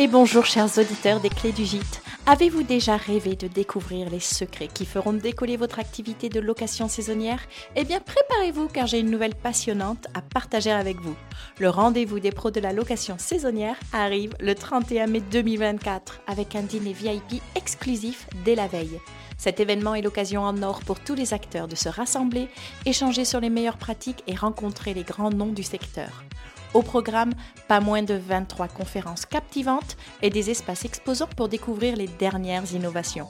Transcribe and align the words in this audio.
et 0.00 0.08
bonjour 0.08 0.46
chers 0.46 0.78
auditeurs 0.78 1.20
des 1.20 1.28
clés 1.28 1.52
du 1.52 1.66
gîte. 1.66 2.00
Avez-vous 2.24 2.62
déjà 2.62 2.96
rêvé 2.96 3.36
de 3.36 3.48
découvrir 3.48 4.08
les 4.08 4.18
secrets 4.18 4.70
qui 4.72 4.86
feront 4.86 5.12
décoller 5.12 5.58
votre 5.58 5.78
activité 5.78 6.30
de 6.30 6.40
location 6.40 6.88
saisonnière? 6.88 7.42
Eh 7.76 7.84
bien 7.84 8.00
préparez-vous 8.00 8.68
car 8.68 8.86
j'ai 8.86 9.00
une 9.00 9.10
nouvelle 9.10 9.34
passionnante 9.34 10.06
à 10.14 10.22
partager 10.22 10.70
avec 10.70 10.98
vous. 11.02 11.14
Le 11.58 11.68
rendez-vous 11.68 12.18
des 12.18 12.30
pros 12.30 12.50
de 12.50 12.60
la 12.60 12.72
location 12.72 13.16
saisonnière 13.18 13.76
arrive 13.92 14.32
le 14.40 14.54
31 14.54 15.06
mai 15.06 15.20
2024 15.20 16.22
avec 16.26 16.56
un 16.56 16.62
dîner 16.62 16.94
VIP 16.94 17.42
exclusif 17.54 18.26
dès 18.42 18.54
la 18.54 18.68
veille. 18.68 18.98
Cet 19.36 19.60
événement 19.60 19.94
est 19.94 20.02
l'occasion 20.02 20.44
en 20.44 20.62
or 20.62 20.80
pour 20.80 20.98
tous 21.00 21.14
les 21.14 21.34
acteurs 21.34 21.68
de 21.68 21.76
se 21.76 21.90
rassembler, 21.90 22.48
échanger 22.86 23.26
sur 23.26 23.40
les 23.40 23.50
meilleures 23.50 23.76
pratiques 23.76 24.24
et 24.26 24.34
rencontrer 24.34 24.94
les 24.94 25.04
grands 25.04 25.30
noms 25.30 25.52
du 25.52 25.62
secteur. 25.62 26.24
Au 26.72 26.82
programme, 26.82 27.32
pas 27.68 27.80
moins 27.80 28.02
de 28.02 28.14
23 28.14 28.68
conférences 28.68 29.26
captivantes 29.26 29.96
et 30.22 30.30
des 30.30 30.50
espaces 30.50 30.84
exposants 30.84 31.28
pour 31.36 31.48
découvrir 31.48 31.96
les 31.96 32.06
dernières 32.06 32.72
innovations. 32.72 33.28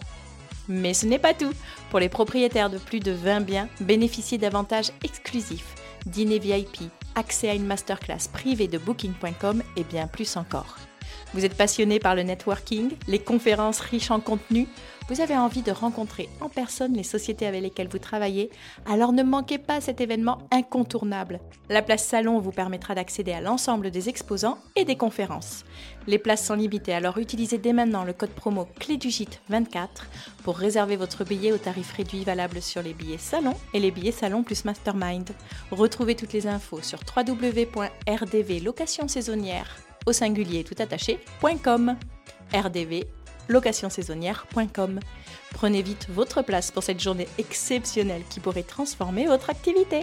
Mais 0.69 0.95
ce 0.95 1.07
n'est 1.07 1.19
pas 1.19 1.35
tout. 1.35 1.53
Pour 1.91 2.01
les 2.01 2.09
propriétaires 2.09 2.71
de 2.71 2.79
plus 2.79 3.01
de 3.01 3.13
20 3.13 3.41
biens, 3.41 3.69
bénéficiez 3.81 4.39
d'avantages 4.39 4.93
exclusifs, 5.03 5.75
dîner 6.07 6.39
VIP, 6.39 6.91
accès 7.15 7.49
à 7.49 7.55
une 7.55 7.67
masterclass 7.67 8.29
privée 8.33 8.69
de 8.69 8.79
booking.com 8.79 9.63
et 9.77 9.85
bien 9.85 10.07
plus 10.07 10.37
encore. 10.37 10.77
Vous 11.35 11.45
êtes 11.45 11.57
passionné 11.57 11.99
par 11.99 12.15
le 12.15 12.23
networking, 12.23 12.93
les 13.07 13.19
conférences 13.19 13.81
riches 13.81 14.11
en 14.11 14.21
contenu 14.21 14.67
vous 15.11 15.21
avez 15.21 15.37
envie 15.37 15.63
de 15.63 15.73
rencontrer 15.73 16.29
en 16.41 16.49
personne 16.49 16.95
les 16.95 17.03
sociétés 17.03 17.45
avec 17.45 17.63
lesquelles 17.63 17.89
vous 17.89 17.99
travaillez, 17.99 18.49
alors 18.87 19.13
ne 19.13 19.25
manquez 19.25 19.59
pas 19.59 19.81
cet 19.81 20.01
événement 20.01 20.39
incontournable. 20.53 21.41
La 21.69 21.83
place 21.83 22.05
salon 22.05 22.39
vous 22.39 22.53
permettra 22.53 22.95
d'accéder 22.95 23.33
à 23.33 23.41
l'ensemble 23.41 23.91
des 23.91 24.09
exposants 24.09 24.59
et 24.77 24.85
des 24.85 24.95
conférences. 24.95 25.65
Les 26.07 26.21
places 26.21 26.47
sont 26.47 26.55
limitées, 26.55 26.95
alors 26.95 27.19
utilisez 27.19 27.59
dès 27.59 27.73
maintenant 27.73 28.05
le 28.05 28.13
code 28.13 28.31
promo 28.31 28.69
clé 28.79 28.99
du 28.99 29.11
24 29.49 30.07
pour 30.45 30.57
réserver 30.57 30.95
votre 30.95 31.25
billet 31.25 31.51
au 31.51 31.59
tarif 31.59 31.93
réduit 31.93 32.23
valable 32.23 32.63
sur 32.63 32.81
les 32.81 32.95
billets 32.95 33.19
salon 33.19 33.55
et 33.75 33.81
les 33.81 33.91
billets 33.91 34.13
salon 34.13 34.45
plus 34.45 34.65
mastermind. 34.65 35.31
Retrouvez 35.73 36.15
toutes 36.15 36.33
les 36.33 36.47
infos 36.47 36.83
sur 36.83 37.01
www.rdvlocationsaisonnière 37.17 39.90
au 40.07 40.13
singulier 40.13 40.65
tout 40.65 40.77
attaché.com. 40.79 41.97
RDV 42.55 43.07
locationsaisonnière.com. 43.49 45.01
Prenez 45.53 45.83
vite 45.83 46.07
votre 46.09 46.43
place 46.43 46.71
pour 46.71 46.83
cette 46.83 47.01
journée 47.01 47.29
exceptionnelle 47.39 48.23
qui 48.31 48.41
pourrait 48.41 48.63
transformer 48.63 49.27
votre 49.27 49.51
activité. 49.51 50.03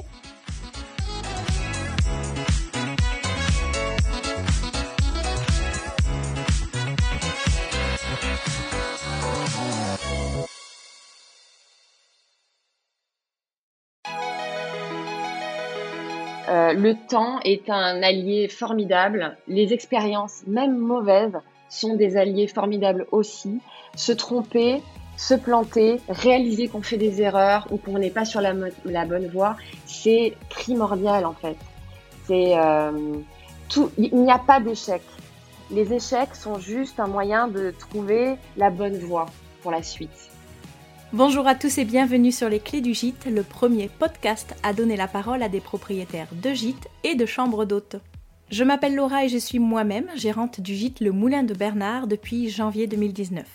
Euh, 16.57 16.73
le 16.73 16.95
temps 16.95 17.39
est 17.43 17.69
un 17.69 18.01
allié 18.01 18.47
formidable. 18.47 19.37
Les 19.47 19.73
expériences, 19.73 20.41
même 20.47 20.77
mauvaises, 20.77 21.37
sont 21.69 21.95
des 21.95 22.17
alliés 22.17 22.47
formidables 22.47 23.05
aussi. 23.11 23.59
Se 23.95 24.11
tromper, 24.11 24.81
se 25.17 25.35
planter, 25.35 25.99
réaliser 26.09 26.67
qu'on 26.67 26.81
fait 26.81 26.97
des 26.97 27.21
erreurs 27.21 27.67
ou 27.71 27.77
qu'on 27.77 27.99
n'est 27.99 28.09
pas 28.09 28.25
sur 28.25 28.41
la, 28.41 28.53
bonne 29.05 29.27
voie, 29.27 29.55
c'est 29.85 30.33
primordial 30.49 31.25
en 31.25 31.33
fait. 31.33 31.57
Euh. 32.29 33.19
Il 33.97 34.15
n'y 34.15 34.31
a 34.31 34.39
pas 34.39 34.59
d'échec. 34.59 35.01
Les 35.71 35.93
échecs 35.93 36.35
sont 36.35 36.59
juste 36.59 36.99
un 36.99 37.07
moyen 37.07 37.49
de 37.49 37.73
trouver 37.77 38.35
la 38.55 38.69
bonne 38.69 38.97
voie 38.97 39.25
pour 39.61 39.71
la 39.71 39.83
suite. 39.83 40.31
Bonjour 41.13 41.47
à 41.47 41.55
tous 41.55 41.77
et 41.77 41.85
bienvenue 41.85 42.33
sur 42.33 42.49
les 42.49 42.59
Clés 42.59 42.81
du 42.81 42.93
Gîte, 42.93 43.27
le 43.31 43.41
premier 43.41 43.87
podcast 43.87 44.53
à 44.61 44.73
donner 44.73 44.97
la 44.97 45.07
parole 45.07 45.41
à 45.41 45.47
des 45.47 45.61
propriétaires 45.61 46.27
de 46.33 46.53
gîtes 46.53 46.89
et 47.05 47.15
de 47.15 47.25
chambres 47.25 47.63
d'hôtes. 47.63 47.95
Je 48.51 48.65
m'appelle 48.65 48.93
Laura 48.93 49.23
et 49.23 49.29
je 49.29 49.37
suis 49.37 49.57
moi-même 49.57 50.09
gérante 50.17 50.59
du 50.59 50.75
gîte 50.75 50.99
Le 50.99 51.13
Moulin 51.13 51.43
de 51.43 51.53
Bernard 51.53 52.07
depuis 52.07 52.49
janvier 52.49 52.87
2019. 52.87 53.45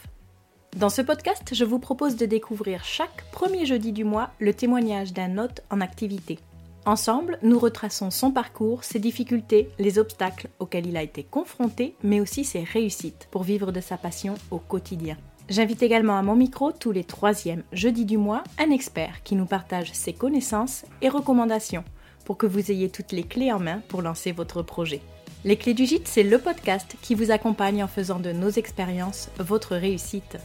Dans 0.79 0.89
ce 0.89 1.03
podcast, 1.03 1.51
je 1.53 1.67
vous 1.67 1.79
propose 1.79 2.17
de 2.17 2.25
découvrir 2.25 2.85
chaque 2.85 3.31
premier 3.33 3.67
jeudi 3.67 3.93
du 3.93 4.05
mois 4.05 4.31
le 4.39 4.55
témoignage 4.55 5.13
d'un 5.13 5.37
hôte 5.37 5.61
en 5.69 5.83
activité. 5.83 6.39
Ensemble, 6.87 7.39
nous 7.43 7.59
retraçons 7.59 8.11
son 8.11 8.31
parcours, 8.31 8.83
ses 8.83 8.99
difficultés, 8.99 9.69
les 9.79 9.99
obstacles 9.99 10.49
auxquels 10.59 10.87
il 10.87 10.97
a 10.97 11.03
été 11.03 11.23
confronté, 11.23 11.97
mais 12.03 12.21
aussi 12.21 12.45
ses 12.45 12.65
réussites 12.65 13.29
pour 13.31 13.43
vivre 13.43 13.73
de 13.73 13.81
sa 13.83 13.99
passion 13.99 14.37
au 14.51 14.59
quotidien. 14.59 15.19
J'invite 15.49 15.83
également 15.83 16.19
à 16.19 16.23
mon 16.23 16.37
micro 16.37 16.73
tous 16.73 16.93
les 16.93 17.05
troisièmes 17.05 17.65
jeudis 17.73 18.05
du 18.05 18.17
mois 18.17 18.45
un 18.59 18.71
expert 18.71 19.23
qui 19.25 19.35
nous 19.35 19.47
partage 19.47 19.93
ses 19.93 20.13
connaissances 20.13 20.85
et 21.03 21.09
recommandations 21.09 21.85
pour 22.25 22.37
que 22.37 22.47
vous 22.47 22.71
ayez 22.71 22.89
toutes 22.89 23.13
les 23.13 23.25
clés 23.25 23.53
en 23.53 23.59
main 23.59 23.83
pour 23.89 24.03
lancer 24.03 24.33
votre 24.33 24.63
projet. 24.63 25.01
Les 25.45 25.57
clés 25.57 25.75
du 25.75 25.87
gîte, 25.87 26.07
c'est 26.07 26.23
le 26.23 26.39
podcast 26.39 26.97
qui 27.03 27.17
vous 27.17 27.33
accompagne 27.33 27.83
en 27.83 27.89
faisant 27.89 28.21
de 28.21 28.31
nos 28.31 28.51
expériences 28.51 29.29
votre 29.39 29.75
réussite. 29.75 30.39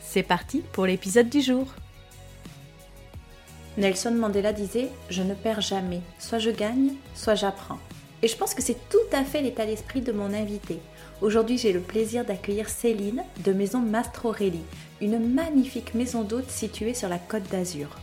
C'est 0.00 0.24
parti 0.24 0.62
pour 0.72 0.84
l'épisode 0.84 1.28
du 1.28 1.40
jour. 1.40 1.68
Nelson 3.78 4.10
Mandela 4.10 4.52
disait 4.52 4.88
Je 5.08 5.22
ne 5.22 5.34
perds 5.34 5.60
jamais, 5.60 6.00
soit 6.18 6.40
je 6.40 6.50
gagne, 6.50 6.90
soit 7.14 7.36
j'apprends. 7.36 7.78
Et 8.22 8.28
je 8.28 8.36
pense 8.36 8.54
que 8.54 8.62
c'est 8.62 8.88
tout 8.90 8.98
à 9.12 9.24
fait 9.24 9.42
l'état 9.42 9.64
d'esprit 9.64 10.00
de 10.00 10.12
mon 10.12 10.34
invité. 10.34 10.80
Aujourd'hui, 11.22 11.56
j'ai 11.56 11.72
le 11.72 11.78
plaisir 11.78 12.24
d'accueillir 12.24 12.68
Céline 12.68 13.22
de 13.44 13.52
Maison 13.52 13.78
Mastrorelli, 13.78 14.58
une 15.00 15.32
magnifique 15.32 15.94
maison 15.94 16.24
d'hôte 16.24 16.50
située 16.50 16.94
sur 16.94 17.08
la 17.08 17.18
côte 17.18 17.48
d'Azur. 17.48 17.96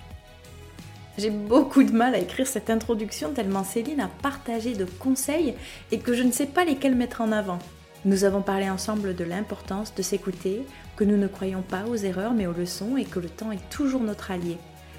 J'ai 1.18 1.30
beaucoup 1.30 1.84
de 1.84 1.92
mal 1.92 2.16
à 2.16 2.20
écrire 2.20 2.48
cette 2.48 2.70
introduction 2.70 3.34
tellement 3.34 3.66
Céline 3.66 4.00
a 4.00 4.08
partagé 4.08 4.74
de 4.74 4.86
conseils 4.86 5.54
et 5.92 6.00
que 6.00 6.14
je 6.14 6.24
ne 6.24 6.32
sais 6.32 6.46
pas 6.46 6.64
lesquels 6.64 6.96
mettre 6.96 7.20
en 7.20 7.34
avant. 7.34 7.60
Nous 8.06 8.24
avons 8.24 8.42
parlé 8.42 8.70
ensemble 8.70 9.14
de 9.14 9.26
l'importance 9.26 9.94
de 9.94 10.02
s'écouter, 10.02 10.62
que 10.96 11.04
nous 11.04 11.18
ne 11.18 11.28
croyons 11.28 11.62
pas 11.62 11.84
aux 11.88 11.98
erreurs 11.98 12.34
mais 12.34 12.48
aux 12.48 12.54
leçons 12.54 12.96
et 12.96 13.04
que 13.04 13.20
le 13.20 13.28
temps 13.28 13.52
est 13.52 13.70
toujours 13.70 14.02
notre 14.02 14.32
allié. 14.32 14.56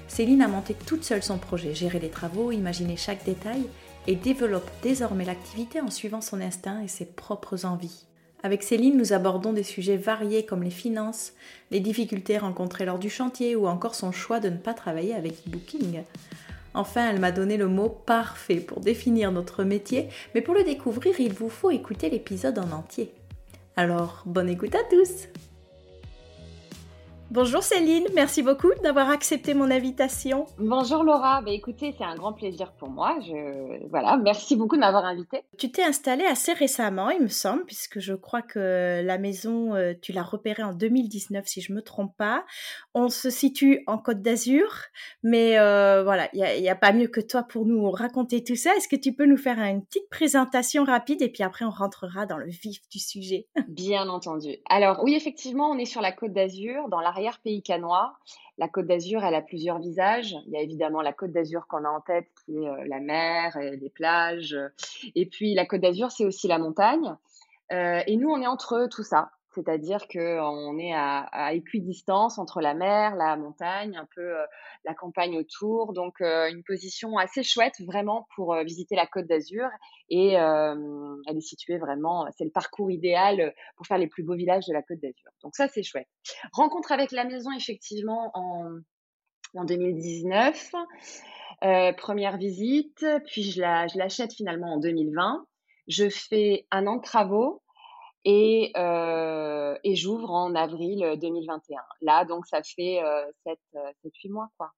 Céline 0.07 0.43
a 0.43 0.47
monté 0.47 0.75
toute 0.75 1.03
seule 1.03 1.23
son 1.23 1.39
projet, 1.39 1.73
géré 1.73 1.97
les 1.97 2.09
travaux, 2.09 2.51
imaginé 2.51 2.97
chaque 2.97 3.25
détail 3.25 3.63
et 4.05 4.15
développe 4.15 4.69
désormais 4.83 5.25
l'activité 5.25 5.81
en 5.81 5.89
suivant 5.89 6.21
son 6.21 6.39
instinct 6.39 6.83
et 6.83 6.87
ses 6.87 7.05
propres 7.05 7.65
envies. 7.65 8.05
Avec 8.43 8.63
Céline, 8.63 8.97
nous 8.97 9.13
abordons 9.13 9.53
des 9.53 9.63
sujets 9.63 9.97
variés 9.97 10.45
comme 10.45 10.63
les 10.63 10.71
finances, 10.71 11.33
les 11.69 11.79
difficultés 11.79 12.39
rencontrées 12.39 12.85
lors 12.85 12.97
du 12.97 13.09
chantier 13.09 13.55
ou 13.55 13.67
encore 13.67 13.93
son 13.93 14.11
choix 14.11 14.39
de 14.39 14.49
ne 14.49 14.57
pas 14.57 14.73
travailler 14.73 15.13
avec 15.13 15.47
Booking. 15.47 16.01
Enfin, 16.73 17.09
elle 17.09 17.19
m'a 17.19 17.31
donné 17.31 17.57
le 17.57 17.67
mot 17.67 17.89
parfait 17.89 18.55
pour 18.55 18.79
définir 18.79 19.31
notre 19.31 19.63
métier, 19.63 20.07
mais 20.33 20.41
pour 20.41 20.55
le 20.55 20.63
découvrir, 20.63 21.19
il 21.19 21.33
vous 21.33 21.49
faut 21.49 21.69
écouter 21.69 22.09
l'épisode 22.09 22.57
en 22.57 22.71
entier. 22.71 23.11
Alors, 23.75 24.23
bonne 24.25 24.49
écoute 24.49 24.75
à 24.75 24.83
tous 24.89 25.27
Bonjour 27.33 27.63
Céline, 27.63 28.07
merci 28.13 28.43
beaucoup 28.43 28.73
d'avoir 28.83 29.09
accepté 29.09 29.53
mon 29.53 29.71
invitation. 29.71 30.47
Bonjour 30.57 31.01
Laura, 31.01 31.41
bah 31.41 31.51
écoutez, 31.51 31.95
c'est 31.97 32.03
un 32.03 32.15
grand 32.15 32.33
plaisir 32.33 32.73
pour 32.73 32.89
moi. 32.89 33.17
Je... 33.21 33.87
Voilà, 33.87 34.17
merci 34.17 34.57
beaucoup 34.57 34.75
de 34.75 34.81
m'avoir 34.81 35.05
invitée. 35.05 35.41
Tu 35.57 35.71
t'es 35.71 35.81
installée 35.81 36.25
assez 36.25 36.51
récemment, 36.51 37.09
il 37.09 37.21
me 37.21 37.29
semble, 37.29 37.63
puisque 37.63 37.99
je 38.01 38.13
crois 38.15 38.41
que 38.41 39.01
la 39.01 39.17
maison, 39.17 39.73
euh, 39.75 39.93
tu 40.01 40.11
l'as 40.11 40.23
repérée 40.23 40.63
en 40.63 40.73
2019, 40.73 41.47
si 41.47 41.61
je 41.61 41.71
me 41.71 41.81
trompe 41.81 42.17
pas. 42.17 42.43
On 42.93 43.07
se 43.07 43.29
situe 43.29 43.85
en 43.87 43.97
Côte 43.97 44.21
d'Azur, 44.21 44.67
mais 45.23 45.57
euh, 45.57 46.03
voilà, 46.03 46.27
il 46.33 46.41
n'y 46.41 46.67
a, 46.67 46.73
a, 46.73 46.75
pas 46.75 46.91
mieux 46.91 47.07
que 47.07 47.21
toi 47.21 47.43
pour 47.43 47.65
nous 47.65 47.89
raconter 47.91 48.43
tout 48.43 48.57
ça. 48.57 48.75
Est-ce 48.75 48.89
que 48.89 48.97
tu 48.97 49.13
peux 49.13 49.25
nous 49.25 49.37
faire 49.37 49.57
une 49.59 49.85
petite 49.85 50.09
présentation 50.09 50.83
rapide 50.83 51.21
et 51.21 51.29
puis 51.29 51.43
après 51.43 51.63
on 51.63 51.69
rentrera 51.69 52.25
dans 52.25 52.37
le 52.37 52.49
vif 52.49 52.81
du 52.89 52.99
sujet? 52.99 53.47
Bien 53.69 54.09
entendu. 54.09 54.57
Alors 54.69 54.99
oui, 55.01 55.15
effectivement, 55.15 55.69
on 55.69 55.77
est 55.77 55.85
sur 55.85 56.01
la 56.01 56.11
Côte 56.11 56.33
d'Azur, 56.33 56.89
dans 56.89 56.99
l'arrière 56.99 57.20
pays 57.43 57.61
canois. 57.61 58.13
La 58.57 58.67
Côte 58.67 58.87
d'Azur, 58.87 59.23
elle 59.23 59.35
a 59.35 59.41
plusieurs 59.41 59.79
visages. 59.79 60.35
Il 60.47 60.53
y 60.53 60.57
a 60.57 60.61
évidemment 60.61 61.01
la 61.01 61.13
Côte 61.13 61.31
d'Azur 61.31 61.67
qu'on 61.67 61.85
a 61.85 61.89
en 61.89 62.01
tête, 62.01 62.27
qui 62.45 62.57
est 62.57 62.67
euh, 62.67 62.83
la 62.87 62.99
mer, 62.99 63.55
et 63.57 63.77
les 63.77 63.89
plages. 63.89 64.57
Et 65.15 65.25
puis 65.25 65.53
la 65.53 65.65
Côte 65.65 65.81
d'Azur, 65.81 66.11
c'est 66.11 66.25
aussi 66.25 66.47
la 66.47 66.57
montagne. 66.57 67.15
Euh, 67.71 68.01
et 68.05 68.17
nous, 68.17 68.29
on 68.29 68.41
est 68.41 68.47
entre 68.47 68.87
tout 68.91 69.03
ça 69.03 69.31
c'est-à-dire 69.53 70.07
qu'on 70.07 70.77
est 70.77 70.93
à, 70.93 71.53
équidistance 71.53 72.37
entre 72.37 72.61
la 72.61 72.73
mer, 72.73 73.15
la 73.15 73.35
montagne, 73.35 73.97
un 73.97 74.07
peu 74.15 74.21
euh, 74.21 74.45
la 74.85 74.93
campagne 74.93 75.37
autour, 75.37 75.93
donc 75.93 76.21
euh, 76.21 76.49
une 76.49 76.63
position 76.63 77.17
assez 77.17 77.43
chouette 77.43 77.81
vraiment 77.81 78.27
pour 78.35 78.53
euh, 78.53 78.63
visiter 78.63 78.95
la 78.95 79.05
Côte 79.05 79.27
d'Azur 79.27 79.67
et 80.09 80.33
elle 80.33 81.37
est 81.37 81.41
située 81.41 81.77
vraiment, 81.77 82.27
c'est 82.37 82.43
le 82.43 82.51
parcours 82.51 82.91
idéal 82.91 83.53
pour 83.77 83.87
faire 83.87 83.97
les 83.97 84.07
plus 84.07 84.23
beaux 84.23 84.35
villages 84.35 84.65
de 84.67 84.73
la 84.73 84.81
Côte 84.81 84.99
d'Azur. 84.99 85.31
Donc 85.43 85.55
ça 85.55 85.67
c'est 85.67 85.83
chouette. 85.83 86.07
Rencontre 86.51 86.91
avec 86.91 87.11
la 87.11 87.23
maison 87.23 87.51
effectivement 87.51 88.31
en, 88.33 88.77
en 89.55 89.63
2019, 89.63 90.73
première 91.97 92.37
visite, 92.37 93.05
puis 93.27 93.43
je 93.43 93.61
l'achète 93.97 94.33
finalement 94.33 94.73
en 94.73 94.79
2020. 94.79 95.45
Je 95.87 96.09
fais 96.09 96.67
un 96.71 96.87
an 96.87 96.97
de 96.97 97.01
travaux 97.01 97.60
Et, 98.23 98.71
et 98.75 99.95
j'ouvre 99.95 100.31
en 100.31 100.53
avril 100.55 101.17
2021. 101.19 101.81
Là, 102.01 102.25
donc, 102.25 102.45
ça 102.47 102.61
fait 102.63 102.99
7-8 103.45 104.31
mois, 104.31 104.49
quoi. 104.57 104.71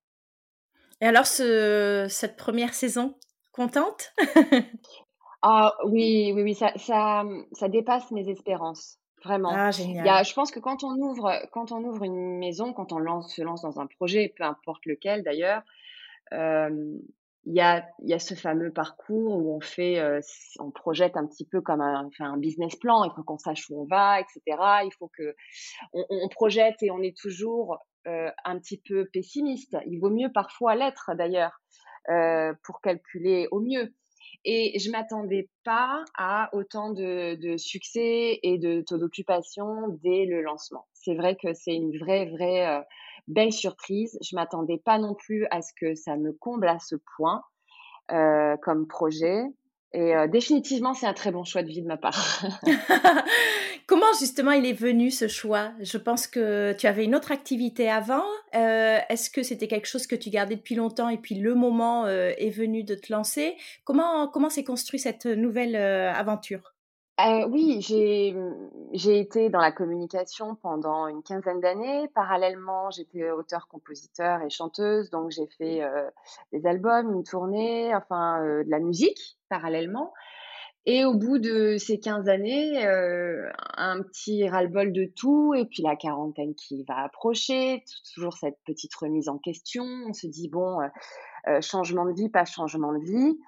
Et 1.01 1.05
alors, 1.07 1.25
ce, 1.25 2.05
cette 2.09 2.37
première 2.37 2.73
saison, 2.73 3.15
contente? 3.51 4.13
Ah 5.45 5.75
oui, 5.83 6.31
oui, 6.33 6.41
oui, 6.41 6.55
ça, 6.55 6.71
ça, 6.77 7.25
ça 7.51 7.67
dépasse 7.67 8.09
mes 8.11 8.29
espérances. 8.29 8.97
Vraiment. 9.25 9.51
Ah, 9.53 9.71
Il 9.77 9.81
y 9.81 9.87
génial. 9.87 10.07
a, 10.07 10.23
je 10.23 10.33
pense 10.33 10.51
que 10.51 10.59
quand 10.61 10.85
on 10.85 10.95
ouvre, 10.95 11.33
quand 11.51 11.73
on 11.73 11.83
ouvre 11.83 12.03
une 12.03 12.37
maison, 12.39 12.71
quand 12.71 12.93
on 12.93 12.97
lance, 12.97 13.35
se 13.35 13.41
lance 13.41 13.61
dans 13.61 13.79
un 13.81 13.87
projet, 13.87 14.33
peu 14.37 14.43
importe 14.45 14.85
lequel 14.85 15.21
d'ailleurs, 15.23 15.61
euh, 16.31 16.97
il 17.45 17.53
y 17.53 17.61
a, 17.61 17.85
y 18.03 18.13
a 18.13 18.19
ce 18.19 18.35
fameux 18.35 18.71
parcours 18.71 19.35
où 19.35 19.55
on 19.55 19.59
fait, 19.59 19.99
euh, 19.99 20.21
on 20.59 20.71
projette 20.71 21.17
un 21.17 21.27
petit 21.27 21.45
peu 21.45 21.61
comme 21.61 21.81
un, 21.81 22.05
enfin, 22.05 22.31
un 22.33 22.37
business 22.37 22.75
plan. 22.75 23.03
Il 23.03 23.11
faut 23.15 23.23
qu'on 23.23 23.37
sache 23.37 23.69
où 23.69 23.81
on 23.81 23.85
va, 23.85 24.19
etc. 24.21 24.41
Il 24.85 24.91
faut 24.97 25.09
que 25.09 25.35
on, 25.93 26.05
on 26.09 26.29
projette 26.29 26.81
et 26.81 26.91
on 26.91 27.01
est 27.01 27.17
toujours 27.17 27.79
euh, 28.07 28.29
un 28.45 28.59
petit 28.59 28.77
peu 28.77 29.05
pessimiste. 29.11 29.77
Il 29.87 29.99
vaut 29.99 30.09
mieux 30.09 30.31
parfois 30.31 30.75
l'être 30.75 31.11
d'ailleurs 31.15 31.61
euh, 32.09 32.53
pour 32.63 32.81
calculer 32.81 33.47
au 33.51 33.59
mieux. 33.59 33.93
Et 34.45 34.77
je 34.79 34.91
m'attendais 34.91 35.49
pas 35.63 36.03
à 36.17 36.49
autant 36.53 36.91
de, 36.91 37.35
de 37.35 37.55
succès 37.55 38.39
et 38.43 38.57
de 38.57 38.81
taux 38.81 38.97
d'occupation 38.97 39.87
dès 40.03 40.25
le 40.25 40.41
lancement. 40.41 40.85
C'est 40.93 41.15
vrai 41.15 41.37
que 41.37 41.53
c'est 41.53 41.75
une 41.75 41.97
vraie, 41.97 42.25
vraie 42.25 42.67
euh, 42.67 42.81
belle 43.27 43.53
surprise. 43.53 44.17
Je 44.21 44.35
m'attendais 44.35 44.81
pas 44.83 44.97
non 44.97 45.15
plus 45.15 45.45
à 45.51 45.61
ce 45.61 45.71
que 45.79 45.95
ça 45.95 46.17
me 46.17 46.33
comble 46.33 46.67
à 46.67 46.79
ce 46.79 46.95
point 47.17 47.43
euh, 48.11 48.55
comme 48.61 48.87
projet. 48.87 49.43
Et 49.93 50.15
euh, 50.15 50.27
définitivement, 50.27 50.95
c'est 50.95 51.05
un 51.05 51.13
très 51.13 51.31
bon 51.31 51.43
choix 51.43 51.61
de 51.61 51.67
vie 51.67 51.83
de 51.83 51.87
ma 51.87 51.97
part. 51.97 52.43
Comment 53.85 54.11
justement 54.19 54.51
il 54.51 54.65
est 54.65 54.73
venu 54.73 55.11
ce 55.11 55.27
choix? 55.27 55.71
Je 55.79 55.97
pense 55.97 56.25
que 56.25 56.73
tu 56.73 56.87
avais 56.87 57.03
une 57.03 57.15
autre 57.15 57.31
activité 57.31 57.89
avant. 57.89 58.23
Euh, 58.55 58.99
Est-ce 59.09 59.29
que 59.29 59.43
c'était 59.43 59.67
quelque 59.67 59.87
chose 59.87 60.07
que 60.07 60.15
tu 60.15 60.29
gardais 60.29 60.55
depuis 60.55 60.75
longtemps 60.75 61.09
et 61.09 61.17
puis 61.17 61.35
le 61.35 61.53
moment 61.53 62.05
euh, 62.05 62.31
est 62.37 62.49
venu 62.49 62.83
de 62.83 62.95
te 62.95 63.11
lancer? 63.11 63.55
Comment 63.83 64.27
comment 64.29 64.49
s'est 64.49 64.63
construit 64.63 64.99
cette 64.99 65.25
nouvelle 65.25 65.75
euh, 65.75 66.11
aventure? 66.11 66.72
Euh, 67.21 67.47
oui, 67.47 67.79
j'ai 67.81 68.35
j'ai 68.91 69.19
été 69.19 69.49
dans 69.49 69.59
la 69.59 69.71
communication 69.71 70.55
pendant 70.55 71.07
une 71.07 71.21
quinzaine 71.21 71.59
d'années. 71.59 72.07
Parallèlement, 72.15 72.89
j'étais 72.89 73.29
auteure, 73.29 73.67
compositeur 73.67 74.41
et 74.41 74.49
chanteuse, 74.49 75.11
donc 75.11 75.29
j'ai 75.29 75.47
fait 75.57 75.83
euh, 75.83 76.09
des 76.51 76.65
albums, 76.65 77.13
une 77.13 77.23
tournée, 77.23 77.93
enfin 77.95 78.43
euh, 78.43 78.63
de 78.63 78.69
la 78.69 78.79
musique 78.79 79.37
parallèlement. 79.47 80.11
Et 80.85 81.05
au 81.05 81.13
bout 81.13 81.39
de 81.39 81.77
ces 81.77 81.97
15 81.97 82.27
années, 82.27 82.85
euh, 82.85 83.49
un 83.77 84.01
petit 84.01 84.49
ras-le-bol 84.49 84.91
de 84.91 85.05
tout, 85.05 85.53
et 85.53 85.65
puis 85.65 85.81
la 85.81 85.95
quarantaine 85.95 86.55
qui 86.55 86.83
va 86.83 86.97
approcher, 87.03 87.85
toujours 88.13 88.33
cette 88.33 88.57
petite 88.65 88.93
remise 88.95 89.29
en 89.29 89.37
question. 89.37 89.85
On 90.09 90.13
se 90.13 90.27
dit, 90.27 90.49
bon, 90.49 90.81
euh, 90.81 90.87
euh, 91.47 91.61
changement 91.61 92.05
de 92.05 92.11
vie, 92.11 92.29
pas 92.29 92.43
changement 92.43 92.91
de 92.91 92.99
vie. 92.99 93.39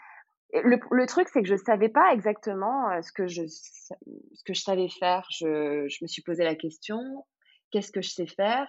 Le, 0.54 1.06
truc, 1.06 1.28
c'est 1.32 1.42
que 1.42 1.48
je 1.48 1.56
savais 1.56 1.90
pas 1.90 2.14
exactement 2.14 2.90
euh, 2.90 3.02
ce 3.02 3.12
que 3.12 3.28
je, 3.28 3.46
ce 3.48 4.44
que 4.46 4.54
je 4.54 4.62
savais 4.62 4.88
faire. 4.88 5.28
Je, 5.30 5.88
je 5.90 5.98
me 6.02 6.08
suis 6.08 6.22
posé 6.22 6.44
la 6.44 6.56
question, 6.56 7.26
qu'est-ce 7.72 7.92
que 7.92 8.02
je 8.02 8.10
sais 8.10 8.28
faire? 8.28 8.68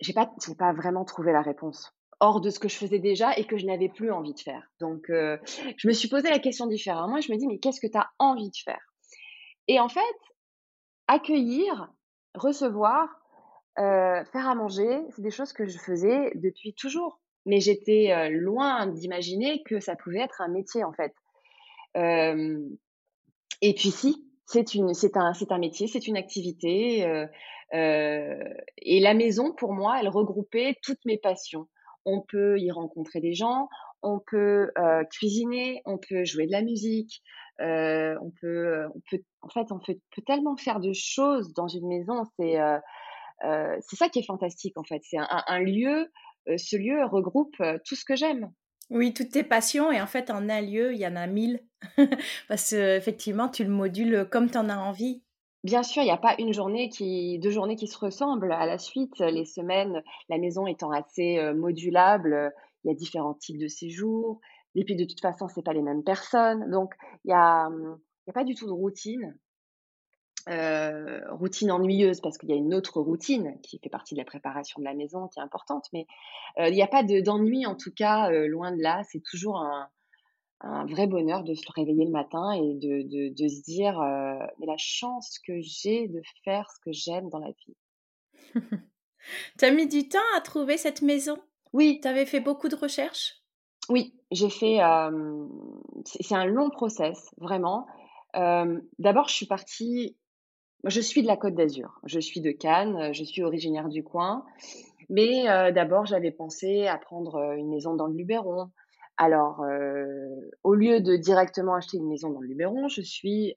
J'ai 0.00 0.12
pas, 0.12 0.30
pas 0.58 0.72
vraiment 0.72 1.04
trouvé 1.04 1.32
la 1.32 1.42
réponse. 1.42 1.92
Hors 2.20 2.40
de 2.40 2.50
ce 2.50 2.58
que 2.58 2.68
je 2.68 2.76
faisais 2.76 2.98
déjà 2.98 3.36
et 3.36 3.44
que 3.44 3.58
je 3.58 3.66
n'avais 3.66 3.88
plus 3.88 4.10
envie 4.12 4.34
de 4.34 4.40
faire. 4.40 4.70
Donc, 4.80 5.10
euh, 5.10 5.38
je 5.76 5.88
me 5.88 5.92
suis 5.92 6.08
posé 6.08 6.30
la 6.30 6.38
question 6.38 6.66
différemment 6.66 7.20
je 7.20 7.32
me 7.32 7.36
dis, 7.36 7.46
mais 7.46 7.58
qu'est-ce 7.58 7.80
que 7.80 7.90
tu 7.90 7.98
as 7.98 8.10
envie 8.18 8.50
de 8.50 8.56
faire? 8.64 8.94
Et 9.68 9.80
en 9.80 9.88
fait, 9.88 10.00
accueillir, 11.08 11.92
recevoir, 12.34 13.08
euh, 13.78 14.24
faire 14.26 14.48
à 14.48 14.54
manger, 14.54 15.02
c'est 15.10 15.22
des 15.22 15.30
choses 15.30 15.52
que 15.52 15.66
je 15.66 15.78
faisais 15.78 16.32
depuis 16.36 16.74
toujours. 16.74 17.20
Mais 17.46 17.60
j'étais 17.60 18.12
euh, 18.12 18.28
loin 18.28 18.88
d'imaginer 18.88 19.62
que 19.62 19.78
ça 19.78 19.94
pouvait 19.94 20.18
être 20.18 20.40
un 20.40 20.48
métier, 20.48 20.82
en 20.82 20.92
fait. 20.92 21.14
Euh, 21.96 22.58
et 23.62 23.72
puis 23.72 23.90
si, 23.90 24.28
c'est 24.44 24.74
une, 24.74 24.92
c'est 24.94 25.16
un, 25.16 25.32
c'est 25.32 25.52
un 25.52 25.58
métier, 25.58 25.86
c'est 25.86 26.08
une 26.08 26.16
activité. 26.16 27.06
euh, 27.72 28.54
et 28.78 29.00
la 29.00 29.14
maison, 29.14 29.54
pour 29.54 29.72
moi, 29.72 29.98
elle 30.00 30.08
regroupait 30.08 30.74
toutes 30.82 31.04
mes 31.06 31.18
passions. 31.18 31.68
On 32.04 32.20
peut 32.20 32.58
y 32.58 32.70
rencontrer 32.70 33.20
des 33.20 33.32
gens, 33.32 33.68
on 34.02 34.20
peut 34.20 34.70
cuisiner, 35.10 35.82
on 35.84 35.98
peut 35.98 36.24
jouer 36.24 36.46
de 36.46 36.52
la 36.52 36.62
musique, 36.62 37.22
on 37.58 38.32
peut, 38.40 38.86
on 38.94 39.00
peut, 39.10 39.22
en 39.42 39.48
fait, 39.48 39.72
on 39.72 39.80
peut, 39.80 39.96
tellement 40.26 40.56
faire 40.56 40.78
de 40.78 40.92
choses 40.92 41.52
dans 41.54 41.66
une 41.66 41.88
maison. 41.88 42.22
C'est, 42.38 42.56
c'est 43.80 43.96
ça 43.96 44.08
qui 44.08 44.20
est 44.20 44.26
fantastique, 44.26 44.78
en 44.78 44.84
fait. 44.84 45.02
C'est 45.02 45.18
un, 45.18 45.58
lieu, 45.60 46.08
ce 46.56 46.76
lieu 46.76 47.04
regroupe 47.04 47.54
euh, 47.60 47.78
tout 47.84 47.94
ce 47.94 48.04
que 48.04 48.16
j'aime. 48.16 48.52
Oui, 48.90 49.12
toutes 49.12 49.30
tes 49.30 49.42
passions 49.42 49.90
et 49.90 50.00
en 50.00 50.06
fait 50.06 50.30
en 50.30 50.48
un 50.48 50.60
lieu 50.60 50.92
il 50.92 51.00
y 51.00 51.06
en 51.06 51.16
a 51.16 51.26
mille 51.26 51.64
parce 52.48 52.70
que 52.70 52.96
effectivement 52.96 53.48
tu 53.48 53.64
le 53.64 53.70
modules 53.70 54.28
comme 54.30 54.50
tu 54.50 54.58
en 54.58 54.68
as 54.68 54.78
envie. 54.78 55.22
Bien 55.64 55.82
sûr, 55.82 56.02
il 56.02 56.06
y 56.06 56.12
a 56.12 56.16
pas 56.16 56.36
une 56.38 56.52
journée 56.52 56.88
qui 56.88 57.40
2 57.40 57.50
journées 57.50 57.74
qui 57.74 57.88
se 57.88 57.98
ressemblent 57.98 58.52
à 58.52 58.66
la 58.66 58.78
suite. 58.78 59.18
Les 59.18 59.44
semaines, 59.44 60.00
la 60.28 60.38
maison 60.38 60.68
étant 60.68 60.92
assez, 60.92 61.40
modulable, 61.54 62.52
il 62.84 62.88
y 62.88 62.90
a 62.92 62.94
différents 62.94 63.34
types 63.34 63.58
de 63.58 63.66
séjours 63.66 64.40
et 64.76 64.84
puis 64.84 64.94
de 64.94 65.04
toute 65.04 65.20
façon, 65.20 65.48
c'est 65.48 65.64
pas 65.64 65.72
les 65.72 65.82
mêmes 65.82 66.04
personnes. 66.04 66.70
Donc 66.70 66.94
il 67.24 67.30
y 67.30 67.34
a, 67.34 67.68
mmh, 67.68 67.98
il 68.26 68.28
y 68.28 68.30
a 68.30 68.32
pas 68.32 68.44
du 68.44 68.54
tout 68.54 68.66
de 68.66 68.72
routine, 68.72 69.36
heu, 70.48 71.22
routine 71.30 71.70
ennuyeuse 71.72 72.20
parce 72.20 72.38
qu'il 72.38 72.50
y 72.50 72.52
a 72.52 72.56
une 72.56 72.74
autre 72.74 73.00
routine 73.00 73.58
qui 73.62 73.78
fait 73.78 73.88
partie 73.90 74.14
de 74.14 74.20
la 74.20 74.24
préparation 74.24 74.80
de 74.80 74.84
la 74.84 74.94
maison 74.94 75.28
qui 75.28 75.38
est 75.40 75.42
importante, 75.42 75.86
mais, 75.92 76.06
heu, 76.60 76.68
il 76.68 76.74
y 76.76 76.82
a 76.82 76.86
pas 76.88 77.02
de 77.04 77.20
d'ennui 77.20 77.66
en 77.66 77.76
tout 77.76 77.92
cas, 77.94 78.30
heu, 78.32 78.46
loin 78.48 78.72
de 78.76 78.82
là. 78.82 79.02
C'est 79.10 79.22
toujours 79.22 79.58
un 79.58 79.88
un 80.60 80.86
vrai 80.86 81.06
bonheur 81.06 81.44
de 81.44 81.54
se 81.54 81.70
réveiller 81.72 82.04
le 82.06 82.10
matin 82.12 82.52
et 82.52 82.74
de 82.74 83.02
de 83.08 83.34
de 83.34 83.48
se 83.48 83.62
dire, 83.62 84.00
heu: 84.00 84.38
«Mais 84.60 84.66
la 84.66 84.76
chance 84.78 85.38
que 85.46 85.60
j'ai 85.62 86.08
de 86.08 86.20
faire 86.44 86.70
ce 86.72 86.80
que 86.80 86.92
j'aime 86.92 87.30
dans 87.30 87.38
la 87.40 87.52
vie». 87.66 87.76
Tu 89.58 89.64
as 89.64 89.70
mis 89.70 89.86
du 89.86 90.08
temps 90.08 90.18
à 90.36 90.40
trouver 90.40 90.76
cette 90.78 91.02
maison? 91.02 91.38
Oui, 91.72 92.02
Tu 92.02 92.08
avais 92.08 92.26
fait 92.26 92.40
beaucoup 92.40 92.68
de 92.68 92.76
recherches? 92.76 93.42
oui, 93.88 94.14
j'ai 94.32 94.50
fait, 94.50 94.78
c'est 96.04 96.34
un 96.34 96.44
long 96.46 96.70
process, 96.70 97.30
vraiment. 97.38 97.86
D'abord, 98.34 99.28
je 99.28 99.34
suis 99.34 99.46
partie 99.46 100.16
moi, 100.82 100.90
je 100.90 101.00
suis 101.00 101.22
de 101.22 101.26
la 101.26 101.36
Côte 101.36 101.54
d'Azur. 101.54 102.00
Je 102.04 102.20
suis 102.20 102.40
de 102.40 102.50
Cannes, 102.50 103.12
je 103.12 103.24
suis 103.24 103.42
originaire 103.42 103.88
du 103.88 104.04
coin, 104.04 104.44
mais 105.08 105.48
heu, 105.48 105.72
d'abord, 105.72 106.06
j'avais 106.06 106.30
pensé 106.30 106.86
à 106.86 106.98
prendre, 106.98 107.36
heu, 107.36 107.56
une 107.56 107.70
maison 107.70 107.94
dans 107.94 108.06
le 108.06 108.14
Luberon. 108.14 108.70
Alors, 109.16 109.62
heu, 109.64 110.50
au 110.62 110.74
lieu 110.74 111.00
de 111.00 111.16
directement 111.16 111.74
acheter 111.74 111.96
une 111.96 112.08
maison 112.08 112.30
dans 112.30 112.40
le 112.40 112.48
Luberon, 112.48 112.88
je 112.88 113.00
suis, 113.00 113.54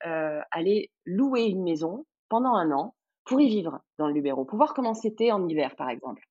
allée 0.51 0.91
louer 1.05 1.43
une 1.43 1.63
maison 1.63 2.05
pendant 2.29 2.53
un 2.55 2.71
an 2.71 2.95
pour 3.25 3.41
y 3.41 3.47
vivre 3.47 3.81
dans 3.97 4.07
le 4.07 4.13
Luberon, 4.13 4.45
pour 4.45 4.57
voir 4.57 4.73
comment 4.73 4.93
c'était 4.93 5.31
en 5.31 5.47
hiver, 5.47 5.75
par 5.75 5.89
exemple. 5.89 6.23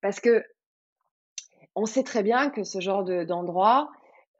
Parce 0.00 0.20
que 0.20 0.44
On 1.74 1.86
sait 1.86 2.04
très 2.04 2.22
bien 2.22 2.50
que 2.50 2.62
ce 2.62 2.80
genre 2.80 3.02
de 3.02 3.24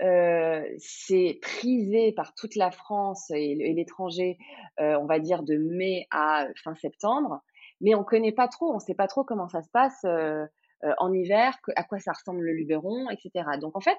heu, 0.03 0.65
c'est 0.79 1.39
prisé 1.43 2.13
par 2.13 2.35
toute 2.35 2.57
la 2.57 2.71
France 2.71 3.31
et 3.31 3.55
l'étranger, 3.75 4.39
heu, 4.81 4.97
on 4.99 5.07
va 5.07 5.19
dire 5.21 5.43
de 5.43 5.57
mai 5.57 6.07
à 6.11 6.47
fin 6.63 6.75
septembre, 6.75 7.41
mais 7.81 7.95
on 7.95 8.05
connaît 8.05 8.33
pas 8.33 8.49
trop, 8.49 8.73
on 8.75 8.79
sait 8.81 8.95
pas 8.95 9.07
trop 9.09 9.25
comment 9.25 9.49
ça 9.49 9.63
se 9.63 9.71
passe, 9.71 10.05
heu 10.05 10.47
heu, 10.85 10.93
en 10.99 11.13
hiver, 11.13 11.57
à 11.77 11.85
quoi 11.85 11.99
ça 11.99 12.13
ressemble 12.13 12.43
le 12.43 12.53
Luberon 12.53 13.09
et 13.11 13.17
cetera. 13.23 13.57
Donc 13.59 13.77
en 13.77 13.81
fait, 13.81 13.97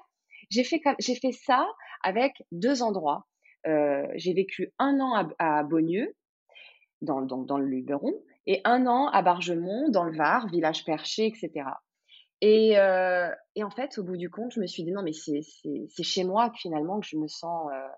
j'ai 0.50 0.64
fait 0.64 0.80
fait 1.00 1.32
ça 1.32 1.66
avec 2.02 2.32
2 2.52 2.82
endroits. 2.82 3.26
Heu, 3.66 4.06
j'ai 4.16 4.34
vécu 4.34 4.72
un 4.78 5.00
an 5.00 5.14
à 5.14 5.58
à 5.60 5.62
Beaulieu, 5.64 6.14
dans 7.02 7.22
donc 7.22 7.46
dans 7.46 7.58
le 7.58 7.66
Luberon 7.66 8.14
et 8.46 8.60
un 8.64 8.86
an 8.86 9.08
à 9.08 9.22
Bargemont, 9.22 9.88
dans 9.90 10.04
le 10.04 10.16
Var, 10.16 10.48
village 10.48 10.84
perché 10.84 11.26
et 11.28 11.34
cetera. 11.34 11.82
Et 12.42 12.76
heu 12.78 13.30
et 13.54 13.64
en 13.64 13.70
fait, 13.70 13.96
au 13.98 14.04
bout 14.04 14.16
du 14.16 14.30
compte, 14.30 14.52
je 14.52 14.60
me 14.60 14.66
suis 14.66 14.84
dit: 14.84 14.92
«Non, 14.92 15.02
mais 15.02 15.12
c'est 15.12 16.02
chez 16.02 16.24
moi 16.24 16.50
que 16.50 16.58
finalement 16.58 17.00
que 17.00 17.06
je 17.06 17.16
me 17.16 17.28
sens, 17.28 17.70
heu, 17.72 17.90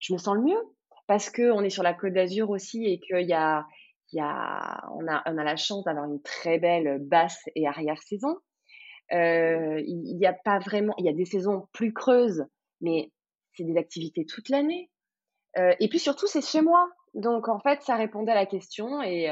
je 0.00 0.12
me 0.14 0.18
sens 0.18 0.36
le 0.36 0.42
mieux». 0.42 0.62
Parce 1.08 1.30
qu'on 1.30 1.62
est 1.64 1.70
sur 1.70 1.82
la 1.82 1.94
Côte 1.94 2.14
d'Azur 2.14 2.50
aussi 2.50 2.84
et 2.86 3.00
qu'il 3.00 3.28
y 3.28 3.34
a 3.34 3.66
y 4.12 4.20
a 4.20 4.84
on 4.94 5.06
a 5.08 5.22
on 5.26 5.38
a 5.38 5.44
la 5.44 5.56
chance 5.56 5.84
d'avoir 5.84 6.06
une 6.06 6.22
très 6.22 6.58
belle 6.58 6.98
basse 7.00 7.42
et 7.56 7.66
arrière 7.66 8.00
saison. 8.02 8.36
Heu, 9.12 9.80
il 9.80 10.02
il 10.06 10.18
y 10.20 10.26
a 10.26 10.32
pas 10.34 10.58
vraiment 10.60 10.94
il 10.98 11.06
y 11.06 11.08
a 11.10 11.12
des 11.14 11.24
saisons 11.26 11.68
plus 11.72 11.92
creuses, 11.92 12.44
mais 12.80 13.12
c'est 13.54 13.64
des 13.64 13.76
activités 13.78 14.26
toute 14.26 14.48
l'année. 14.50 14.90
Et 15.80 15.88
puis 15.88 15.98
surtout, 16.00 16.26
c'est 16.26 16.44
chez 16.44 16.62
moi. 16.62 16.88
Donc 17.14 17.48
en 17.48 17.60
fait, 17.60 17.82
ça 17.82 17.96
répondait 17.96 18.32
à 18.32 18.36
la 18.36 18.46
question 18.46 19.02
et 19.02 19.30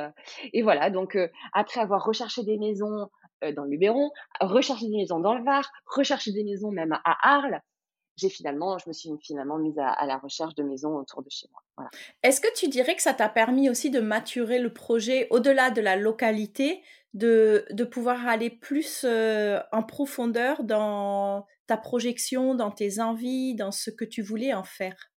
et 0.53 0.63
voilà 0.63 0.91
donc 0.91 1.19
après 1.53 1.81
avoir 1.81 2.05
recherché 2.05 2.45
des 2.45 2.59
maisons, 2.59 3.09
dans 3.57 3.65
le 3.65 3.71
Luberon, 3.71 4.11
recherché 4.41 4.87
des 4.89 4.97
maisons 4.97 5.21
dans 5.21 5.35
le 5.35 5.45
Var, 5.45 5.71
recherché 5.87 6.33
des 6.33 6.45
maisons 6.45 6.71
même 6.71 6.93
à 7.05 7.17
Arles, 7.23 7.61
j'ai 8.17 8.29
finalement, 8.29 8.79
je 8.79 8.89
me 8.89 8.93
suis 8.93 9.11
finalement 9.23 9.59
mise 9.59 9.79
à, 9.79 10.07
la 10.07 10.19
recherche 10.19 10.55
de 10.55 10.63
maisons 10.63 10.97
autour 10.97 11.23
de 11.23 11.31
chez 11.31 11.49
moi. 11.51 11.89
Est-ce 12.23 12.41
que 12.41 12.53
tu 12.55 12.69
dirais 12.69 12.95
que 12.95 13.03
ça 13.03 13.15
t'a 13.15 13.29
permis 13.29 13.71
aussi 13.71 13.91
de 13.91 14.01
maturer 14.01 14.59
le 14.59 14.73
projet 14.73 15.27
au-delà 15.31 15.71
de 15.71 15.81
la 15.81 15.97
localité, 15.97 16.83
de, 17.15 17.65
de 17.71 17.85
pouvoir 17.85 18.29
aller 18.29 18.51
plus 18.51 19.07
en 19.07 19.83
profondeur 19.83 20.63
dans 20.65 21.47
ta 21.67 21.77
projection, 21.77 22.55
dans 22.55 22.71
tes 22.71 23.01
envies, 23.01 23.55
dans 23.55 23.71
ce 23.73 23.91
que 23.91 24.05
tu 24.05 24.21
voulais 24.23 24.53
en 24.53 24.65
faire? 24.65 25.11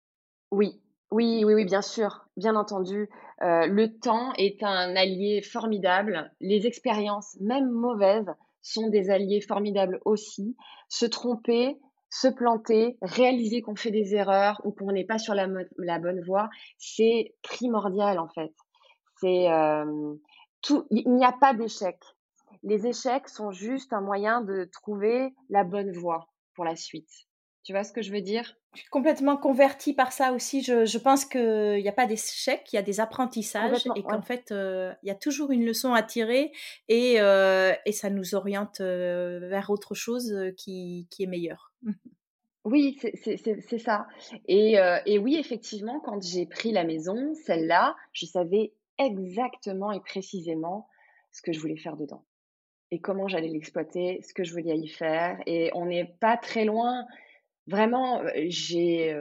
Oui, 0.52 0.82
oui, 1.12 1.44
oui, 1.46 1.54
oui, 1.54 1.66
bien 1.66 1.82
sûr, 1.82 2.28
bien 2.38 2.56
entendu. 2.56 3.10
Le 3.42 3.88
temps 4.00 4.34
est 4.38 4.64
un 4.64 4.96
allié 4.96 5.42
formidable. 5.42 6.32
Les 6.40 6.68
expériences, 6.68 7.38
même 7.42 7.70
mauvaises, 7.70 8.32
sont 8.62 8.90
des 8.90 9.10
alliés 9.10 9.42
formidables 9.42 10.00
aussi. 10.06 10.56
Se 10.90 11.06
tromper, 11.06 11.78
se 12.10 12.28
planter, 12.28 12.98
réaliser 13.02 13.62
qu'on 13.62 13.76
fait 13.76 13.92
des 13.92 14.16
erreurs 14.16 14.62
ou 14.64 14.72
qu'on 14.72 14.92
n'est 14.92 15.06
pas 15.06 15.20
sur 15.20 15.34
la, 15.34 15.48
bonne 16.00 16.22
voie, 16.22 16.50
c'est 16.78 17.36
primordial 17.44 18.20
en 18.20 18.30
fait. 18.30 18.54
C'est 19.20 19.48
tout. 20.62 20.88
Il 20.92 21.14
n'y 21.14 21.26
a 21.26 21.34
pas 21.34 21.54
d'échec. 21.54 21.98
Les 22.64 22.88
échecs 22.88 23.30
sont 23.30 23.52
juste 23.52 23.94
un 23.94 24.02
moyen 24.02 24.42
de 24.42 24.68
trouver 24.72 25.36
la 25.50 25.64
bonne 25.64 25.92
voie 25.92 26.30
pour 26.56 26.66
la 26.66 26.76
suite. 26.76 27.28
Tu 27.64 27.74
vois 27.74 27.84
ce 27.84 27.94
que 27.94 28.02
je 28.02 28.12
veux 28.12 28.22
dire? 28.22 28.56
Je 28.76 28.82
suis 28.82 28.90
complètement 28.90 29.38
convertie 29.38 29.94
par 29.94 30.12
ça 30.12 30.34
aussi. 30.34 30.62
Je, 30.62 30.98
pense 30.98 31.26
qu'il 31.26 31.82
n'y 31.82 31.88
a 31.88 31.94
pas 31.94 32.06
d'échec, 32.06 32.62
il 32.72 32.76
y 32.76 32.80
a 32.80 32.82
des 32.82 33.00
apprentissages 33.00 33.88
et 33.96 34.04
qu'en 34.04 34.22
fait, 34.22 34.52
euh, 34.52 34.94
il 35.04 35.08
y 35.08 35.12
a 35.12 35.16
toujours 35.16 35.52
une 35.52 35.66
leçon 35.66 35.94
à 35.94 36.04
tirer 36.04 36.52
et, 36.90 37.16
euh, 37.20 37.74
et 37.86 37.92
ça 37.92 38.10
nous 38.10 38.36
oriente 38.36 38.82
euh, 38.82 39.48
vers 39.48 39.70
autre 39.70 39.96
chose 39.96 40.36
qui, 40.58 41.08
qui 41.10 41.24
est 41.24 41.28
meilleure. 41.28 41.74
Oui, 42.66 42.98
c'est 43.00 43.78
ça. 43.78 44.08
Et, 44.48 44.78
et, 45.06 45.20
oui, 45.20 45.38
effectivement, 45.38 46.00
quand 46.00 46.22
j'ai 46.24 46.48
pris 46.48 46.72
la 46.72 46.84
maison, 46.84 47.34
celle-là, 47.46 47.96
je 48.12 48.26
savais 48.26 48.74
exactement 48.98 49.92
et 49.92 50.00
précisément 50.00 50.88
ce 51.32 51.42
que 51.44 51.54
je 51.54 51.60
voulais 51.60 51.78
faire 51.78 51.96
dedans 51.96 52.26
et 52.92 53.00
comment 53.00 53.28
j'allais 53.28 53.50
l'exploiter, 53.50 54.22
ce 54.24 54.34
que 54.34 54.44
je 54.44 54.52
voulais 54.52 54.78
y 54.78 54.88
faire. 54.88 55.38
Et 55.46 55.72
on 55.74 55.86
n'est 55.86 56.06
pas 56.06 56.38
très 56.38 56.66
loin 56.66 57.06
Vraiment, 57.68 58.22
j'ai 58.48 59.16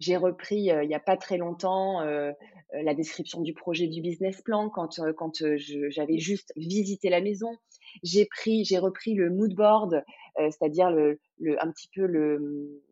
j'ai 0.00 0.16
repris 0.16 0.56
il 0.56 0.88
n'y 0.88 0.94
a 0.94 1.00
pas 1.00 1.16
très 1.16 1.36
longtemps 1.38 2.00
la 2.02 2.94
description 2.94 3.40
du 3.40 3.54
projet 3.54 3.86
du 3.86 4.00
business 4.00 4.42
plan 4.42 4.68
quand, 4.70 5.00
quand 5.16 5.42
j'avais 5.56 6.18
juste 6.18 6.52
visité 6.56 7.08
la 7.10 7.20
maison. 7.20 7.56
J'ai 8.02 8.26
pris, 8.26 8.64
j'ai 8.64 8.78
repris 8.78 9.14
le 9.14 9.30
mood 9.30 9.54
board, 9.54 10.02
c'est-à-dire 10.36 10.90
le, 10.90 11.20
le, 11.38 11.62
un 11.62 11.70
petit 11.70 11.88
peu 11.94 12.06
le, 12.06 12.82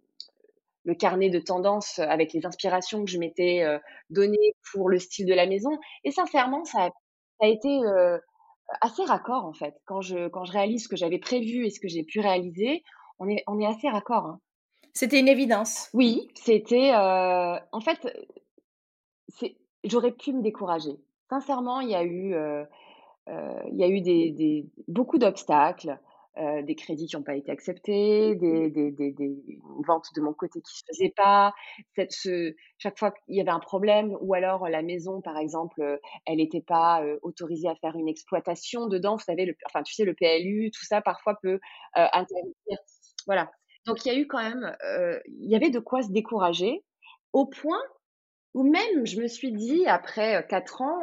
le 0.84 0.94
carnet 0.94 1.30
de 1.30 1.38
tendance 1.38 1.98
avec 1.98 2.32
les 2.32 2.46
inspirations 2.46 3.04
que 3.04 3.10
je 3.10 3.18
m'étais 3.18 3.64
données 4.10 4.54
pour 4.72 4.88
le 4.88 4.98
style 4.98 5.26
de 5.26 5.34
la 5.34 5.46
maison. 5.46 5.70
Et 6.04 6.10
sincèrement, 6.10 6.64
ça 6.64 6.84
a, 6.84 6.88
ça 6.88 7.46
a 7.46 7.48
été 7.48 7.80
assez 8.80 9.02
raccord 9.04 9.46
en 9.46 9.52
fait. 9.52 9.74
Quand 9.86 10.00
je, 10.00 10.28
quand 10.28 10.44
je 10.44 10.52
réalise 10.52 10.84
ce 10.84 10.88
que 10.88 10.96
j'avais 10.96 11.18
prévu 11.18 11.66
et 11.66 11.70
ce 11.70 11.80
que 11.80 11.88
j'ai 11.88 12.04
pu 12.04 12.20
réaliser, 12.20 12.82
on 13.20 13.28
est, 13.28 13.44
on 13.46 13.60
est 13.60 13.66
assez 13.66 13.88
raccord. 13.88 14.26
Hein. 14.26 14.40
C'était 14.92 15.20
une 15.20 15.28
évidence. 15.28 15.88
Oui, 15.94 16.28
c'était. 16.34 16.92
Euh, 16.92 17.56
en 17.72 17.80
fait, 17.80 18.06
j'aurais 19.84 20.12
pu 20.12 20.32
me 20.32 20.42
décourager. 20.42 20.98
Sincèrement, 21.28 21.80
il 21.80 21.90
y 21.90 21.94
a 21.94 22.02
eu, 22.02 22.34
euh, 22.34 22.64
euh, 23.28 23.62
il 23.70 23.78
y 23.78 23.84
a 23.84 23.88
eu 23.88 24.00
des, 24.00 24.30
des 24.32 24.66
beaucoup 24.88 25.18
d'obstacles, 25.18 25.98
des 26.62 26.74
crédits 26.74 27.06
qui 27.06 27.16
n'ont 27.16 27.22
pas 27.22 27.34
été 27.34 27.52
acceptés, 27.52 28.34
des, 28.34 28.70
des, 28.70 28.90
des, 28.92 29.12
ventes 29.86 30.06
de 30.16 30.22
mon 30.22 30.32
côté 30.32 30.62
qui 30.62 30.72
ne 30.72 30.78
se 30.78 30.84
faisaient 30.88 31.12
pas. 31.14 31.52
Cette, 31.94 32.12
ce, 32.12 32.54
chaque 32.78 32.98
fois 32.98 33.10
qu'il 33.10 33.34
y 33.34 33.42
avait 33.42 33.50
un 33.50 33.60
problème, 33.60 34.16
ou 34.22 34.32
alors 34.32 34.66
la 34.66 34.80
maison, 34.80 35.20
par 35.20 35.36
exemple, 35.36 36.00
elle 36.24 36.36
n'était 36.38 36.62
pas 36.62 37.02
autorisée 37.20 37.68
à 37.68 37.74
faire 37.74 37.94
une 37.94 38.08
exploitation 38.08 38.86
dedans. 38.86 39.16
Vous 39.16 39.24
savez, 39.24 39.44
le, 39.44 39.54
enfin, 39.66 39.82
tu 39.82 39.92
sais, 39.92 40.04
le 40.04 40.14
PLU, 40.14 40.70
tout 40.70 40.84
ça 40.86 41.02
parfois 41.02 41.34
peut 41.42 41.60
intervenir 41.94 42.78
voilà. 43.26 43.50
Donc 43.86 44.04
il 44.04 44.12
y 44.12 44.14
a 44.14 44.18
eu 44.18 44.26
quand 44.26 44.42
même, 44.42 44.76
il 45.26 45.50
y 45.50 45.56
avait 45.56 45.70
de 45.70 45.80
quoi 45.80 46.02
se 46.02 46.10
décourager, 46.10 46.84
au 47.32 47.46
point 47.46 47.80
où 48.54 48.62
même 48.64 49.06
je 49.06 49.20
me 49.20 49.28
suis 49.28 49.52
dit 49.52 49.86
après 49.86 50.46
quatre 50.48 50.82
ans, 50.82 51.00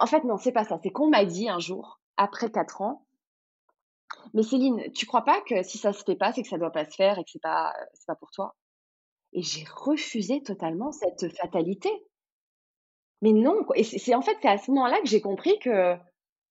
en 0.00 0.06
fait 0.06 0.24
non, 0.24 0.36
c'est 0.36 0.52
pas 0.52 0.64
ça, 0.64 0.78
c'est 0.82 0.90
qu'on 0.90 1.08
m'a 1.08 1.24
dit 1.24 1.48
un 1.48 1.58
jour, 1.58 2.00
après 2.16 2.50
quatre 2.50 2.80
ans, 2.82 3.06
mais 4.34 4.42
Céline, 4.42 4.90
tu 4.92 5.06
crois 5.06 5.24
pas 5.24 5.40
que 5.42 5.62
si 5.62 5.78
ça 5.78 5.92
se 5.92 6.02
fait 6.04 6.16
pas, 6.16 6.32
c'est 6.32 6.42
que 6.42 6.48
ça 6.48 6.58
doit 6.58 6.72
pas 6.72 6.84
se 6.84 6.94
faire 6.94 7.18
et 7.18 7.24
que 7.24 7.30
c'est 7.30 7.42
pas, 7.42 7.72
c'est 7.94 8.06
pas 8.06 8.16
pour 8.16 8.30
toi? 8.30 8.56
Et 9.32 9.42
j'ai 9.42 9.64
refusé 9.72 10.42
totalement 10.42 10.92
cette 10.92 11.32
fatalité. 11.36 11.90
Mais 13.22 13.32
non, 13.32 13.54
et 13.74 13.84
c'est 13.84 14.14
en 14.14 14.22
fait 14.22 14.36
c'est 14.42 14.48
à 14.48 14.58
ce 14.58 14.70
moment-là 14.70 14.98
que 15.00 15.06
j'ai 15.08 15.20
compris 15.20 15.58
que, 15.58 15.94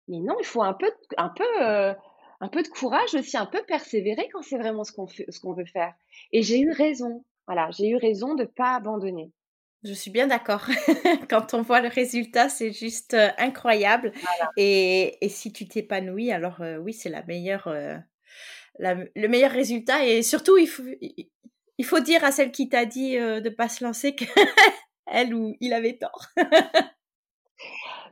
mais 0.07 0.19
non, 0.19 0.35
il 0.39 0.45
faut 0.45 0.61
un 0.61 0.73
peu, 0.73 0.91
un 1.17 1.29
peu 1.29 1.95
un 2.41 2.47
peu 2.47 2.63
de 2.63 2.67
courage 2.67 3.13
aussi, 3.15 3.37
un 3.37 3.45
peu 3.45 3.61
persévérer 3.67 4.29
quand 4.31 4.41
c'est 4.41 4.57
vraiment 4.57 4.83
ce 4.83 4.91
qu'on 4.91 5.07
ce 5.07 5.39
qu'on 5.39 5.53
veut 5.53 5.65
faire. 5.65 5.93
Et 6.31 6.41
j'ai 6.43 6.59
eu 6.59 6.71
raison. 6.71 7.23
Voilà, 7.47 7.69
j'ai 7.71 7.89
eu 7.89 7.97
raison 7.97 8.35
de 8.35 8.43
ne 8.43 8.47
pas 8.47 8.75
abandonner. 8.75 9.31
Je 9.83 9.93
suis 9.93 10.11
bien 10.11 10.27
d'accord. 10.27 10.67
quand 11.29 11.53
on 11.53 11.61
voit 11.61 11.81
le 11.81 11.87
résultat, 11.87 12.49
c'est 12.49 12.73
juste 12.73 13.13
euh, 13.13 13.29
incroyable. 13.37 14.11
Et, 14.57 15.17
et, 15.25 15.29
si 15.29 15.53
tu 15.53 15.67
t'épanouis, 15.67 16.31
alors 16.31 16.61
euh, 16.61 16.77
oui, 16.77 16.93
c'est 16.93 17.09
la 17.09 17.23
meilleure, 17.23 17.67
euh, 17.67 17.95
le 18.79 19.27
meilleur 19.27 19.51
résultat. 19.51 20.05
Et 20.05 20.21
surtout, 20.21 20.57
il 20.57 20.67
faut, 20.67 20.83
il 21.01 21.85
faut 21.85 22.01
dire 22.01 22.23
à 22.25 22.31
celle 22.31 22.51
qui 22.51 22.67
t'a 22.67 22.85
dit 22.85 23.15
de 23.15 23.39
ne 23.39 23.49
pas 23.49 23.69
se 23.69 23.83
lancer 23.83 24.15
qu'elle 24.15 25.33
ou 25.33 25.55
il 25.61 25.73
avait 25.73 25.97
tort. 25.97 26.27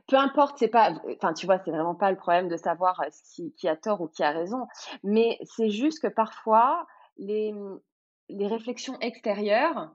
peu 0.08 0.16
importe, 0.16 0.58
c'est 0.58 0.68
pas, 0.68 0.92
enfin, 1.16 1.34
tu 1.34 1.46
vois, 1.46 1.58
c'est 1.64 1.70
vraiment 1.70 1.94
pas 1.94 2.10
le 2.10 2.16
problème 2.16 2.48
de 2.48 2.56
savoir 2.56 3.00
euh, 3.00 3.50
qui, 3.56 3.68
a 3.68 3.76
tort 3.76 4.00
ou 4.00 4.08
qui 4.08 4.22
a 4.22 4.30
raison, 4.30 4.66
mais 5.04 5.38
c'est 5.44 5.70
juste 5.70 6.00
que 6.00 6.08
parfois, 6.08 6.86
les, 7.18 7.54
les 8.28 8.46
réflexions 8.46 8.98
extérieures, 9.00 9.92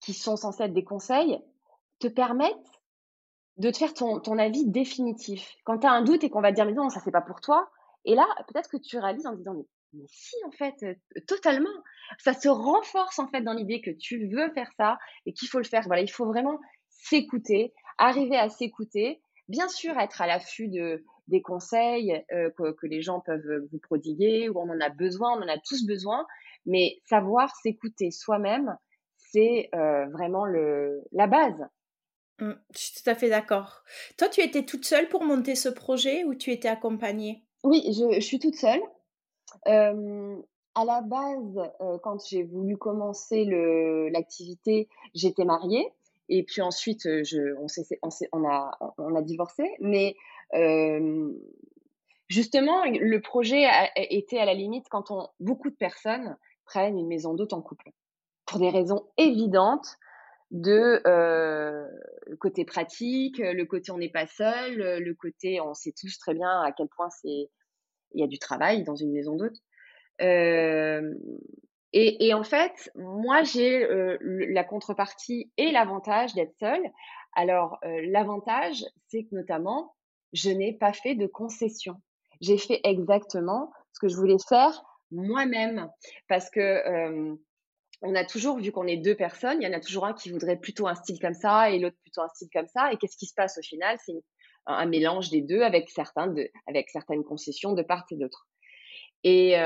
qui 0.00 0.14
sont 0.14 0.36
censées 0.36 0.64
être 0.64 0.72
des 0.72 0.84
conseils, 0.84 1.40
te 2.00 2.08
permettent 2.08 2.56
de 3.58 3.70
te 3.70 3.76
faire 3.76 3.94
ton, 3.94 4.18
ton 4.18 4.38
avis 4.38 4.66
définitif. 4.66 5.54
Quand 5.64 5.78
tu 5.78 5.86
as 5.86 5.92
un 5.92 6.02
doute 6.02 6.24
et 6.24 6.30
qu'on 6.30 6.40
va 6.40 6.50
te 6.50 6.56
dire, 6.56 6.66
mais 6.66 6.72
non, 6.72 6.88
ça 6.88 7.00
c'est 7.04 7.12
pas 7.12 7.20
pour 7.20 7.40
toi, 7.40 7.70
et 8.04 8.14
là, 8.14 8.26
peut-être 8.48 8.68
que 8.68 8.76
tu 8.76 8.98
réalises 8.98 9.26
en 9.26 9.34
disant, 9.34 9.54
mais, 9.92 10.04
si, 10.06 10.36
en 10.46 10.50
fait, 10.50 10.82
euh, 10.82 10.94
totalement. 11.26 11.70
Ça 12.18 12.34
se 12.34 12.48
renforce, 12.48 13.18
en 13.18 13.28
fait, 13.28 13.42
dans 13.42 13.52
l'idée 13.52 13.80
que 13.80 13.90
tu 13.90 14.26
veux 14.28 14.50
faire 14.52 14.70
ça 14.76 14.98
et 15.26 15.32
qu'il 15.32 15.48
faut 15.48 15.58
le 15.58 15.64
faire. 15.64 15.82
Voilà, 15.86 16.02
il 16.02 16.10
faut 16.10 16.26
vraiment 16.26 16.58
s'écouter, 16.88 17.72
arriver 17.98 18.36
à 18.36 18.48
s'écouter, 18.48 19.20
bien 19.48 19.68
sûr 19.68 19.98
être 19.98 20.22
à 20.22 20.26
l'affût 20.26 20.68
de, 20.68 21.04
des 21.28 21.42
conseils 21.42 22.24
euh, 22.32 22.50
que, 22.50 22.86
les 22.86 23.02
gens 23.02 23.20
peuvent 23.20 23.66
vous 23.70 23.78
prodiguer, 23.78 24.48
où 24.48 24.58
on 24.58 24.70
en 24.70 24.80
a 24.80 24.88
besoin, 24.88 25.38
on 25.38 25.42
en 25.42 25.48
a 25.48 25.58
tous 25.58 25.86
besoin, 25.86 26.26
mais 26.66 27.00
savoir 27.04 27.54
s'écouter 27.56 28.10
soi-même, 28.10 28.76
c'est 29.16 29.70
euh, 29.74 30.06
vraiment 30.08 30.44
le, 30.44 31.02
la 31.12 31.26
base. 31.26 31.66
Mmh, 32.38 32.52
je 32.74 32.78
suis 32.78 33.02
tout 33.02 33.10
à 33.10 33.14
fait 33.14 33.30
d'accord. 33.30 33.82
Toi, 34.18 34.28
tu 34.28 34.40
étais 34.40 34.64
toute 34.64 34.84
seule 34.84 35.08
pour 35.08 35.24
monter 35.24 35.54
ce 35.54 35.68
projet 35.68 36.24
ou 36.24 36.34
tu 36.34 36.50
étais 36.50 36.68
accompagnée? 36.68 37.44
Oui, 37.64 37.82
je, 37.86 38.20
suis 38.20 38.38
toute 38.38 38.56
seule. 38.56 38.82
Euh, 39.68 40.36
à 40.74 40.84
la 40.84 41.02
base, 41.02 41.70
quand 42.02 42.24
j'ai 42.26 42.42
voulu 42.42 42.76
commencer 42.76 43.44
l'activité, 44.10 44.88
j'étais 45.14 45.44
mariée. 45.44 45.92
Et 46.28 46.44
puis 46.44 46.62
ensuite, 46.62 47.02
je, 47.02 47.54
on, 48.32 48.44
a, 48.44 49.22
divorcé. 49.22 49.64
Mais 49.80 50.16
justement, 52.28 52.84
le 52.84 53.20
projet 53.20 53.64
été 53.96 54.38
à 54.38 54.44
la 54.44 54.54
limite 54.54 54.86
quand 54.90 55.10
on, 55.10 55.28
beaucoup 55.40 55.70
de 55.70 55.76
personnes 55.76 56.36
prennent 56.64 56.98
une 56.98 57.08
maison 57.08 57.34
d'hôte 57.34 57.52
en 57.52 57.62
couple. 57.62 57.90
Pour 58.46 58.58
des 58.58 58.70
raisons 58.70 59.06
évidentes 59.18 59.98
de 60.50 61.00
le 61.04 62.36
côté 62.36 62.64
pratique, 62.64 63.38
le 63.38 63.64
côté 63.64 63.90
on 63.90 63.98
n'est 63.98 64.10
pas 64.10 64.26
seul, 64.26 64.76
le 64.76 65.14
côté 65.14 65.60
on 65.60 65.74
sait 65.74 65.94
tous 65.98 66.18
très 66.18 66.34
bien 66.34 66.60
à 66.62 66.72
quel 66.72 66.88
point 66.88 67.10
c'est 67.10 67.50
il 68.14 68.20
y 68.20 68.24
a 68.24 68.26
du 68.26 68.38
travail 68.38 68.84
dans 68.84 68.96
une 68.96 69.12
maison 69.12 69.36
d'hôte. 69.36 69.56
Et, 71.94 72.32
en 72.32 72.42
fait, 72.42 72.90
moi, 72.94 73.42
j'ai 73.42 73.84
euh, 73.84 74.16
la 74.20 74.64
contrepartie 74.64 75.52
et 75.58 75.72
l'avantage 75.72 76.34
d'être 76.34 76.54
seule. 76.58 76.82
Alors, 77.34 77.78
euh, 77.84 78.00
l'avantage, 78.06 78.82
c'est 79.08 79.24
que 79.24 79.34
notamment, 79.34 79.94
je 80.32 80.48
n'ai 80.48 80.72
pas 80.72 80.94
fait 80.94 81.14
de 81.14 81.26
concession. 81.26 81.96
J'ai 82.40 82.56
fait 82.56 82.80
exactement 82.84 83.70
ce 83.92 84.00
que 84.00 84.08
je 84.08 84.16
voulais 84.16 84.38
faire 84.48 84.82
moi-même. 85.10 85.90
Parce 86.28 86.48
que 86.48 86.60
euh, 86.60 87.34
on 88.00 88.14
a 88.14 88.24
toujours, 88.24 88.58
vu 88.58 88.72
qu'on 88.72 88.86
est 88.86 88.96
deux 88.96 89.14
personnes, 89.14 89.60
il 89.60 89.68
y 89.68 89.70
en 89.70 89.76
a 89.76 89.80
toujours 89.80 90.06
un 90.06 90.14
qui 90.14 90.30
voudrait 90.30 90.56
plutôt 90.56 90.88
un 90.88 90.94
style 90.94 91.20
comme 91.20 91.34
ça 91.34 91.70
et 91.70 91.78
l'autre 91.78 91.98
plutôt 92.02 92.22
un 92.22 92.28
style 92.28 92.48
comme 92.54 92.68
ça. 92.68 92.90
Et 92.90 92.96
qu'est-ce 92.96 93.18
qui 93.18 93.26
se 93.26 93.34
passe 93.34 93.58
au 93.58 93.62
final? 93.62 93.98
C'est 94.02 94.24
un 94.64 94.86
mélange 94.86 95.28
des 95.28 95.42
deux 95.42 95.60
avec, 95.60 95.90
certains 95.90 96.28
de, 96.28 96.48
avec 96.66 96.88
certaines 96.88 97.22
concessions 97.22 97.74
de 97.74 97.82
part 97.82 98.06
et 98.10 98.16
d'autre. 98.16 98.48
Et, 99.24 99.56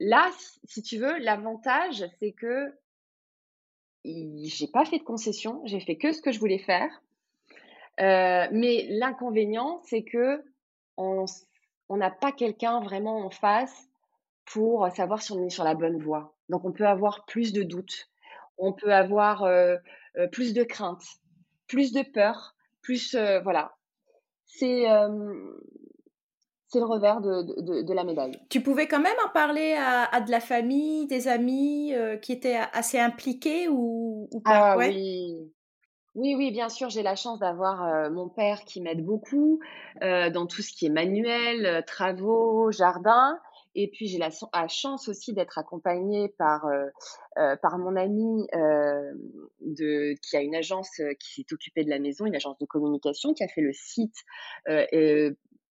là, 0.00 0.30
si 0.64 0.82
tu 0.82 0.98
veux, 0.98 1.18
l'avantage, 1.18 2.04
c'est 2.18 2.32
que 2.32 2.74
j'ai 4.04 4.66
pas 4.72 4.84
fait 4.84 4.98
de 4.98 5.04
concession, 5.04 5.60
j'ai 5.66 5.80
fait 5.80 5.96
que 5.96 6.12
ce 6.12 6.22
que 6.22 6.32
je 6.32 6.40
voulais 6.40 6.58
faire. 6.58 6.90
Euh, 8.00 8.48
mais 8.50 8.86
l'inconvénient, 8.88 9.82
c'est 9.84 10.02
que 10.02 10.42
on 10.96 11.26
n'a 11.96 12.10
pas 12.10 12.32
quelqu'un 12.32 12.80
vraiment 12.80 13.18
en 13.24 13.30
face 13.30 13.88
pour 14.44 14.88
savoir 14.94 15.22
si 15.22 15.32
on 15.32 15.44
est 15.44 15.50
sur 15.50 15.64
la 15.64 15.74
bonne 15.74 15.98
voie. 15.98 16.34
Donc, 16.48 16.64
on 16.64 16.72
peut 16.72 16.86
avoir 16.86 17.24
plus 17.26 17.52
de 17.52 17.62
doutes, 17.62 18.10
on 18.58 18.72
peut 18.72 18.92
avoir 18.92 19.44
euh, 19.44 19.76
euh, 20.16 20.26
plus 20.28 20.52
de 20.52 20.62
craintes, 20.62 21.04
plus 21.68 21.92
de 21.92 22.02
peur, 22.02 22.54
plus 22.82 23.14
voilà. 23.42 23.76
C'est 24.46 24.86
c'est 26.70 26.78
le 26.78 26.84
revers 26.84 27.20
de, 27.20 27.82
de, 27.82 27.92
la 27.92 28.04
médaille. 28.04 28.38
Tu 28.48 28.62
pouvais 28.62 28.86
quand 28.86 29.00
même 29.00 29.16
en 29.26 29.28
parler 29.30 29.74
à, 29.76 30.20
de 30.20 30.30
la 30.30 30.38
famille, 30.38 31.06
des 31.08 31.26
amis 31.26 31.92
euh, 31.94 32.16
qui 32.16 32.30
étaient 32.30 32.60
assez 32.72 32.98
impliqués 32.98 33.68
ou, 33.68 34.28
pas? 34.44 34.72
Ah, 34.72 34.78
oui. 34.78 35.36
Oui, 36.14 36.34
oui, 36.36 36.50
bien 36.52 36.68
sûr, 36.68 36.88
j'ai 36.88 37.02
la 37.02 37.16
chance 37.16 37.40
d'avoir 37.40 37.84
euh, 37.84 38.10
mon 38.10 38.28
père 38.28 38.64
qui 38.64 38.80
m'aide 38.80 39.04
beaucoup 39.04 39.60
euh, 40.02 40.30
dans 40.30 40.46
tout 40.46 40.62
ce 40.62 40.72
qui 40.72 40.86
est 40.86 40.90
manuel, 40.90 41.84
travaux, 41.86 42.70
jardin. 42.70 43.38
Et 43.74 43.88
puis 43.88 44.06
j'ai 44.06 44.18
la, 44.18 44.30
chance 44.68 45.08
aussi 45.08 45.32
d'être 45.32 45.58
accompagnée 45.58 46.28
par, 46.38 46.66
par 47.36 47.78
mon 47.78 47.94
ami 47.94 48.48
de, 49.60 50.14
qui 50.20 50.36
a 50.36 50.40
une 50.40 50.56
agence 50.56 50.90
qui 51.20 51.34
s'est 51.34 51.52
occupée 51.52 51.84
de 51.84 51.90
la 51.90 52.00
maison, 52.00 52.26
une 52.26 52.34
agence 52.34 52.58
de 52.58 52.66
communication 52.66 53.32
qui 53.32 53.44
a 53.44 53.48
fait 53.48 53.60
le 53.60 53.72
site 53.72 54.16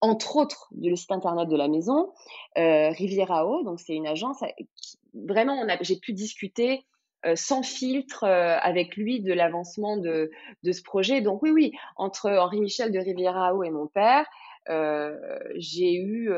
entre 0.00 0.36
autres 0.36 0.68
du 0.72 0.96
site 0.96 1.10
internet 1.10 1.48
de 1.48 1.56
la 1.56 1.68
maison, 1.68 2.12
euh, 2.56 2.90
Riviera 2.90 3.44
donc 3.64 3.80
c'est 3.80 3.94
une 3.94 4.06
agence. 4.06 4.42
vraiment, 5.14 5.66
j'ai 5.82 5.96
pu 5.96 6.12
discuter 6.12 6.84
euh, 7.26 7.34
sans 7.34 7.64
filtre 7.64 8.22
euh, 8.22 8.58
avec 8.60 8.96
lui 8.96 9.20
de 9.20 9.32
l'avancement 9.32 9.96
de, 9.96 10.30
de, 10.62 10.72
ce 10.72 10.82
projet. 10.82 11.20
Donc 11.20 11.42
oui, 11.42 11.50
oui, 11.50 11.72
entre 11.96 12.30
Henri 12.30 12.60
Michel 12.60 12.92
de 12.92 12.98
Riviera 13.00 13.52
et 13.64 13.70
mon 13.70 13.88
père, 13.88 14.24
euh, 14.68 15.18
j'ai 15.56 15.96
eu, 15.96 16.30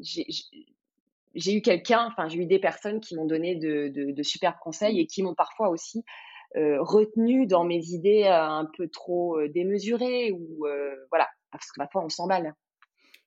j'ai 0.00 1.54
eu 1.54 1.62
quelqu'un, 1.62 2.06
enfin 2.06 2.28
j'ai 2.28 2.38
eu 2.38 2.46
des 2.46 2.58
personnes 2.58 2.98
qui 2.98 3.14
m'ont 3.14 3.26
donné 3.26 3.54
de, 3.54 3.86
de, 3.88 4.10
de 4.10 4.22
super 4.24 4.58
conseils 4.58 4.98
et 4.98 5.06
qui 5.06 5.22
m'ont 5.22 5.34
parfois 5.34 5.68
aussi 5.68 6.04
retenu 6.56 7.46
dans 7.46 7.64
mes 7.64 7.90
idées 7.90 8.24
un 8.24 8.66
peu 8.76 8.88
trop 8.88 9.38
démesurées 9.48 10.32
ou 10.32 10.66
voilà 11.10 11.28
parce 11.56 11.72
que 11.72 11.78
parfois 11.78 12.04
on 12.04 12.08
s'emballe. 12.08 12.54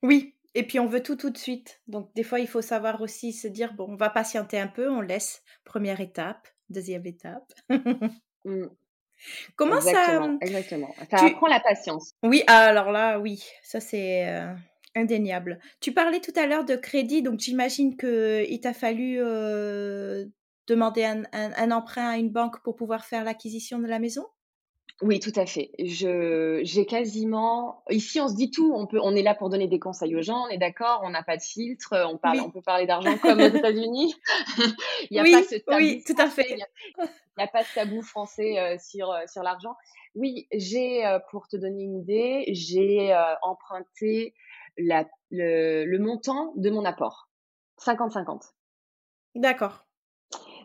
Oui, 0.02 0.36
et 0.56 0.64
puis 0.64 0.80
on 0.80 0.88
veut 0.88 1.04
tout 1.04 1.16
tout 1.16 1.30
de 1.30 1.38
suite. 1.38 1.82
Donc 1.88 2.14
des 2.16 2.24
fois, 2.24 2.40
il 2.40 2.48
faut 2.48 2.62
savoir 2.62 3.02
aussi 3.02 3.34
se 3.34 3.48
dire, 3.48 3.74
bon, 3.74 3.88
on 3.90 3.96
va 3.96 4.10
patienter 4.10 4.60
un 4.60 4.68
peu, 4.68 4.90
on 4.90 5.02
laisse 5.02 5.44
première 5.64 6.02
étape, 6.02 6.48
deuxième 6.70 7.06
étape. 7.06 7.54
Mmh. 8.46 8.68
Comment 9.58 9.82
ça 9.82 10.30
Exactement. 10.40 10.96
Ça 11.12 11.26
apprend 11.26 11.48
la 11.48 11.60
patience. 11.60 12.14
Oui, 12.24 12.42
alors 12.48 12.90
là, 12.90 13.20
oui, 13.20 13.44
ça 13.62 13.82
c'est 13.82 14.30
euh, 14.30 14.54
indéniable. 14.96 15.60
Tu 15.82 15.92
parlais 15.92 16.22
tout 16.22 16.32
à 16.38 16.46
l'heure 16.46 16.64
de 16.64 16.78
crédit, 16.78 17.22
donc 17.22 17.40
j'imagine 17.40 17.98
qu'il 17.98 18.60
t'a 18.62 18.74
fallu 18.74 19.18
euh, 19.20 20.26
demander 20.68 21.04
un, 21.04 21.72
emprunt 21.72 22.10
à 22.10 22.18
une 22.18 22.30
banque 22.30 22.62
pour 22.64 22.76
pouvoir 22.76 23.06
faire 23.06 23.24
l'acquisition 23.24 23.80
de 23.80 23.88
la 23.88 24.00
maison? 24.00 24.26
Oui, 25.02 25.22
tout 25.22 25.32
à 25.38 25.46
fait. 25.46 25.72
Je, 25.80 26.60
j'ai 26.64 26.86
quasiment. 26.86 27.84
Ici, 27.90 28.20
on 28.20 28.28
se 28.28 28.36
dit 28.36 28.52
tout. 28.52 28.74
On 28.76 28.86
peut, 28.86 29.00
on 29.02 29.16
est 29.16 29.22
là 29.22 29.34
pour 29.34 29.50
donner 29.50 29.68
des 29.68 29.80
conseils 29.80 30.14
aux 30.16 30.22
gens. 30.22 30.46
On 30.46 30.50
est 30.50 30.58
d'accord. 30.58 31.02
On 31.06 31.10
n'a 31.10 31.24
pas 31.24 31.38
de 31.38 31.42
filtre. 31.42 31.96
On 32.12 32.18
parle, 32.18 32.42
on 32.42 32.52
peut 32.52 32.62
parler 32.62 32.86
d'argent 32.86 33.18
comme 33.22 33.40
aux 33.40 33.48
États-Unis. 33.48 34.14
il 35.10 35.12
n'y 35.12 35.20
a 35.20 35.40
pas 35.40 35.48
ce 35.48 35.56
tabou. 35.56 35.78
Oui, 35.78 36.04
tout 36.06 36.16
à 36.18 36.28
fait. 36.28 36.48
Il 36.50 36.56
n'y 36.58 37.44
a, 37.44 37.48
pas 37.48 37.62
de 37.62 37.68
tabou 37.74 38.02
français 38.02 38.60
euh, 38.60 38.78
sur 38.78 39.10
euh, 39.12 39.22
sur 39.28 39.42
l'argent. 39.42 39.74
Oui, 40.16 40.48
j'ai, 40.52 41.06
euh, 41.06 41.20
pour 41.32 41.48
te 41.48 41.56
donner 41.56 41.84
une 41.84 42.00
idée, 42.00 42.44
j'ai 42.50 43.18
emprunté 43.42 44.34
la, 44.78 45.06
le, 45.30 45.86
le 45.86 46.00
montant 46.00 46.52
de 46.58 46.70
mon 46.70 46.84
apport, 46.84 47.30
50-50. 47.82 48.52
D'accord. 49.36 49.86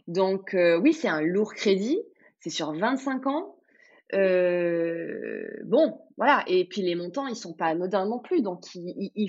Donc 0.08 0.56
oui, 0.56 0.92
c'est 0.92 1.08
un 1.08 1.20
lourd 1.20 1.54
crédit. 1.54 2.00
C'est 2.40 2.50
sur 2.50 2.72
25 2.72 3.26
ans. 3.28 3.54
Euh, 4.12 5.46
bon, 5.64 6.00
voilà. 6.16 6.44
Et 6.46 6.66
puis 6.66 6.82
les 6.82 6.94
montants, 6.94 7.26
ils 7.26 7.36
sont 7.36 7.54
pas 7.54 7.66
anodins 7.66 8.06
non 8.06 8.20
plus. 8.20 8.42
Donc 8.42 8.62
il, 8.74 9.28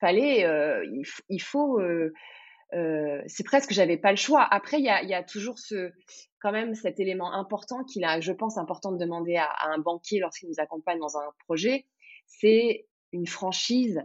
fallait, 0.00 0.44
euh, 0.46 0.84
il, 1.28 1.42
faut. 1.42 1.80
Euh, 1.80 3.22
c'est 3.26 3.44
presque 3.44 3.72
j'avais 3.72 3.96
pas 3.96 4.10
le 4.10 4.16
choix. 4.16 4.46
Après, 4.50 4.78
il 4.78 4.84
y 4.84 5.14
a, 5.14 5.22
toujours 5.22 5.58
ce, 5.58 5.92
quand 6.40 6.52
même 6.52 6.74
cet 6.74 6.98
élément 7.00 7.32
important 7.32 7.84
qu'il 7.84 8.04
a, 8.04 8.20
je 8.20 8.32
pense, 8.32 8.58
important 8.58 8.92
de 8.92 8.98
demander 8.98 9.36
à, 9.36 9.50
un 9.66 9.78
banquier 9.78 10.20
lorsqu'il 10.20 10.48
nous 10.48 10.60
accompagne 10.60 10.98
dans 10.98 11.16
un 11.16 11.30
projet, 11.46 11.86
c'est 12.26 12.86
une 13.12 13.26
franchise 13.26 14.02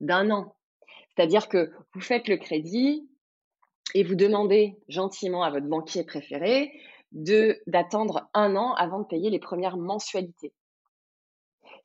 d'un 0.00 0.30
an. 0.30 0.54
C'est-à-dire 1.14 1.48
que 1.48 1.72
vous 1.94 2.00
faites 2.00 2.28
le 2.28 2.36
crédit 2.36 3.08
et 3.94 4.04
vous 4.04 4.14
demandez 4.14 4.76
gentiment 4.88 5.42
à 5.42 5.50
votre 5.50 5.66
banquier 5.66 6.04
préféré 6.04 6.72
de 7.12 7.60
d'attendre 7.66 8.28
un 8.34 8.56
an 8.56 8.74
avant 8.74 9.00
de 9.00 9.06
payer 9.06 9.30
les 9.30 9.38
premières 9.38 9.76
mensualités. 9.76 10.52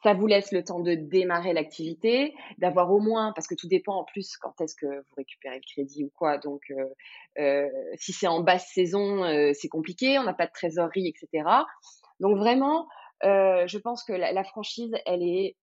Ça 0.03 0.13
vous 0.13 0.27
laisse 0.27 0.51
le 0.51 0.63
temps 0.63 0.79
de 0.79 0.93
démarrer 0.93 1.53
l'activité, 1.53 2.35
d'avoir 2.59 2.91
au 2.91 2.99
moins, 2.99 3.33
parce 3.33 3.47
que 3.47 3.55
tout 3.55 3.67
dépend 3.67 3.95
en 3.95 4.03
plus 4.03 4.37
quand 4.37 4.59
est-ce 4.61 4.75
que 4.75 4.85
vous 4.85 5.15
récupérez 5.15 5.55
le 5.55 5.61
crédit 5.61 6.03
ou 6.05 6.11
quoi. 6.15 6.37
Donc, 6.37 6.61
euh, 6.69 6.85
euh, 7.39 7.67
si 7.95 8.13
c'est 8.13 8.27
en 8.27 8.41
basse 8.41 8.71
saison, 8.73 9.23
euh, 9.23 9.51
c'est 9.53 9.69
compliqué, 9.69 10.19
on 10.19 10.23
n'a 10.23 10.35
pas 10.35 10.45
de 10.45 10.51
trésorerie, 10.51 11.07
etc. 11.07 11.49
Donc 12.19 12.37
vraiment, 12.37 12.87
je 13.23 13.77
pense 13.79 14.03
que 14.03 14.13
la, 14.13 14.43
franchise, 14.43 14.93
elle 15.05 15.23
est, 15.23 15.55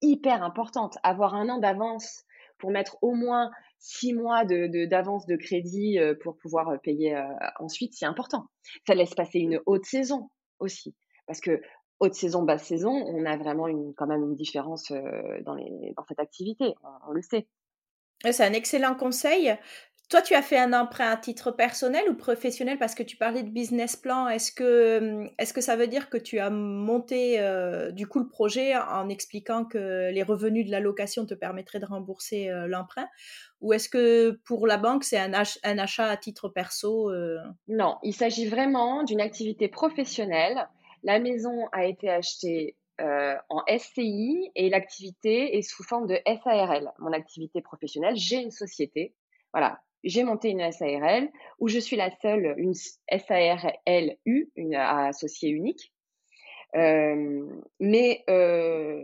hyper 0.00 0.42
importante. 0.42 0.98
Avoir 1.02 1.34
un 1.34 1.48
an 1.48 1.58
d'avance 1.58 2.24
pour 2.58 2.70
mettre 2.70 2.96
au 3.02 3.12
moins 3.12 3.50
six 3.84 4.14
mois 4.14 4.46
d'avance 4.46 5.26
de, 5.26 5.34
de, 5.34 5.38
crédit 5.38 5.98
euh, 5.98 6.14
pour 6.14 6.38
pouvoir 6.38 6.70
euh, 6.70 6.78
payer 6.78 7.14
euh, 7.14 7.22
ensuite, 7.60 7.92
c'est 7.94 8.06
important. 8.06 8.46
Ça 8.86 8.94
laisse 8.94 9.14
passer 9.14 9.38
une 9.38 9.60
haute 9.66 9.84
saison 9.84 10.30
aussi. 10.58 10.94
Parce 11.26 11.40
que 11.40 11.60
haute 12.00 12.14
saison, 12.14 12.42
basse 12.44 12.64
saison, 12.66 12.92
on 12.92 13.26
a 13.26 13.36
vraiment 13.36 13.68
une, 13.68 13.92
quand 13.94 14.06
même 14.06 14.22
une 14.22 14.34
différence 14.34 14.90
dans, 15.44 15.54
les, 15.54 15.92
dans 15.96 16.04
cette 16.08 16.18
activité, 16.18 16.74
on, 17.06 17.12
le 17.12 17.22
sait. 17.22 17.46
C'est 18.22 18.44
un 18.44 18.52
excellent 18.52 18.94
conseil. 18.94 19.54
Toi, 20.10 20.20
tu 20.20 20.34
as 20.34 20.42
fait 20.42 20.58
un 20.58 20.72
emprunt 20.72 21.10
à 21.10 21.16
titre 21.16 21.50
personnel 21.50 22.04
ou 22.10 22.14
professionnel? 22.14 22.78
Parce 22.78 22.94
que 22.94 23.02
tu 23.02 23.16
parlais 23.16 23.42
de 23.42 23.48
business 23.48 23.96
plan. 23.96 24.28
Est-ce 24.28 24.52
que, 24.52 24.98
hum, 24.98 25.30
est 25.38 25.52
que 25.52 25.60
ça 25.60 25.76
veut 25.76 25.86
dire 25.86 26.10
que 26.10 26.18
tu 26.18 26.38
as 26.38 26.50
monté 26.50 27.38
du 27.92 28.06
coup 28.06 28.18
le 28.18 28.28
projet 28.28 28.76
en 28.76 29.08
expliquant 29.08 29.64
que 29.64 30.10
les 30.10 30.22
revenus 30.22 30.66
de 30.66 30.70
la 30.70 30.80
location 30.80 31.26
te 31.26 31.34
permettraient 31.34 31.80
de 31.80 31.86
rembourser 31.86 32.50
l'emprunt? 32.66 33.08
Ou 33.64 33.72
est-ce 33.72 33.88
que 33.88 34.38
pour 34.44 34.66
la 34.66 34.76
banque, 34.76 35.04
c'est 35.04 35.16
un, 35.16 35.32
un, 35.32 35.78
achat 35.78 36.06
à 36.06 36.16
titre 36.18 36.48
perso 36.48 37.10
euh? 37.10 37.38
Non, 37.66 37.96
il 38.02 38.12
s'agit 38.14 38.46
vraiment 38.46 39.04
d'une 39.04 39.22
activité 39.22 39.68
professionnelle. 39.68 40.68
La 41.02 41.18
maison 41.18 41.66
a 41.72 41.86
été 41.86 42.10
achetée 42.10 42.76
en 43.00 43.62
SCI 43.66 44.52
et 44.54 44.68
l'activité 44.70 45.56
est 45.56 45.62
sous 45.62 45.82
forme 45.82 46.06
de 46.06 46.16
SARL, 46.26 46.92
mon 46.98 47.12
activité 47.12 47.60
professionnelle. 47.60 48.14
J'ai 48.16 48.36
une 48.36 48.52
société. 48.52 49.14
Voilà, 49.52 49.80
j'ai 50.04 50.22
monté 50.24 50.50
une 50.50 50.70
SARL 50.70 51.30
où 51.58 51.68
je 51.68 51.78
suis 51.78 51.96
la 51.96 52.10
seule, 52.20 52.54
une 52.58 52.74
SARLU, 52.74 54.52
une 54.56 54.74
associée 54.74 55.48
unique. 55.48 55.92
Euh, 56.76 57.46
mais 57.80 58.24
euh, 58.28 59.02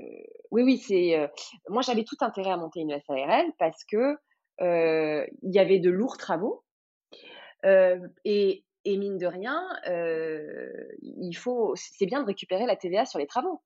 oui, 0.51 0.63
oui, 0.63 0.79
c'est. 0.79 1.19
Euh, 1.19 1.29
moi, 1.69 1.83
j'avais 1.83 2.05
tout 2.05 2.17
intérêt 2.21 2.51
à 2.51 2.57
monter 2.57 2.81
une 2.81 2.99
SARL 3.07 3.47
parce 3.59 3.85
que 3.85 4.17
il 4.61 5.55
y 5.55 5.59
avait 5.59 5.79
de 5.79 5.91
lourds 5.91 6.17
travaux 6.17 6.65
et, 7.65 8.65
et, 8.85 8.97
mine 8.97 9.19
de 9.19 9.27
rien, 9.27 9.67
il 11.03 11.35
faut. 11.35 11.75
C'est 11.77 12.07
bien 12.07 12.23
de 12.23 12.27
récupérer 12.27 12.67
la 12.67 12.77
TVA 12.77 13.05
sur 13.05 13.19
les 13.19 13.27
travaux. 13.27 13.63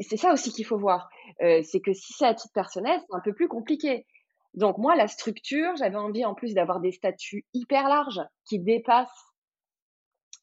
C'est 0.00 0.16
ça 0.16 0.32
aussi 0.32 0.50
qu'il 0.52 0.64
faut 0.64 0.78
voir. 0.78 1.08
c'est 1.40 1.80
que 1.84 1.92
si 1.92 2.12
c'est 2.12 2.26
à 2.26 2.34
titre 2.34 2.54
personnel, 2.54 3.00
c'est 3.00 3.16
un 3.16 3.20
peu 3.20 3.34
plus 3.34 3.48
compliqué. 3.48 4.06
Donc 4.54 4.78
moi, 4.78 4.94
la 4.94 5.08
structure, 5.08 5.74
j'avais 5.76 5.96
envie 5.96 6.24
en 6.24 6.34
plus 6.34 6.54
d'avoir 6.54 6.80
des 6.80 6.92
statuts 6.92 7.44
hyper 7.54 7.88
larges 7.88 8.22
qui 8.48 8.60
dépassent 8.60 9.33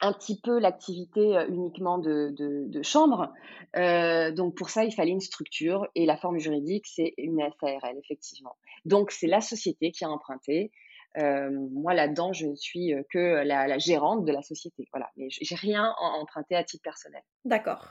un 0.01 0.13
petit 0.13 0.39
peu 0.41 0.59
l'activité 0.59 1.37
euh, 1.37 1.47
uniquement 1.47 1.97
de, 1.97 2.81
chambre. 2.83 3.31
Euh, 3.75 4.31
donc 4.31 4.55
pour 4.55 4.69
ça, 4.69 4.83
il 4.83 4.91
fallait 4.91 5.11
une 5.11 5.21
structure 5.21 5.87
et 5.95 6.05
la 6.05 6.17
forme 6.17 6.39
juridique, 6.39 6.85
c'est 6.87 7.13
une 7.17 7.39
SARL, 7.59 7.97
effectivement. 8.03 8.55
Donc 8.85 9.11
c'est 9.11 9.27
la 9.27 9.41
société 9.41 9.91
qui 9.91 10.03
a 10.03 10.09
emprunté. 10.09 10.71
Euh, 11.17 11.49
moi 11.73 11.93
là-dedans, 11.93 12.33
je 12.33 12.47
ne 12.47 12.55
suis 12.55 12.93
que 13.11 13.43
la, 13.43 13.67
la, 13.67 13.77
gérante 13.77 14.25
de 14.25 14.31
la 14.31 14.41
société. 14.41 14.87
Voilà, 14.91 15.09
mais 15.17 15.27
j'ai 15.29 15.55
rien 15.55 15.93
emprunté 15.99 16.55
à 16.55 16.63
titre 16.63 16.83
personnel. 16.83 17.21
D'accord. 17.45 17.87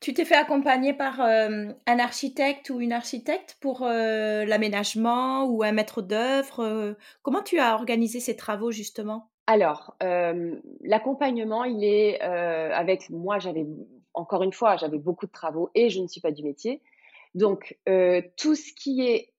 Tu 0.00 0.14
t'es 0.14 0.24
fait 0.24 0.36
accompagner 0.36 0.94
par 0.94 1.20
un 1.20 1.98
architecte 1.98 2.70
ou 2.70 2.80
une 2.80 2.92
architecte 2.92 3.56
pour 3.60 3.84
l'aménagement 3.84 5.44
ou 5.44 5.62
un 5.62 5.72
maître 5.72 6.02
d'œuvre. 6.02 6.96
comment 7.22 7.42
tu 7.42 7.58
as 7.58 7.74
organisé 7.74 8.20
ces 8.20 8.36
travaux 8.36 8.70
justement? 8.70 9.30
Alors, 9.46 9.96
l'accompagnement, 10.00 11.64
il 11.64 11.84
est 11.84 12.20
avec 12.20 13.10
moi. 13.10 13.38
J'avais 13.38 13.66
encore 14.14 14.42
une 14.42 14.52
fois, 14.52 14.76
j'avais 14.76 14.98
beaucoup 14.98 15.26
de 15.26 15.32
travaux 15.32 15.70
et 15.74 15.90
je 15.90 16.00
ne 16.00 16.08
suis 16.08 16.20
pas 16.20 16.32
du 16.32 16.42
métier. 16.42 16.82
Donc, 17.34 17.78
tout 18.36 18.54
ce 18.54 18.72
qui 18.74 19.02
est 19.06 19.32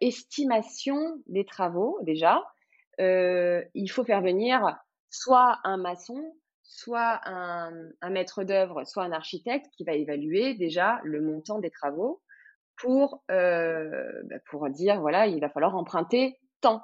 estimation 0.00 1.20
des 1.26 1.44
travaux, 1.44 1.98
déjà, 2.02 2.44
il 2.98 3.90
faut 3.90 4.04
faire 4.04 4.22
venir 4.22 4.76
soit 5.10 5.58
un 5.64 5.76
maçon, 5.76 6.34
soit 6.62 7.20
un, 7.24 8.10
maître 8.10 8.44
d'œuvre, 8.44 8.84
soit 8.84 9.02
un 9.02 9.12
architecte 9.12 9.66
qui 9.76 9.84
va 9.84 9.94
évaluer 9.94 10.54
déjà 10.54 11.00
le 11.02 11.20
montant 11.20 11.58
des 11.58 11.70
travaux 11.70 12.22
pour, 12.76 13.22
euh, 13.30 14.22
bah, 14.24 14.36
pour 14.48 14.70
dire, 14.70 15.00
voilà, 15.00 15.26
il 15.26 15.40
va 15.40 15.50
falloir 15.50 15.76
emprunter 15.76 16.38
tant. 16.60 16.82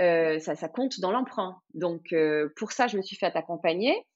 Euh, 0.00 0.38
ça, 0.38 0.54
ça 0.54 0.68
compte 0.68 1.00
dans 1.00 1.10
l'emprunt. 1.10 1.60
Donc, 1.74 2.12
euh, 2.12 2.52
pour 2.56 2.72
ça, 2.72 2.86
je 2.86 2.96
me 2.96 3.02
suis 3.02 3.16
fait 3.16 3.34
accompagner. 3.36 4.06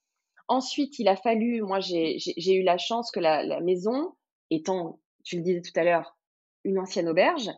Ensuite, 0.48 0.98
il 0.98 1.08
a 1.08 1.16
fallu, 1.16 1.62
moi, 1.62 1.80
j'ai 1.80 2.54
eu 2.54 2.62
la 2.62 2.78
chance 2.78 3.10
que 3.10 3.20
la, 3.20 3.42
la 3.42 3.60
maison, 3.60 4.14
étant, 4.50 5.00
tu 5.24 5.36
le 5.36 5.42
disais 5.42 5.60
tout 5.60 5.78
à 5.78 5.84
l'heure, 5.84 6.16
une 6.64 6.78
ancienne 6.78 7.08
auberge, 7.08 7.50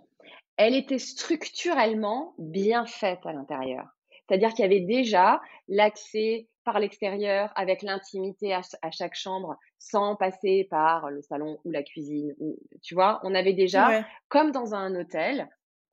elle 0.57 0.75
était 0.75 0.99
structurellement 0.99 2.35
bien 2.39 2.87
faite 2.87 3.25
à 3.25 3.33
l'intérieur. 3.33 3.87
C'est-à-dire 4.27 4.51
qu'il 4.51 4.61
y 4.61 4.67
avait 4.67 4.81
déjà 4.81 5.41
l'accès 5.69 6.49
par 6.65 6.79
l'extérieur 6.79 7.53
avec 7.57 7.83
l'intimité 7.83 8.55
à, 8.55 8.91
chaque 8.91 9.15
chambre 9.15 9.57
sans 9.79 10.17
passer 10.17 10.67
par 10.71 11.11
le 11.11 11.21
salon 11.21 11.59
ou 11.65 11.71
la 11.71 11.83
cuisine. 11.83 12.35
Ou, 12.39 12.59
tu 12.83 12.95
vois, 12.95 13.21
on 13.23 13.35
avait 13.35 13.53
déjà, 13.53 14.05
comme 14.29 14.51
dans 14.51 14.75
un 14.75 14.95
hôtel, 14.95 15.49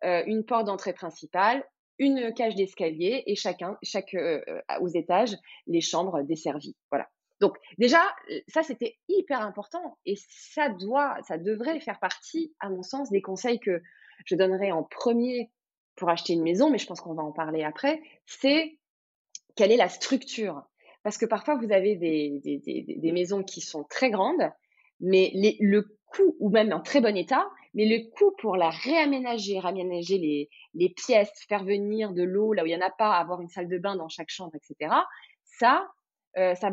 euh, 0.06 0.24
une 0.26 0.46
porte 0.46 0.66
d'entrée 0.66 0.94
principale, 0.94 1.64
une 2.02 2.34
cage 2.34 2.56
d'escalier 2.56 3.24
et 3.28 3.36
chacun, 3.36 3.78
chaque 3.84 4.16
euh, 4.16 4.42
euh, 4.48 4.62
aux 4.82 4.88
étages, 4.88 5.38
les 5.68 5.82
chambres 5.82 6.24
desservies. 6.24 6.76
Voilà. 6.90 7.08
Donc 7.40 7.58
déjà, 7.78 8.02
ça 8.48 8.64
c'était 8.64 8.98
hyper 9.08 9.42
important 9.42 10.00
et 10.06 10.16
ça 10.18 10.70
doit, 10.70 11.16
ça 11.28 11.38
devrait 11.38 11.80
faire 11.80 12.00
partie, 12.00 12.54
à 12.60 12.70
mon 12.70 12.82
sens, 12.82 13.12
des 13.12 13.22
conseils 13.22 13.60
que 13.60 13.82
je 14.26 14.36
donnerais 14.36 14.72
en 14.72 14.84
premier 14.84 15.52
pour 15.96 16.10
acheter 16.10 16.34
une 16.34 16.42
maison, 16.42 16.72
mais 16.72 16.80
je 16.80 16.88
pense 16.88 17.02
qu'on 17.02 17.14
va 17.14 17.24
en 17.24 17.32
parler 17.32 17.64
après, 17.64 18.02
c'est 18.26 18.80
quelle 19.56 19.72
est 19.72 19.78
la 19.78 19.90
structure? 19.90 20.64
Parce 21.04 21.18
que 21.18 21.26
parfois, 21.26 21.56
vous 21.56 21.72
avez 21.72 21.96
des, 21.96 22.42
des, 22.44 23.12
maisons 23.12 23.44
qui 23.44 23.62
sont 23.62 23.84
très 23.84 24.10
grandes, 24.10 24.52
mais 25.00 25.32
le 25.60 25.98
ou 26.40 26.50
même 26.50 26.74
en 26.74 26.82
très 26.82 27.02
bon 27.02 27.16
état, 27.16 27.48
mais 27.74 27.86
le 27.86 28.10
coût 28.12 28.36
pour 28.40 28.58
la 28.58 28.70
réaménager, 28.70 29.60
réaménager 29.60 30.18
les, 30.18 30.50
les 30.74 30.90
pièces, 30.90 31.32
faire 31.48 31.64
venir 31.64 32.14
de 32.14 32.24
l'eau 32.24 32.54
là 32.54 32.64
où 32.64 32.66
il 32.66 32.70
n'y 32.70 32.76
en 32.76 32.86
a 32.86 32.92
pas, 32.92 33.14
avoir 33.14 33.42
une 33.42 33.50
salle 33.50 33.68
de 33.68 33.78
bain 33.78 33.96
dans 33.96 34.10
chaque 34.10 34.30
chambre, 34.30 34.54
etc., 34.56 34.94
ça, 35.44 35.88
euh, 36.38 36.56
ça 36.56 36.72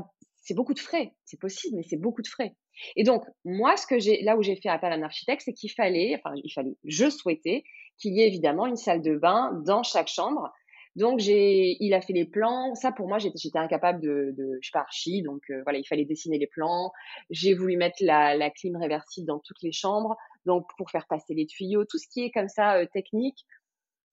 c'est 0.48 0.54
beaucoup 0.54 0.74
de 0.74 0.80
frais. 0.80 1.14
C'est 1.24 1.38
possible, 1.38 1.76
mais 1.76 1.82
c'est 1.82 1.96
beaucoup 1.96 2.22
de 2.22 2.28
frais. 2.28 2.54
Et 2.96 3.04
donc, 3.04 3.24
moi, 3.44 3.76
ce 3.76 3.86
que 3.86 3.98
j'ai, 3.98 4.22
là 4.22 4.36
où 4.36 4.42
j'ai 4.42 4.56
fait 4.56 4.68
appel 4.68 4.92
à 4.92 4.94
un 4.94 5.02
architecte, 5.02 5.42
c'est 5.44 5.52
qu'il 5.52 5.70
fallait, 5.70 6.16
enfin, 6.16 6.34
il 6.42 6.50
fallait, 6.50 6.76
je 6.84 7.10
souhaitais 7.10 7.64
qu'il 7.98 8.14
y 8.14 8.22
ait 8.22 8.28
évidemment 8.28 8.66
une 8.66 8.76
salle 8.76 9.02
de 9.02 9.16
bain 9.16 9.52
dans 9.66 9.82
chaque 9.82 10.08
chambre. 10.08 10.50
Donc, 10.98 11.20
j'ai, 11.20 11.76
il 11.78 11.94
a 11.94 12.00
fait 12.00 12.12
les 12.12 12.24
plans. 12.24 12.74
Ça, 12.74 12.90
pour 12.90 13.06
moi, 13.06 13.18
j'étais, 13.18 13.56
incapable 13.56 14.00
de, 14.00 14.34
de, 14.36 14.58
je 14.60 14.66
suis 14.66 14.72
pas 14.72 14.80
archi, 14.80 15.22
donc 15.22 15.42
euh, 15.48 15.62
voilà, 15.62 15.78
il 15.78 15.84
fallait 15.84 16.04
dessiner 16.04 16.38
les 16.38 16.48
plans. 16.48 16.92
J'ai 17.30 17.54
voulu 17.54 17.76
mettre 17.76 17.98
la, 18.00 18.50
clim 18.50 18.76
réversible 18.76 19.28
dans 19.28 19.38
toutes 19.38 19.62
les 19.62 19.70
chambres, 19.70 20.16
donc 20.44 20.66
pour 20.76 20.90
faire 20.90 21.06
passer 21.06 21.34
les 21.34 21.46
tuyaux, 21.46 21.84
tout 21.84 21.98
ce 21.98 22.08
qui 22.08 22.24
est 22.24 22.32
comme 22.32 22.48
ça 22.48 22.78
euh, 22.78 22.86
technique. 22.92 23.46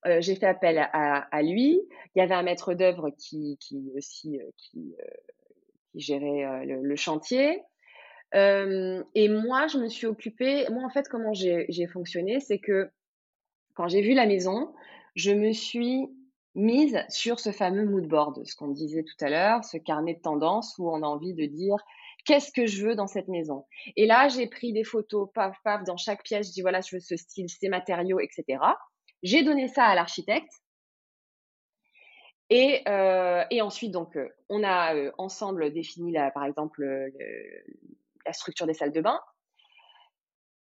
Euh, 0.06 0.22
j'ai 0.22 0.36
fait 0.36 0.46
appel 0.46 0.78
à, 0.78 1.42
lui. 1.42 1.82
Il 2.16 2.20
y 2.20 2.22
avait 2.22 2.36
un 2.36 2.44
maître 2.44 2.76
d'œuvre 2.76 3.10
qui, 3.18 3.58
aussi 3.98 4.40
qui, 4.56 4.94
gérait 5.96 6.68
le, 6.68 6.96
chantier. 6.96 7.64
et 8.32 9.30
moi, 9.30 9.66
je 9.66 9.80
me 9.80 9.88
suis 9.88 10.06
occupée. 10.06 10.68
Moi, 10.70 10.84
en 10.84 10.90
fait, 10.90 11.08
comment 11.10 11.34
j'ai 11.34 11.88
fonctionné, 11.88 12.40
c'est 12.40 12.60
que 12.60 12.92
quand 13.74 13.88
j'ai 13.88 14.02
vu 14.02 14.14
la 14.14 14.28
maison, 14.28 14.72
je 15.16 15.32
me 15.32 15.52
suis 15.52 16.10
mise 16.56 17.04
sur 17.10 17.40
ce 17.40 17.52
fameux 17.52 17.86
mood 17.86 18.08
board, 18.08 18.46
ce 18.46 18.56
qu'on 18.56 18.70
disait 18.70 19.04
tout 19.04 19.26
à 19.26 19.30
l'heure, 19.30 19.64
ce 19.64 19.78
carnet 19.78 20.16
de 20.16 20.22
tendance 20.22 20.76
où 20.78 20.90
on 20.90 21.04
a 21.04 21.08
envie 21.08 21.34
de 21.34 21.46
dire 21.46 21.78
qu'est-ce 22.26 22.52
que 22.52 22.66
je 22.66 22.88
veux 22.88 22.96
dans 22.96 23.08
cette 23.08 23.28
maison? 23.28 23.66
Et 23.96 24.06
là, 24.06 24.28
j'ai 24.30 24.48
pris 24.48 24.74
des 24.74 24.84
photos, 24.84 25.30
paf, 25.34 25.56
paf, 25.64 25.84
dans 25.84 25.98
chaque 25.98 26.24
pièce, 26.24 26.48
je 26.48 26.54
dis 26.54 26.62
voilà, 26.62 26.82
je 26.82 26.96
veux 26.96 27.00
ce 27.00 27.16
style, 27.16 27.50
ces 27.50 27.70
matériaux, 27.70 28.20
etc. 28.20 28.60
J'ai 29.22 29.44
donné 29.44 29.68
ça 29.68 29.86
à 29.86 29.96
l'architecte. 29.96 30.52
Et, 32.50 32.84
euh, 32.88 33.44
ensuite, 33.62 33.92
donc, 33.92 34.16
euh, 34.18 34.30
on 34.50 34.64
a 34.64 34.96
euh, 34.96 35.12
ensemble 35.18 35.74
défini, 35.74 36.14
par 36.34 36.46
exemple, 36.46 36.86
la 38.26 38.34
structure 38.34 38.68
des 38.68 38.74
salles 38.74 38.92
de 38.92 39.02
bain. 39.02 39.20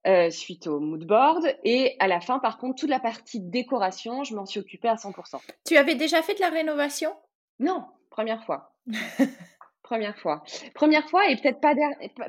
Euh, 0.05 0.29
suite 0.29 0.67
au 0.67 0.81
mood 0.81 1.05
board. 1.05 1.45
Et 1.63 1.95
à 1.99 2.07
la 2.07 2.19
fin, 2.19 2.39
par 2.39 2.57
contre, 2.57 2.75
toute 2.81 2.89
la 2.89 2.99
partie 2.99 3.39
décoration, 3.39 4.25
je 4.25 4.35
m'en 4.35 4.45
suis 4.45 4.59
occupée 4.59 4.89
à 4.89 4.95
100%. 4.95 5.39
Tu 5.65 5.77
avais 5.77 5.95
déjà 5.95 6.21
fait 6.21 6.35
de 6.35 6.41
la 6.41 6.49
rénovation? 6.49 7.15
Non, 7.59 7.85
première 8.09 8.43
fois. 8.43 8.73
première 9.83 10.17
fois. 10.17 10.43
Première 10.75 11.07
fois 11.09 11.29
et 11.29 11.37
peut-être 11.37 11.61
pas, 11.61 11.73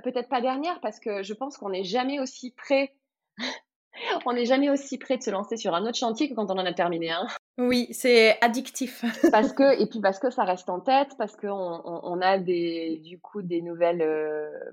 peut-être 0.05 0.29
pas 0.29 0.41
dernière 0.41 0.81
parce 0.81 1.01
que 1.01 1.25
je 1.25 1.35
pense 1.35 1.57
qu'on 1.57 1.71
n'est 1.71 1.83
jamais 1.83 2.21
aussi 2.21 2.53
prêt. 2.53 2.95
on 4.27 4.33
n'est 4.33 4.45
jamais 4.45 4.71
aussi 4.71 4.97
prêt 4.97 5.17
de 5.17 5.23
se 5.23 5.31
lancer 5.31 5.57
sur 5.57 5.75
un 5.75 5.85
autre 5.85 5.99
chantier 5.99 6.29
que 6.29 6.35
quand 6.35 6.51
on 6.51 6.59
en 6.59 6.67
a 6.67 6.73
terminé 6.75 7.11
un. 7.11 7.27
Oui, 7.59 7.89
c'est 7.91 8.39
addictif. 8.41 9.05
parce 9.33 9.53
que 9.53 9.81
et 9.81 9.87
puis 9.87 10.01
parce 10.01 10.21
que 10.21 10.31
ça 10.31 10.45
reste 10.45 10.69
en 10.69 10.79
tête, 10.79 11.17
parce 11.19 11.37
qu'on 11.37 11.83
on, 11.85 12.21
a 12.21 12.39
des 12.39 13.01
du 13.05 13.19
coup 13.19 13.43
des 13.43 13.63
nouvelles 13.63 14.03
euh, 14.03 14.49
euh, 14.49 14.71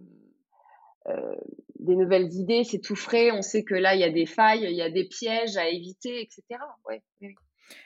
des 1.79 1.95
nouvelles 1.95 2.31
idées, 2.33 2.63
c'est 2.63 2.79
tout 2.79 2.95
frais, 2.95 3.31
on 3.31 3.41
sait 3.41 3.63
que 3.63 3.73
là, 3.73 3.95
il 3.95 4.01
y 4.01 4.03
a 4.03 4.11
des 4.11 4.25
failles, 4.25 4.63
il 4.63 4.75
y 4.75 4.81
a 4.81 4.89
des 4.89 5.05
pièges 5.05 5.57
à 5.57 5.67
éviter, 5.67 6.21
etc. 6.21 6.43
Ouais, 6.87 7.01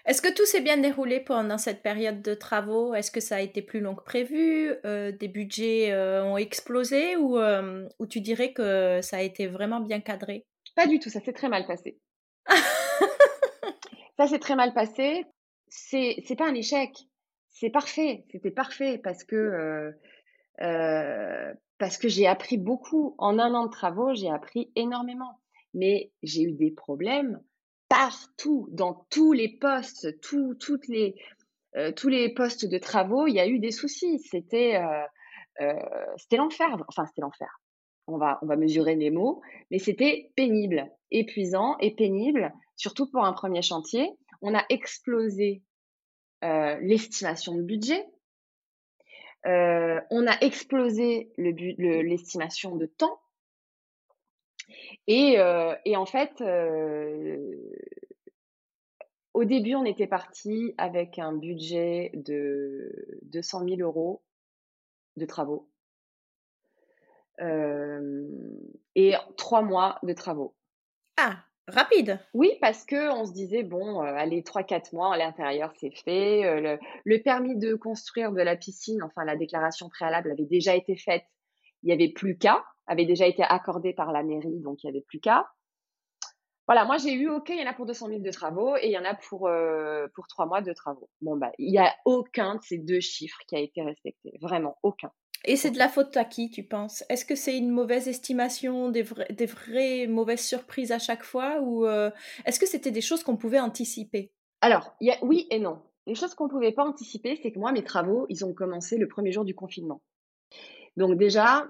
Est-ce 0.06 0.22
que 0.22 0.34
tout 0.34 0.46
s'est 0.46 0.62
bien 0.62 0.78
déroulé 0.78 1.22
pendant 1.22 1.58
cette 1.58 1.82
période 1.82 2.22
de 2.22 2.34
travaux? 2.34 2.94
Est-ce 2.94 3.12
que 3.12 3.22
ça 3.22 3.38
a 3.38 3.42
été 3.42 3.62
plus 3.62 3.80
long 3.80 3.96
que 3.96 4.04
prévu? 4.04 4.74
Euh, 4.86 5.12
Des 5.14 5.30
budgets 5.30 5.92
euh, 5.94 6.26
ont 6.26 6.38
explosé 6.38 7.16
ou, 7.16 7.38
ou 7.40 8.08
tu 8.08 8.20
dirais 8.20 8.52
que 8.52 9.00
ça 9.02 9.18
a 9.18 9.22
été 9.22 9.48
vraiment 9.48 9.80
bien 9.80 10.02
cadré? 10.02 10.46
Pas 10.76 10.88
du 10.88 11.00
tout, 11.00 11.10
ça 11.10 11.22
s'est 11.22 11.34
très 11.34 11.48
mal 11.48 11.66
passé. 11.66 11.98
ça 14.18 14.28
s'est 14.28 14.40
très 14.40 14.56
mal 14.56 14.74
passé. 14.74 15.26
C'est, 15.70 16.18
c'est 16.26 16.36
pas 16.36 16.48
un 16.48 16.54
échec, 16.54 16.92
c'est 17.50 17.70
parfait, 17.70 18.26
c'était 18.32 18.52
parfait 18.52 19.00
parce 19.02 19.24
que 19.24 19.94
euh, 20.62 21.54
parce 21.78 21.98
que 21.98 22.08
j'ai 22.08 22.28
appris 22.28 22.58
beaucoup. 22.58 23.16
En 23.18 23.40
un 23.40 23.54
an 23.54 23.66
de 23.66 23.72
travaux, 23.72 24.14
j'ai 24.14 24.30
appris 24.30 24.72
énormément. 24.76 25.40
Mais 25.74 26.12
j'ai 26.24 26.44
eu 26.44 26.54
des 26.54 26.72
problèmes 26.72 27.42
partout, 27.90 28.68
dans 28.72 29.06
tous 29.10 29.34
les 29.34 29.50
postes, 29.50 30.20
tout, 30.22 30.56
toutes 30.56 30.88
les, 30.88 31.16
euh, 31.76 31.92
tous 31.92 32.10
les 32.10 32.34
postes 32.34 32.66
de 32.66 32.78
travaux, 32.78 33.28
il 33.28 33.34
y 33.34 33.40
a 33.40 33.48
eu 33.48 33.60
des 33.60 33.72
soucis. 33.72 34.20
C'était 34.20 34.78
euh, 34.78 35.04
euh, 35.62 35.74
c'était 36.18 36.38
l'enfer. 36.38 36.84
Enfin, 36.88 37.06
c'était 37.06 37.22
l'enfer. 37.22 37.50
On 38.08 38.18
va, 38.18 38.40
on 38.42 38.46
va 38.46 38.56
mesurer 38.56 38.96
les 38.96 39.10
mots, 39.10 39.42
mais 39.72 39.80
c'était 39.80 40.32
pénible, 40.36 40.92
épuisant 41.10 41.76
et 41.80 41.96
pénible, 41.96 42.54
surtout 42.76 43.10
pour 43.10 43.26
un 43.26 43.34
premier 43.34 43.64
chantier. 43.64 44.12
On 44.42 44.54
a 44.54 44.64
explosé 44.70 45.64
l'estimation 46.44 47.56
de 47.56 47.64
budget 47.64 48.06
euh, 49.46 50.02
on 50.10 50.26
a 50.28 50.38
explosé 50.42 51.32
l'estimation 51.38 52.76
de 52.76 52.86
temps. 52.86 53.20
Et, 55.08 55.40
euh, 55.40 55.76
en 55.96 56.06
fait, 56.06 56.42
euh, 56.42 57.38
au 59.34 59.44
début, 59.46 59.76
on 59.76 59.86
était 59.86 60.08
parti 60.08 60.74
avec 60.78 61.20
un 61.20 61.34
budget 61.34 62.12
de 62.16 63.20
200 63.24 63.66
000 63.68 63.82
euros 63.82 64.24
de 65.18 65.26
travaux 65.26 65.70
et 68.96 69.14
trois 69.36 69.62
mois 69.62 70.00
de 70.04 70.14
travaux. 70.14 70.56
Ah, 71.18 71.44
Rapide. 71.68 72.20
Oui, 72.36 72.52
parce 72.62 72.86
que 72.86 73.12
on 73.12 73.26
se 73.26 73.34
disait 73.34 73.64
bon, 73.64 74.02
euh, 74.02 74.14
allez 74.16 74.44
3-4 74.44 74.94
mois 74.94 75.16
à 75.16 75.18
l'intérieur, 75.18 75.74
c'est 75.80 75.96
fait. 76.04 76.46
Euh, 76.46 76.78
le, 77.06 77.22
permis 77.24 77.58
de 77.58 77.74
construire 77.74 78.32
de 78.32 78.42
la 78.42 78.56
piscine, 78.56 79.02
enfin 79.02 79.26
la 79.26 79.36
déclaration 79.36 79.90
préalable 79.90 80.32
avait 80.32 80.46
déjà 80.46 80.76
été 80.76 80.96
faite. 80.96 81.26
Il 81.82 81.88
n'y 81.88 81.94
avait 81.94 82.12
plus 82.12 82.38
qu'à, 82.38 82.64
avait 82.86 83.06
déjà 83.06 83.26
été 83.26 83.42
accordé 83.42 83.94
par 83.94 84.12
la 84.12 84.22
mairie, 84.22 84.60
donc 84.60 84.84
il 84.84 84.88
n'y 84.88 84.96
avait 84.96 85.06
plus 85.08 85.20
qu'à. 85.20 85.48
Voilà, 86.68 86.86
moi 86.86 86.98
j'ai 86.98 87.14
eu 87.14 87.30
OK, 87.30 87.50
il 87.50 87.60
y 87.60 87.64
en 87.64 87.70
a 87.70 87.74
pour 87.74 87.88
200 87.88 88.10
000 88.10 88.20
de 88.22 88.32
travaux 88.32 88.76
et 88.78 88.86
il 88.86 88.92
y 88.92 88.98
en 88.98 89.06
a 89.06 89.16
pour 89.16 89.48
euh, 89.48 90.08
pour 90.14 90.28
trois 90.28 90.46
mois 90.46 90.62
de 90.62 90.74
travaux. 90.74 91.10
Bon 91.22 91.36
bah, 91.36 91.52
il 91.58 91.72
n'y 91.72 91.80
a 91.80 91.96
aucun 92.06 92.56
de 92.56 92.62
ces 92.62 92.78
deux 92.78 93.00
chiffres 93.00 93.40
qui 93.48 93.56
a 93.56 93.60
été 93.60 93.82
respecté, 93.82 94.38
vraiment 94.40 94.78
aucun. 94.84 95.12
Et 95.48 95.56
c'est 95.58 95.72
de 95.72 95.78
la 95.78 95.90
faute 95.90 96.18
à 96.18 96.26
qui, 96.26 96.50
tu 96.50 96.64
penses? 96.64 97.04
Est-ce 97.08 97.24
que 97.24 97.36
c'est 97.36 97.56
une 97.56 97.70
mauvaise 97.70 98.08
estimation, 98.08 98.90
des, 98.90 99.04
vraies 99.04 100.08
mauvaises 100.08 100.44
surprises 100.44 100.92
à 100.92 101.00
chaque 101.00 101.24
fois 101.24 101.62
Ou 101.62 101.86
euh, 101.86 102.10
est-ce 102.46 102.60
que 102.60 102.66
c'était 102.66 102.92
des 102.92 103.02
choses 103.02 103.24
qu'on 103.24 103.38
pouvait 103.38 103.60
anticiper? 103.60 104.32
Alors, 104.62 104.96
y 105.02 105.12
a, 105.12 105.18
oui 105.22 105.48
et 105.52 105.60
non. 105.60 105.82
Une 106.08 106.16
chose 106.16 106.34
qu'on 106.34 106.46
ne 106.46 106.50
pouvait 106.50 106.72
pas 106.72 106.84
anticiper, 106.84 107.40
c'est 107.42 107.52
que 107.52 107.60
moi, 107.60 107.72
mes 107.72 107.84
travaux, 107.84 108.26
ils 108.30 108.44
ont 108.44 108.54
commencé 108.54 108.98
le 108.98 109.08
premier 109.08 109.32
jour 109.32 109.46
du 109.46 109.54
confinement. 109.54 110.02
Donc 110.98 111.18
déjà, 111.18 111.68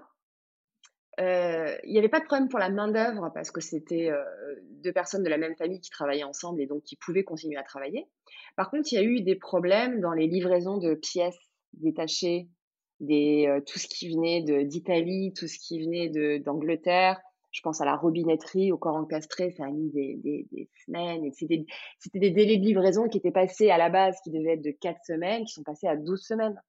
euh, 1.20 1.76
il 1.84 1.92
n'y 1.92 2.00
avait 2.00 2.10
pas 2.10 2.20
de 2.20 2.26
problème 2.26 2.48
pour 2.48 2.60
la 2.60 2.70
main-d'œuvre 2.70 3.32
parce 3.34 3.52
que 3.52 3.62
c'était 3.62 4.10
euh, 4.10 4.24
deux 4.84 4.94
personnes 4.94 5.24
de 5.24 5.30
la 5.30 5.38
même 5.38 5.56
famille 5.56 5.80
qui 5.80 5.90
travaillaient 5.90 6.24
ensemble 6.24 6.62
et 6.62 6.68
donc 6.68 6.84
qui 6.84 6.96
pouvaient 6.96 7.24
continuer 7.24 7.58
à 7.58 7.64
travailler. 7.64 8.08
Par 8.56 8.70
contre, 8.70 8.92
il 8.92 8.96
y 8.96 8.98
a 9.00 9.04
eu 9.04 9.22
des 9.22 9.36
problèmes 9.36 10.00
dans 10.00 10.14
les 10.14 10.28
livraisons 10.28 10.78
de 10.78 10.94
pièces 10.94 11.40
détachées, 11.74 12.48
des, 13.00 13.48
euh, 13.48 13.62
tout 13.62 13.80
ce 13.80 13.88
qui 13.88 14.10
venait 14.10 14.42
d'Italie, 14.66 15.34
tout 15.34 15.48
ce 15.48 15.58
qui 15.60 15.84
venait 15.84 16.40
d'Angleterre. 16.40 17.20
Je 17.52 17.62
pense 17.62 17.80
à 17.80 17.86
la 17.86 17.96
robinetterie, 17.96 18.72
au 18.74 18.78
corps 18.78 18.96
encastré, 18.96 19.52
ça 19.52 19.66
a 19.66 19.70
mis 19.70 19.90
des, 19.92 20.18
des, 20.18 20.46
des 20.52 20.70
semaines. 20.86 21.32
C'était 21.32 22.20
des 22.20 22.32
délais 22.32 22.58
de 22.58 22.66
livraison 22.66 23.08
qui 23.08 23.18
étaient 23.18 23.32
passés 23.32 23.70
à 23.70 23.78
la 23.78 23.90
base, 23.90 24.20
qui 24.24 24.32
devaient 24.32 24.54
être 24.54 24.62
de 24.62 24.72
4 24.72 24.98
semaines, 25.06 25.46
qui 25.46 25.54
sont 25.54 25.64
passés 25.64 25.88
à 25.88 25.96
12 25.96 26.22
semaines. 26.22 26.62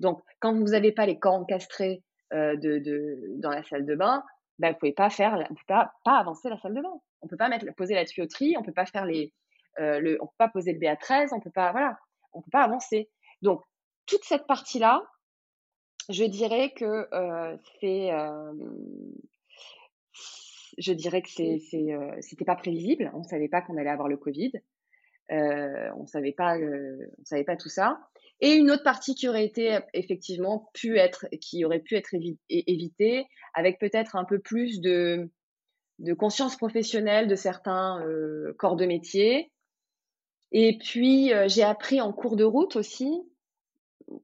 Donc, 0.00 0.22
quand 0.40 0.54
vous 0.54 0.68
n'avez 0.68 0.90
pas 0.90 1.04
les 1.04 1.18
corps 1.18 1.34
encastrés 1.34 2.02
euh, 2.32 2.56
de, 2.56 2.78
de, 2.78 3.18
dans 3.36 3.50
la 3.50 3.62
salle 3.62 3.84
de 3.84 3.94
bain, 3.94 4.24
ben, 4.58 4.72
vous 4.72 4.78
pouvez 4.78 4.92
pas 4.92 5.10
faire, 5.10 5.34
on 5.50 5.54
peut 5.54 5.60
pas, 5.66 5.92
pas 6.04 6.18
avancer 6.18 6.48
la 6.48 6.58
salle 6.58 6.74
de 6.74 6.80
bain. 6.80 7.00
On 7.20 7.28
peut 7.28 7.36
pas 7.36 7.48
mettre, 7.48 7.66
poser 7.76 7.94
la 7.94 8.04
tuyauterie, 8.04 8.56
on 8.58 8.62
peut 8.62 8.72
pas 8.72 8.86
faire 8.86 9.04
les, 9.04 9.32
euh, 9.80 10.00
le, 10.00 10.18
on 10.22 10.26
peut 10.26 10.34
pas 10.38 10.48
poser 10.48 10.72
le 10.72 10.78
BA13, 10.78 11.28
on 11.32 11.40
peut 11.40 11.50
pas, 11.50 11.72
voilà, 11.72 11.98
on 12.32 12.40
peut 12.40 12.50
pas 12.50 12.62
avancer. 12.62 13.10
Donc 13.42 13.62
toute 14.06 14.24
cette 14.24 14.46
partie 14.46 14.78
là, 14.78 15.02
je 16.12 16.24
dirais 16.24 16.72
que 16.76 17.08
euh, 17.12 17.56
c'est, 17.80 18.12
euh, 18.12 18.52
je 20.78 20.92
dirais 20.92 21.22
que 21.22 21.28
c'est, 21.30 21.60
euh, 21.74 22.14
c'était 22.20 22.44
pas 22.44 22.56
prévisible. 22.56 23.10
On 23.14 23.22
savait 23.22 23.48
pas 23.48 23.62
qu'on 23.62 23.76
allait 23.76 23.90
avoir 23.90 24.08
le 24.08 24.16
Covid. 24.16 24.52
Euh, 25.30 25.90
on 25.96 26.06
savait 26.06 26.32
pas, 26.32 26.56
on 26.58 27.24
savait 27.24 27.44
pas 27.44 27.56
tout 27.56 27.68
ça. 27.68 27.98
Et 28.40 28.54
une 28.54 28.70
autre 28.70 28.82
partie 28.82 29.14
qui 29.14 29.28
aurait 29.28 29.46
été 29.46 29.78
effectivement 29.94 30.70
pu 30.74 30.98
être, 30.98 31.26
qui 31.40 31.64
aurait 31.64 31.80
pu 31.80 31.94
être 31.94 32.14
évitée 32.48 33.26
avec 33.54 33.78
peut-être 33.78 34.16
un 34.16 34.24
peu 34.24 34.40
plus 34.40 34.80
de, 34.80 35.30
conscience 36.18 36.56
professionnelle 36.56 37.28
de 37.28 37.36
certains 37.36 38.04
corps 38.58 38.74
de 38.74 38.84
métier. 38.84 39.52
Et 40.50 40.76
puis, 40.76 41.30
j'ai 41.46 41.62
appris 41.62 42.00
en 42.00 42.12
cours 42.12 42.36
de 42.36 42.44
route 42.44 42.74
aussi 42.74 43.22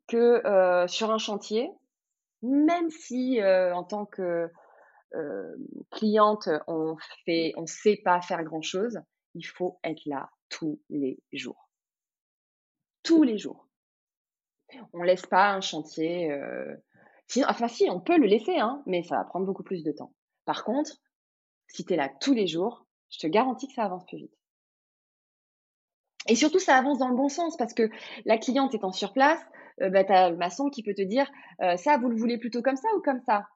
que 0.07 0.47
euh, 0.47 0.87
sur 0.89 1.11
un 1.11 1.19
chantier, 1.19 1.71
même 2.43 2.91
si 2.91 3.41
en 3.43 3.85
tant 3.85 4.07
que 4.07 4.51
cliente, 5.91 6.49
on 6.67 6.97
fait, 7.25 7.53
on 7.57 7.67
sait 7.67 8.01
pas 8.05 8.21
faire 8.21 8.45
grand 8.45 8.63
chose, 8.63 9.01
il 9.35 9.43
faut 9.43 9.79
être 9.83 10.05
là 10.07 10.31
tous 10.49 10.81
les 10.91 11.19
jours. 11.33 11.71
Tous 13.03 13.23
les 13.23 13.39
jours. 13.39 13.69
On 14.93 15.03
laisse 15.03 15.27
pas 15.27 15.51
un 15.51 15.61
chantier. 15.61 16.31
Euh... 16.31 16.77
enfin, 17.47 17.69
si, 17.69 17.89
on 17.91 18.01
peut 18.01 18.19
le 18.19 18.27
laisser, 18.27 18.59
hein, 18.59 18.83
mais 18.87 19.03
ça 19.03 19.17
va 19.17 19.25
prendre 19.25 19.47
beaucoup 19.47 19.63
plus 19.63 19.83
de 19.83 19.93
temps. 19.93 20.13
Par 20.45 20.65
contre, 20.65 20.93
si 21.69 21.85
tu 21.85 21.95
es 21.95 21.97
là 21.97 22.11
tous 22.21 22.35
les 22.35 22.47
jours, 22.47 22.87
je 23.11 23.19
te 23.19 23.27
garantis 23.27 23.69
que 23.69 23.75
ça 23.75 23.85
avance 23.85 24.05
plus 24.07 24.19
vite. 24.19 24.35
Et 26.29 26.35
surtout, 26.35 26.59
ça 26.59 26.77
avance 26.77 26.99
dans 26.99 27.09
le 27.09 27.17
bon 27.17 27.29
sens 27.29 27.57
parce 27.57 27.73
que 27.73 27.91
la 28.27 28.37
cliente 28.37 28.75
étant 28.75 28.93
sur 28.93 29.13
place, 29.13 29.41
euh, 29.83 29.91
bah, 29.91 30.05
tu 30.05 30.13
as 30.13 30.31
le 30.31 30.37
maçon 30.37 30.71
qui 30.71 30.83
peut 30.83 30.95
te 30.95 31.03
dire 31.03 31.31
euh, 31.63 31.77
ça, 31.77 31.99
vous 31.99 32.09
le 32.09 32.17
voulez 32.17 32.39
plutôt 32.39 32.63
comme 32.63 32.77
ça 32.77 32.89
ou 32.97 33.01
comme 33.01 33.21
ça? 33.27 33.47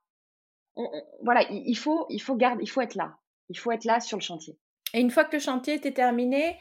Voilà, 1.22 1.44
il, 1.50 1.76
faut, 1.76 2.06
il, 2.08 2.20
faut 2.20 2.34
garder, 2.34 2.62
il 2.62 2.68
faut 2.68 2.80
être 2.80 2.94
là. 2.94 3.16
Il 3.50 3.58
faut 3.58 3.70
être 3.72 3.84
là 3.84 4.00
sur 4.00 4.16
le 4.16 4.22
chantier. 4.22 4.56
Et 4.94 5.00
une 5.00 5.10
fois 5.10 5.24
que 5.24 5.36
le 5.36 5.40
chantier 5.40 5.74
était 5.74 5.92
terminé, 5.92 6.56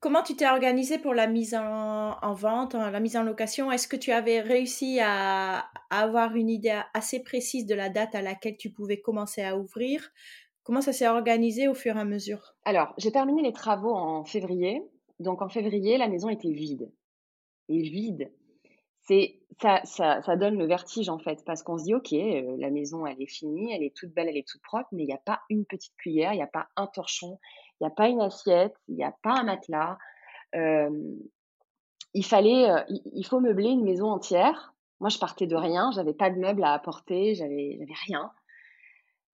Comment 0.00 0.22
tu 0.22 0.36
t'es 0.36 0.46
organisé 0.46 0.98
pour 0.98 1.12
la 1.12 1.26
mise 1.26 1.56
en, 1.56 2.32
vente, 2.34 2.74
la 2.74 3.00
mise 3.00 3.16
en 3.16 3.24
location? 3.24 3.72
Est-ce 3.72 3.88
que 3.88 3.96
tu 3.96 4.12
avais 4.12 4.40
réussi 4.40 5.00
à, 5.02 5.66
avoir 5.90 6.36
une 6.36 6.50
idée 6.50 6.80
assez 6.94 7.20
précise 7.20 7.66
de 7.66 7.74
la 7.74 7.88
date 7.88 8.14
à 8.14 8.22
laquelle 8.22 8.56
tu 8.56 8.70
pouvais 8.70 9.00
commencer 9.00 9.42
à 9.42 9.58
ouvrir? 9.58 10.08
Comment 10.62 10.82
ça 10.82 10.92
s'est 10.92 11.08
organisé 11.08 11.66
au 11.66 11.74
fur 11.74 11.96
et 11.96 12.00
à 12.00 12.04
mesure? 12.04 12.54
Alors, 12.64 12.94
j'ai 12.96 13.10
terminé 13.10 13.42
les 13.42 13.52
travaux 13.52 13.92
en 13.92 14.24
février. 14.24 14.82
Donc 15.18 15.42
en 15.42 15.48
février, 15.48 15.98
la 15.98 16.06
maison 16.06 16.28
était 16.28 16.52
vide. 16.52 16.92
Et 17.68 17.82
vide, 17.82 18.30
c'est 19.08 19.38
ça, 19.60 19.80
ça, 19.84 20.22
ça, 20.22 20.36
donne 20.36 20.56
le 20.56 20.66
vertige 20.66 21.08
en 21.08 21.18
fait, 21.18 21.42
parce 21.44 21.62
qu'on 21.62 21.78
se 21.78 21.84
dit 21.84 21.94
ok, 21.94 22.12
euh, 22.12 22.56
la 22.58 22.70
maison 22.70 23.06
elle 23.06 23.20
est 23.20 23.26
finie, 23.26 23.72
elle 23.72 23.82
est 23.82 23.96
toute 23.96 24.10
belle, 24.10 24.28
elle 24.28 24.36
est 24.36 24.46
toute 24.46 24.62
propre, 24.62 24.88
mais 24.92 25.02
il 25.02 25.06
n'y 25.06 25.14
a 25.14 25.18
pas 25.24 25.40
une 25.48 25.64
petite 25.64 25.96
cuillère, 25.96 26.32
il 26.32 26.36
n'y 26.36 26.42
a 26.42 26.46
pas 26.46 26.68
un 26.76 26.86
torchon, 26.86 27.40
il 27.80 27.84
n'y 27.84 27.86
a 27.88 27.94
pas 27.94 28.08
une 28.08 28.20
assiette, 28.20 28.76
il 28.86 28.96
n'y 28.96 29.04
a 29.04 29.14
pas 29.22 29.32
un 29.32 29.44
matelas. 29.44 29.98
il 30.54 32.24
fallait, 32.24 32.68
il, 32.88 33.24
faut 33.24 33.40
meubler 33.40 33.70
une 33.70 33.84
maison 33.84 34.10
entière. 34.10 34.74
Moi, 35.00 35.10
je 35.10 35.18
partais 35.18 35.46
de 35.46 35.56
rien, 35.56 35.90
j'avais 35.92 36.14
pas 36.14 36.30
de 36.30 36.38
meubles 36.38 36.64
à 36.64 36.72
apporter, 36.72 37.34
j'avais, 37.34 37.78
rien. 38.06 38.30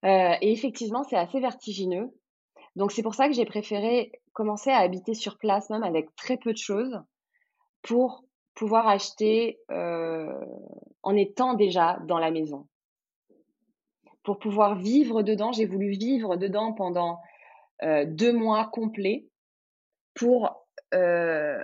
et 0.03 0.51
effectivement, 0.51 1.03
c'est 1.03 1.17
assez 1.17 1.39
vertigineux. 1.39 2.11
Donc, 2.75 2.91
c'est 2.91 3.03
pour 3.03 3.15
ça 3.15 3.27
que 3.27 3.33
j'ai 3.33 3.45
préféré 3.45 4.11
commencer 4.33 4.69
à 4.69 4.79
habiter 4.79 5.13
sur 5.13 5.37
place, 5.37 5.69
même 5.69 5.83
avec 5.83 6.13
très 6.15 6.37
peu 6.37 6.51
de 6.51 6.57
choses, 6.57 7.01
pour 7.81 8.25
pouvoir 8.55 8.87
acheter 8.87 9.59
en 9.69 11.15
étant 11.15 11.53
déjà 11.53 11.99
dans 12.07 12.17
la 12.17 12.31
maison. 12.31 12.67
Pour 14.23 14.39
pouvoir 14.39 14.75
vivre 14.75 15.21
dedans, 15.21 15.51
j'ai 15.51 15.65
voulu 15.65 15.91
vivre 15.91 16.35
dedans 16.35 16.73
pendant 16.73 17.21
euh, 17.83 18.05
deux 18.07 18.33
mois 18.33 18.65
complets 18.65 19.27
pour, 20.15 20.65
euh, 20.93 21.57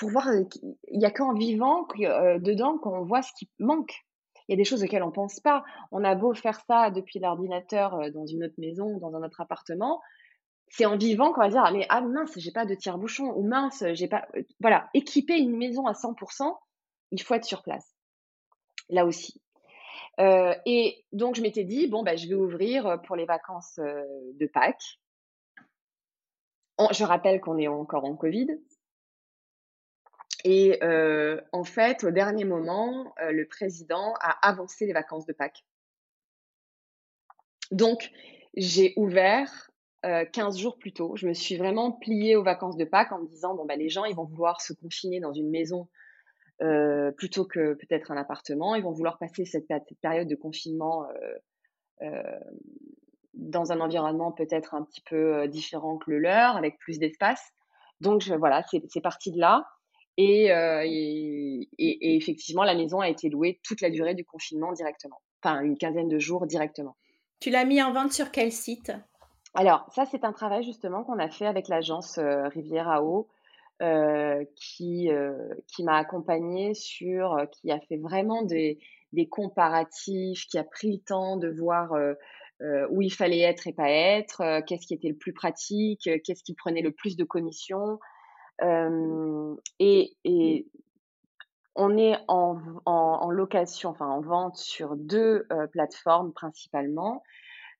voir. 0.00 0.28
Il 0.88 0.98
n'y 0.98 1.04
a 1.04 1.10
qu'en 1.10 1.34
vivant 1.34 1.88
euh, 2.00 2.38
dedans 2.38 2.78
qu'on 2.78 3.02
voit 3.04 3.22
ce 3.22 3.32
qui 3.36 3.50
manque. 3.58 4.04
Il 4.46 4.52
y 4.52 4.54
a 4.54 4.56
des 4.56 4.64
choses 4.64 4.84
auxquelles 4.84 5.02
on 5.02 5.08
ne 5.08 5.12
pense 5.12 5.40
pas. 5.40 5.64
On 5.90 6.04
a 6.04 6.14
beau 6.14 6.32
faire 6.34 6.60
ça 6.66 6.90
depuis 6.90 7.18
l'ordinateur 7.18 8.10
dans 8.12 8.26
une 8.26 8.44
autre 8.44 8.54
maison, 8.58 8.98
dans 8.98 9.14
un 9.14 9.22
autre 9.24 9.40
appartement. 9.40 10.00
C'est 10.70 10.86
en 10.86 10.96
vivant 10.96 11.32
qu'on 11.32 11.40
va 11.40 11.48
dire 11.48 11.62
ah, 11.64 11.72
mais 11.72 11.86
ah 11.88 12.00
mince 12.00 12.32
j'ai 12.36 12.52
pas 12.52 12.66
de 12.66 12.74
tire-bouchon 12.74 13.32
ou 13.36 13.46
mince 13.46 13.84
j'ai 13.92 14.08
pas 14.08 14.28
voilà 14.60 14.88
équiper 14.94 15.38
une 15.38 15.56
maison 15.56 15.86
à 15.86 15.92
100% 15.92 16.56
il 17.10 17.22
faut 17.22 17.34
être 17.34 17.44
sur 17.44 17.62
place 17.62 17.94
là 18.90 19.06
aussi 19.06 19.40
euh, 20.20 20.54
et 20.66 21.04
donc, 21.12 21.36
je 21.36 21.42
m'étais 21.42 21.64
dit, 21.64 21.86
bon, 21.86 22.02
bah, 22.02 22.16
je 22.16 22.26
vais 22.26 22.34
ouvrir 22.34 22.86
euh, 22.86 22.96
pour 22.96 23.16
les 23.16 23.24
vacances 23.24 23.78
euh, 23.78 24.02
de 24.34 24.46
Pâques. 24.46 24.98
je 26.92 27.04
rappelle 27.04 27.40
qu'on 27.40 27.58
est 27.58 27.68
encore 27.68 28.04
en 28.04 28.16
Covid. 28.16 28.58
Et 30.44 30.78
en 31.52 31.64
fait, 31.64 32.04
au 32.04 32.12
dernier 32.12 32.44
moment, 32.44 33.12
le 33.18 33.44
président 33.44 34.14
a 34.20 34.48
avancé 34.48 34.86
les 34.86 34.92
vacances 34.92 35.26
de 35.26 35.32
Pâques. 35.32 35.64
Donc, 37.72 38.12
j'ai 38.54 38.94
ouvert 38.96 39.70
15 40.02 40.58
jours 40.58 40.78
plus 40.78 40.92
tôt. 40.92 41.16
Je 41.16 41.26
me 41.26 41.34
suis 41.34 41.56
vraiment 41.56 41.92
pliée 41.92 42.36
aux 42.36 42.42
vacances 42.42 42.76
de 42.76 42.84
Pâques 42.84 43.12
en 43.12 43.20
me 43.20 43.26
disant, 43.26 43.54
bon, 43.54 43.64
bah, 43.64 43.76
les 43.76 43.88
gens, 43.88 44.04
ils 44.04 44.14
vont 44.14 44.24
vouloir 44.24 44.60
se 44.60 44.72
confiner 44.72 45.20
dans 45.20 45.32
une 45.32 45.50
maison 45.50 45.88
euh, 46.60 47.12
plutôt 47.12 47.44
que 47.44 47.74
peut-être 47.74 48.10
un 48.10 48.16
appartement. 48.16 48.74
Ils 48.74 48.82
vont 48.82 48.90
vouloir 48.90 49.18
passer 49.18 49.44
cette, 49.44 49.66
période 50.00 50.26
de 50.26 50.34
confinement 50.34 51.06
euh, 51.08 51.34
euh, 52.02 52.40
dans 53.34 53.70
un 53.70 53.80
environnement 53.80 54.32
peut-être 54.32 54.74
un 54.74 54.82
petit 54.82 55.00
peu 55.02 55.46
différent 55.46 55.98
que 55.98 56.10
le 56.10 56.18
leur, 56.18 56.56
avec 56.56 56.78
plus 56.78 56.98
d'espace. 56.98 57.52
Donc 58.00 58.26
voilà, 58.28 58.64
c'est 58.88 59.00
parti 59.00 59.30
de 59.30 59.38
là. 59.38 59.66
Et, 60.16 60.46
et, 60.46 61.68
et, 61.78 62.16
effectivement, 62.16 62.64
la 62.64 62.74
maison 62.74 62.98
a 62.98 63.08
été 63.08 63.28
louée 63.28 63.60
toute 63.62 63.80
la 63.80 63.90
durée 63.90 64.16
du 64.16 64.24
confinement 64.24 64.72
directement, 64.72 65.20
enfin 65.40 65.60
une 65.60 65.78
quinzaine 65.78 66.08
de 66.08 66.18
jours 66.18 66.48
directement. 66.48 66.96
Tu 67.38 67.50
l'as 67.50 67.64
mis 67.64 67.80
en 67.80 67.92
vente 67.92 68.12
sur 68.12 68.32
quel 68.32 68.50
site? 68.50 68.90
Alors 69.54 69.86
ça, 69.90 70.04
c'est 70.06 70.24
un 70.24 70.32
travail 70.32 70.62
justement 70.62 71.04
qu'on 71.04 71.18
a 71.18 71.28
fait 71.28 71.46
avec 71.46 71.68
l'agence 71.68 72.18
Rivière 72.18 72.88
à 72.88 73.02
Eau 73.02 73.28
euh, 73.80 74.44
qui, 74.56 75.08
euh, 75.08 75.54
qui 75.68 75.84
m'a 75.84 75.98
accompagnée 75.98 76.74
sur, 76.74 77.34
euh, 77.34 77.46
qui 77.46 77.70
a 77.70 77.78
fait 77.78 77.96
vraiment 77.96 78.42
des, 78.42 78.80
comparatifs, 79.30 80.46
qui 80.48 80.58
a 80.58 80.64
pris 80.64 80.94
le 80.94 80.98
temps 80.98 81.36
de 81.36 81.48
voir 81.48 81.92
où 82.90 83.02
il 83.02 83.12
fallait 83.12 83.38
être 83.38 83.68
et 83.68 83.72
pas 83.72 83.88
être, 83.88 84.62
qu'est-ce 84.66 84.88
qui 84.88 84.94
était 84.94 85.08
le 85.08 85.16
plus 85.16 85.32
pratique, 85.32 86.10
qu'est-ce 86.24 86.42
qui 86.42 86.54
prenait 86.54 86.82
le 86.82 86.90
plus 86.90 87.16
de 87.16 87.22
commissions. 87.22 88.00
et, 89.78 90.66
on 91.76 91.96
est 91.96 92.16
en, 92.26 92.58
en, 92.84 93.30
location, 93.30 93.90
enfin 93.90 94.08
en 94.08 94.20
vente 94.20 94.56
sur 94.56 94.96
deux 94.96 95.46
plateformes 95.70 96.32
principalement. 96.32 97.22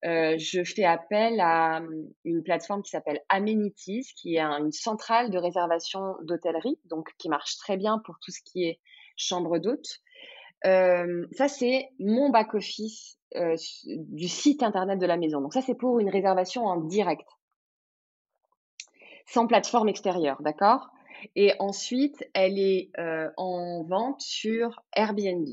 Euh, 0.04 0.36
je 0.38 0.62
fais 0.62 0.84
appel 0.84 1.40
à 1.40 1.78
hum, 1.78 2.12
une 2.24 2.42
plateforme 2.42 2.82
qui 2.82 2.90
s'appelle 2.90 3.20
Amenities, 3.28 4.12
qui 4.16 4.36
est 4.36 4.40
une 4.40 4.72
centrale 4.72 5.30
de 5.30 5.38
réservation 5.38 6.14
d'hôtellerie, 6.22 6.78
donc 6.84 7.10
qui 7.18 7.28
marche 7.28 7.56
très 7.56 7.76
bien 7.76 8.00
pour 8.04 8.16
tout 8.20 8.30
ce 8.30 8.40
qui 8.44 8.64
est 8.64 8.80
chambre 9.16 9.58
d'hôte. 9.58 10.00
ça, 10.62 11.48
c'est 11.48 11.88
mon 11.98 12.30
back-office 12.30 13.18
du 13.84 14.28
site 14.28 14.62
internet 14.62 14.98
de 14.98 15.06
la 15.06 15.16
maison. 15.16 15.40
Donc 15.40 15.52
ça, 15.52 15.62
c'est 15.62 15.74
pour 15.74 15.98
une 15.98 16.08
réservation 16.08 16.64
en 16.64 16.76
direct, 16.76 17.28
sans 19.26 19.46
plateforme 19.46 19.88
extérieure, 19.88 20.40
d'accord? 20.40 20.88
Et 21.34 21.52
ensuite, 21.58 22.24
elle 22.32 22.60
est 22.60 22.92
en 23.36 23.82
vente 23.82 24.20
sur 24.20 24.80
Airbnb. 24.94 25.48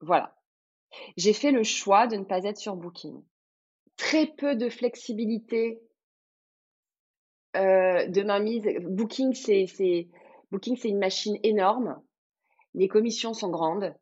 Voilà. 0.00 0.36
J'ai 1.16 1.32
fait 1.32 1.52
le 1.52 1.62
choix 1.62 2.06
de 2.06 2.16
ne 2.16 2.24
pas 2.24 2.44
être 2.44 2.58
sur 2.58 2.76
Booking. 2.76 3.22
Très 4.00 4.28
peu 4.28 4.56
de 4.56 4.70
flexibilité 4.70 5.78
de 7.54 8.22
ma 8.22 8.40
mise. 8.40 8.64
Booking, 8.80 9.34
c'est 9.34 10.08
Booking, 10.50 10.76
c'est 10.76 10.88
une 10.88 10.98
machine 10.98 11.36
énorme. 11.42 12.00
Les 12.72 12.88
commissions 12.88 13.34
sont 13.34 13.50
grandes. 13.50 13.94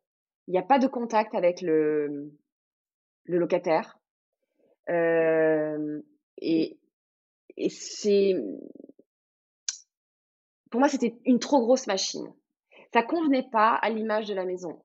Il 0.47 0.51
n'y 0.51 0.57
a 0.57 0.63
pas 0.63 0.79
de 0.79 0.87
contact 0.87 1.35
avec 1.35 1.61
le, 1.61 2.31
le 3.25 3.37
locataire. 3.37 3.99
et, 4.87 6.77
et 7.57 7.69
c'est. 7.69 8.35
Pour 10.71 10.79
moi, 10.79 10.87
c'était 10.87 11.19
une 11.25 11.39
trop 11.39 11.59
grosse 11.59 11.87
machine. 11.87 12.33
Ça 12.93 13.03
convenait 13.03 13.49
pas 13.51 13.73
à 13.73 13.89
l'image 13.89 14.27
de 14.27 14.33
la 14.33 14.45
maison. 14.45 14.81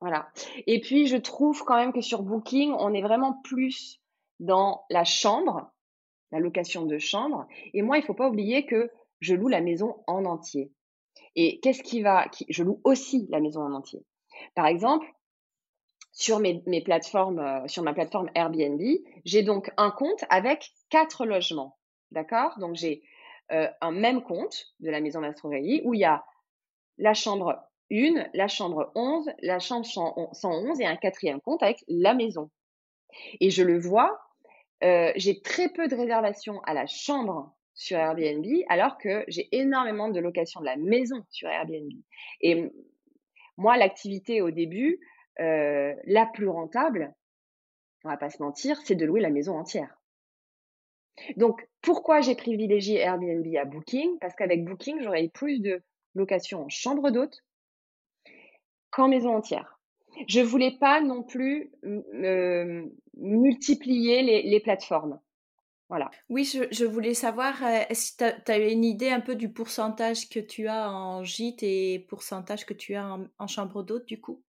Voilà. 0.00 0.30
Et 0.66 0.82
puis, 0.82 1.06
je 1.06 1.16
trouve 1.16 1.64
quand 1.64 1.76
même 1.76 1.94
que 1.94 2.02
sur 2.02 2.22
Booking, 2.22 2.74
on 2.78 2.92
est 2.92 3.00
vraiment 3.02 3.40
plus 3.42 3.99
dans 4.40 4.84
la 4.90 5.04
chambre, 5.04 5.70
la 6.32 6.40
location 6.40 6.86
de 6.86 6.98
chambre. 6.98 7.46
Et 7.72 7.82
moi, 7.82 7.98
il 7.98 8.00
ne 8.00 8.06
faut 8.06 8.14
pas 8.14 8.28
oublier 8.28 8.66
que 8.66 8.90
je 9.20 9.34
loue 9.34 9.48
la 9.48 9.60
maison 9.60 10.02
en 10.06 10.24
entier. 10.24 10.72
Et 11.36 11.60
qu'est-ce 11.60 11.82
qui 11.82 12.02
va 12.02 12.28
qui, 12.28 12.46
Je 12.48 12.64
loue 12.64 12.80
aussi 12.84 13.26
la 13.30 13.40
maison 13.40 13.62
en 13.62 13.72
entier. 13.72 14.04
Par 14.54 14.66
exemple, 14.66 15.06
sur 16.12 16.40
mes, 16.40 16.62
mes 16.66 16.82
plateformes, 16.82 17.38
euh, 17.38 17.68
sur 17.68 17.82
ma 17.82 17.92
plateforme 17.92 18.30
Airbnb, 18.34 18.80
j'ai 19.24 19.42
donc 19.42 19.70
un 19.76 19.90
compte 19.90 20.24
avec 20.30 20.72
quatre 20.88 21.24
logements. 21.24 21.78
D'accord? 22.10 22.58
Donc 22.58 22.74
j'ai 22.74 23.02
euh, 23.52 23.68
un 23.80 23.92
même 23.92 24.22
compte 24.22 24.74
de 24.80 24.90
la 24.90 25.00
maison 25.00 25.20
Mastroreilly 25.20 25.82
où 25.84 25.94
il 25.94 26.00
y 26.00 26.04
a 26.04 26.24
la 26.98 27.14
chambre 27.14 27.62
1, 27.92 28.28
la 28.34 28.48
chambre 28.48 28.90
11, 28.94 29.30
la 29.42 29.58
chambre 29.58 29.86
111 29.86 30.80
et 30.80 30.86
un 30.86 30.96
quatrième 30.96 31.40
compte 31.40 31.62
avec 31.62 31.84
la 31.88 32.14
maison. 32.14 32.50
Et 33.40 33.50
je 33.50 33.62
le 33.62 33.78
vois, 33.78 34.20
euh, 34.82 35.12
j'ai 35.16 35.40
très 35.40 35.68
peu 35.68 35.88
de 35.88 35.96
réservations 35.96 36.60
à 36.62 36.74
la 36.74 36.86
chambre 36.86 37.54
sur 37.74 37.96
Airbnb, 37.98 38.46
alors 38.68 38.98
que 38.98 39.24
j'ai 39.28 39.48
énormément 39.52 40.08
de 40.08 40.20
locations 40.20 40.60
de 40.60 40.66
la 40.66 40.76
maison 40.76 41.24
sur 41.30 41.48
Airbnb. 41.48 41.90
Et 42.40 42.70
moi, 43.56 43.76
l'activité 43.76 44.42
au 44.42 44.50
début, 44.50 45.00
euh, 45.40 45.94
la 46.04 46.26
plus 46.26 46.48
rentable, 46.48 47.14
on 48.04 48.08
va 48.08 48.16
pas 48.16 48.30
se 48.30 48.42
mentir, 48.42 48.80
c'est 48.84 48.94
de 48.94 49.06
louer 49.06 49.20
la 49.20 49.30
maison 49.30 49.58
entière. 49.58 49.96
Donc, 51.36 51.68
pourquoi 51.82 52.20
j'ai 52.20 52.34
privilégié 52.34 52.98
Airbnb 52.98 53.46
à 53.56 53.64
Booking? 53.64 54.18
Parce 54.20 54.34
qu'avec 54.34 54.64
Booking, 54.64 55.00
j'aurais 55.02 55.28
plus 55.28 55.60
de 55.60 55.82
locations 56.14 56.64
en 56.64 56.68
chambre 56.68 57.10
d'hôte 57.10 57.40
qu'en 58.90 59.08
maison 59.08 59.34
entière. 59.36 59.79
Je 60.28 60.40
voulais 60.40 60.76
pas 60.78 61.00
non 61.00 61.22
plus 61.22 61.70
multiplier 63.16 64.42
les, 64.42 64.60
plateformes. 64.60 65.20
Voilà. 65.88 66.10
Oui, 66.28 66.44
je, 66.44 66.84
voulais 66.84 67.14
savoir, 67.14 67.64
euh, 67.64 67.82
que 67.88 68.44
tu 68.44 68.52
as, 68.52 68.58
une 68.58 68.84
idée 68.84 69.10
un 69.10 69.20
peu 69.20 69.34
du 69.34 69.52
pourcentage 69.52 70.28
que 70.28 70.38
tu 70.38 70.68
as 70.68 70.90
en 70.90 71.24
gîte 71.24 71.62
et 71.62 72.06
pourcentage 72.08 72.64
que 72.64 72.74
tu 72.74 72.94
as 72.94 73.18
en, 73.38 73.46
chambre 73.48 73.82
d'hôte 73.82 74.06
du 74.06 74.20
coup? 74.20 74.42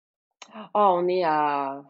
Oh, 0.55 0.69
On 0.75 1.07
est 1.07 1.23
à 1.25 1.85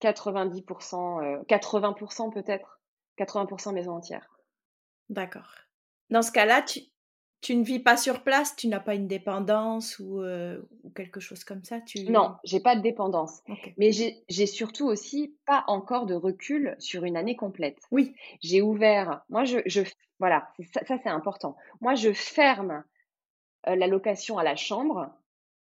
90%, 0.00 1.44
80% 1.46 2.26
euh, 2.26 2.30
peut-être, 2.30 2.80
80% 3.18 3.72
maison 3.74 3.96
entière. 3.96 4.28
D'accord. 5.08 5.50
Dans 6.10 6.22
ce 6.22 6.30
cas-là, 6.30 6.62
tu, 6.62 6.80
tu 7.42 7.56
ne 7.56 7.64
vis 7.64 7.80
pas 7.80 7.96
sur 7.96 8.22
place, 8.22 8.54
tu 8.56 8.68
n'as 8.68 8.80
pas 8.80 8.94
une 8.94 9.08
dépendance 9.08 9.98
ou, 9.98 10.22
euh, 10.22 10.62
quelque 10.94 11.20
chose 11.20 11.42
comme 11.44 11.64
ça 11.64 11.80
tu... 11.80 12.04
Non, 12.04 12.36
j'ai 12.44 12.60
pas 12.60 12.76
de 12.76 12.80
dépendance. 12.80 13.42
Mais 13.76 13.90
j'ai 13.92 14.46
surtout 14.46 14.86
aussi 14.86 15.36
pas 15.44 15.64
encore 15.66 16.06
de 16.06 16.14
recul 16.14 16.76
sur 16.78 17.04
une 17.04 17.16
année 17.16 17.36
complète. 17.36 17.78
Oui. 17.90 18.14
J'ai 18.40 18.62
ouvert, 18.62 19.22
moi 19.28 19.44
je, 19.44 19.58
je 19.66 19.82
voilà, 20.20 20.48
ça, 20.72 20.84
ça 20.86 20.98
c'est 21.02 21.08
important. 21.08 21.56
Moi 21.80 21.96
je 21.96 22.12
ferme 22.12 22.84
euh, 23.66 23.74
la 23.74 23.88
location 23.88 24.38
à 24.38 24.44
la 24.44 24.56
chambre 24.56 25.10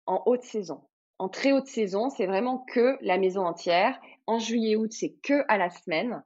en 0.07 0.23
haute 0.25 0.43
saison. 0.43 0.81
En 1.19 1.29
très 1.29 1.51
haute 1.51 1.67
saison, 1.67 2.09
c'est 2.09 2.25
vraiment 2.25 2.59
que 2.59 2.97
la 3.01 3.17
maison 3.17 3.45
entière. 3.45 3.99
En 4.25 4.39
juillet-août, 4.39 4.91
c'est 4.91 5.13
que 5.23 5.45
à 5.47 5.57
la 5.57 5.69
semaine. 5.69 6.23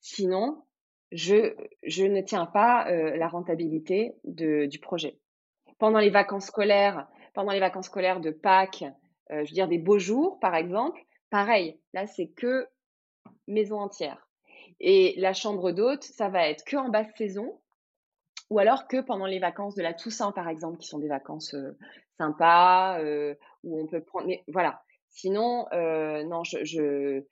Sinon, 0.00 0.64
je, 1.12 2.06
ne 2.06 2.20
tiens 2.20 2.46
pas 2.46 2.88
euh, 2.88 3.16
la 3.16 3.28
rentabilité 3.28 4.14
du 4.24 4.78
projet. 4.80 5.18
Pendant 5.78 5.98
les 5.98 6.10
vacances 6.10 6.46
scolaires, 6.46 7.06
pendant 7.34 7.52
les 7.52 7.60
vacances 7.60 7.86
scolaires 7.86 8.20
de 8.20 8.30
Pâques, 8.30 8.84
euh, 9.30 9.44
je 9.44 9.50
veux 9.50 9.54
dire 9.54 9.68
des 9.68 9.78
beaux 9.78 9.98
jours 9.98 10.38
par 10.40 10.54
exemple, 10.54 11.00
pareil, 11.30 11.78
là 11.92 12.06
c'est 12.06 12.28
que 12.28 12.66
maison 13.46 13.80
entière. 13.80 14.28
Et 14.80 15.14
la 15.18 15.32
chambre 15.32 15.72
d'hôte, 15.72 16.02
ça 16.02 16.28
va 16.28 16.48
être 16.48 16.64
que 16.64 16.76
en 16.76 16.88
basse 16.88 17.12
saison, 17.16 17.60
ou 18.50 18.58
alors 18.58 18.88
que 18.88 19.00
pendant 19.00 19.26
les 19.26 19.38
vacances 19.38 19.74
de 19.74 19.82
la 19.82 19.94
Toussaint 19.94 20.32
par 20.32 20.48
exemple, 20.48 20.78
qui 20.78 20.88
sont 20.88 20.98
des 20.98 21.08
vacances 21.08 21.54
euh, 21.54 21.76
sympas, 22.18 23.00
où 23.64 23.80
on 23.80 23.86
peut 23.86 24.02
prendre. 24.02 24.26
Mais 24.26 24.44
voilà. 24.48 24.82
Sinon, 25.08 25.66
non, 25.72 26.42
je, 26.44 27.22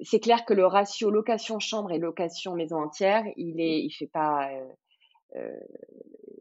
c'est 0.00 0.20
clair 0.20 0.44
que 0.44 0.54
le 0.54 0.66
ratio 0.66 1.10
location 1.10 1.58
chambre 1.58 1.92
et 1.92 1.98
location 1.98 2.54
maison 2.54 2.82
entière, 2.82 3.24
il 3.36 3.60
est, 3.60 3.80
il 3.80 3.90
fait 3.90 4.06
pas, 4.06 4.50
euh, 4.50 4.68
euh, 5.36 5.60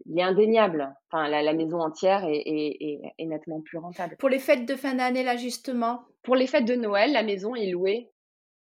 il 0.06 0.20
est 0.20 0.24
indéniable. 0.24 0.94
Enfin, 1.10 1.30
la, 1.30 1.54
maison 1.54 1.80
entière 1.80 2.26
est, 2.26 3.00
nettement 3.20 3.62
plus 3.62 3.78
rentable. 3.78 4.18
Pour 4.18 4.30
les 4.30 4.40
fêtes 4.40 4.66
de 4.66 4.76
fin 4.76 4.96
d'année, 4.96 5.24
là 5.24 5.38
justement? 5.38 6.02
Pour 6.24 6.36
les 6.36 6.48
fêtes 6.48 6.66
de 6.66 6.76
Noël, 6.76 7.14
la 7.14 7.24
maison 7.24 7.56
est 7.56 7.68
louée. 7.68 8.10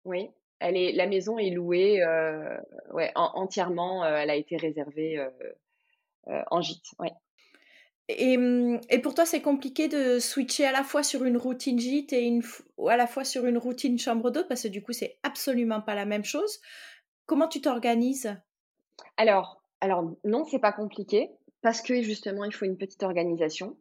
Oui, 0.04 0.30
elle 0.60 0.76
est, 0.76 0.92
la 0.92 1.06
maison 1.06 1.38
est 1.38 1.50
louée, 1.50 2.02
ouais, 2.92 3.12
entièrement. 3.14 4.04
elle 4.04 4.30
a 4.30 4.36
été 4.36 4.56
réservée 4.56 5.24
en 6.26 6.60
gîte. 6.60 6.86
Ouais. 6.98 7.12
Mmh, 8.10 8.78
et, 8.90 8.98
pour 8.98 9.14
toi, 9.14 9.24
c'est 9.24 9.40
compliqué 9.40 9.88
de 9.88 10.18
switcher 10.18 10.66
à 10.66 10.72
la 10.72 10.82
fois 10.82 11.02
sur 11.02 11.24
une 11.24 11.36
routine 11.36 11.78
gîte 11.78 12.12
et 12.12 12.40
ou 12.76 12.88
à 12.88 12.96
la 12.96 13.06
fois 13.06 13.24
sur 13.24 13.46
une 13.46 13.58
routine 13.58 13.98
chambre 13.98 14.30
d'hôte? 14.30 14.48
Parce 14.48 14.62
que 14.64 14.68
du 14.68 14.82
coup, 14.82 14.92
c'est 14.92 15.18
absolument 15.22 15.80
pas 15.80 15.94
la 15.94 16.04
même 16.04 16.24
chose. 16.24 16.60
Comment 17.26 17.48
tu 17.48 17.60
t'organises? 17.60 18.34
Alors, 19.16 19.62
alors 19.80 20.04
non, 20.24 20.44
c'est 20.44 20.58
pas 20.58 20.72
compliqué 20.72 21.30
parce 21.62 21.80
que 21.80 22.02
justement, 22.02 22.44
il 22.44 22.52
faut 22.52 22.64
une 22.64 22.76
petite 22.76 23.02
organisation. 23.02 23.76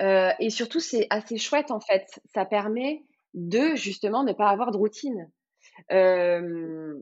Euh, 0.00 0.30
et 0.40 0.50
surtout, 0.50 0.80
c'est 0.80 1.06
assez 1.10 1.36
chouette 1.36 1.70
en 1.70 1.80
fait. 1.80 2.20
Ça 2.34 2.46
permet 2.46 3.04
de 3.34 3.74
justement 3.74 4.24
ne 4.24 4.32
pas 4.32 4.48
avoir 4.48 4.70
de 4.70 4.78
routine. 4.78 5.30
Euh, 5.92 6.94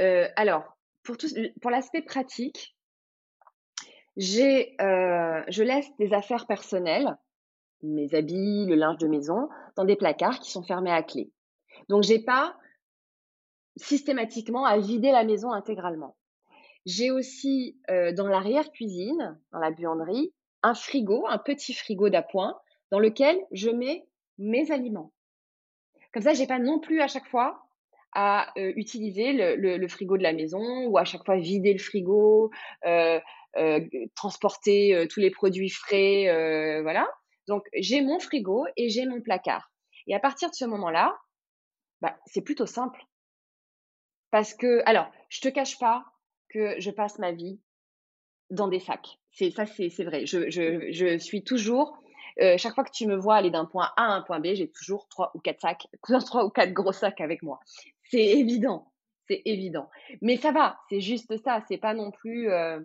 euh, 0.00 0.28
alors, 0.36 0.76
pour, 1.02 1.16
pour 1.60 1.70
l'aspect 1.70 2.02
pratique, 2.02 2.76
j'ai, 4.20 4.76
euh, 4.82 5.42
je 5.48 5.62
laisse 5.62 5.90
des 5.98 6.12
affaires 6.12 6.46
personnelles, 6.46 7.16
mes 7.82 8.14
habits, 8.14 8.66
le 8.66 8.74
linge 8.74 8.98
de 8.98 9.08
maison, 9.08 9.48
dans 9.76 9.86
des 9.86 9.96
placards 9.96 10.40
qui 10.40 10.50
sont 10.50 10.62
fermés 10.62 10.92
à 10.92 11.02
clé. 11.02 11.32
Donc, 11.88 12.02
j'ai 12.02 12.18
pas 12.18 12.54
systématiquement 13.76 14.66
à 14.66 14.76
vider 14.76 15.10
la 15.10 15.24
maison 15.24 15.52
intégralement. 15.52 16.16
J'ai 16.84 17.10
aussi 17.10 17.80
euh, 17.90 18.12
dans 18.12 18.26
l'arrière-cuisine, 18.26 19.40
dans 19.52 19.58
la 19.58 19.70
buanderie, 19.70 20.34
un 20.62 20.74
frigo, 20.74 21.26
un 21.26 21.38
petit 21.38 21.72
frigo 21.72 22.10
d'appoint 22.10 22.60
dans 22.90 22.98
lequel 22.98 23.38
je 23.52 23.70
mets 23.70 24.06
mes 24.36 24.70
aliments. 24.70 25.14
Comme 26.12 26.22
ça, 26.22 26.34
j'ai 26.34 26.46
pas 26.46 26.58
non 26.58 26.78
plus 26.78 27.00
à 27.00 27.08
chaque 27.08 27.28
fois 27.28 27.62
à 28.12 28.52
euh, 28.58 28.72
utiliser 28.76 29.32
le, 29.32 29.76
le, 29.76 29.88
frigo 29.88 30.18
de 30.18 30.22
la 30.22 30.32
maison 30.32 30.86
ou 30.86 30.98
à 30.98 31.04
chaque 31.04 31.24
fois 31.24 31.36
vider 31.36 31.72
le 31.72 31.78
frigo, 31.78 32.50
euh, 32.84 33.20
transporter 34.14 34.94
euh, 34.94 35.06
tous 35.06 35.20
les 35.20 35.30
produits 35.30 35.70
frais, 35.70 36.28
euh, 36.28 36.82
voilà. 36.82 37.08
Donc 37.48 37.64
j'ai 37.74 38.02
mon 38.02 38.20
frigo 38.20 38.66
et 38.76 38.88
j'ai 38.90 39.06
mon 39.06 39.20
placard. 39.20 39.70
Et 40.06 40.14
à 40.14 40.20
partir 40.20 40.50
de 40.50 40.54
ce 40.54 40.64
moment-là, 40.64 41.18
bah, 42.00 42.16
c'est 42.26 42.42
plutôt 42.42 42.66
simple. 42.66 43.04
Parce 44.30 44.54
que, 44.54 44.82
alors, 44.86 45.10
je 45.28 45.40
te 45.40 45.48
cache 45.48 45.78
pas 45.78 46.04
que 46.48 46.78
je 46.78 46.90
passe 46.90 47.18
ma 47.18 47.32
vie 47.32 47.60
dans 48.50 48.68
des 48.68 48.80
sacs. 48.80 49.18
C'est 49.32 49.50
ça, 49.50 49.66
c'est 49.66 50.04
vrai. 50.04 50.26
Je, 50.26 50.50
je, 50.50 50.90
je, 50.92 51.18
suis 51.18 51.44
toujours, 51.44 51.98
euh, 52.40 52.56
chaque 52.58 52.74
fois 52.74 52.84
que 52.84 52.90
tu 52.92 53.06
me 53.06 53.16
vois 53.16 53.36
aller 53.36 53.50
d'un 53.50 53.64
point 53.64 53.90
A 53.96 54.04
à 54.04 54.14
un 54.14 54.22
point 54.22 54.40
B, 54.40 54.54
j'ai 54.54 54.70
toujours 54.70 55.08
trois 55.08 55.30
ou 55.34 55.40
quatre 55.40 55.60
sacs, 55.60 55.86
trois 56.26 56.44
ou 56.44 56.50
quatre 56.50 56.72
gros 56.72 56.92
sacs 56.92 57.20
avec 57.20 57.42
moi. 57.42 57.60
C'est 58.04 58.24
évident, 58.24 58.92
c'est 59.28 59.42
évident. 59.44 59.88
Mais 60.22 60.36
ça 60.36 60.52
va, 60.52 60.80
c'est 60.88 61.00
juste 61.00 61.36
ça. 61.44 61.62
C'est 61.68 61.78
pas 61.78 61.94
non 61.94 62.10
plus. 62.10 62.50
Euh, 62.50 62.80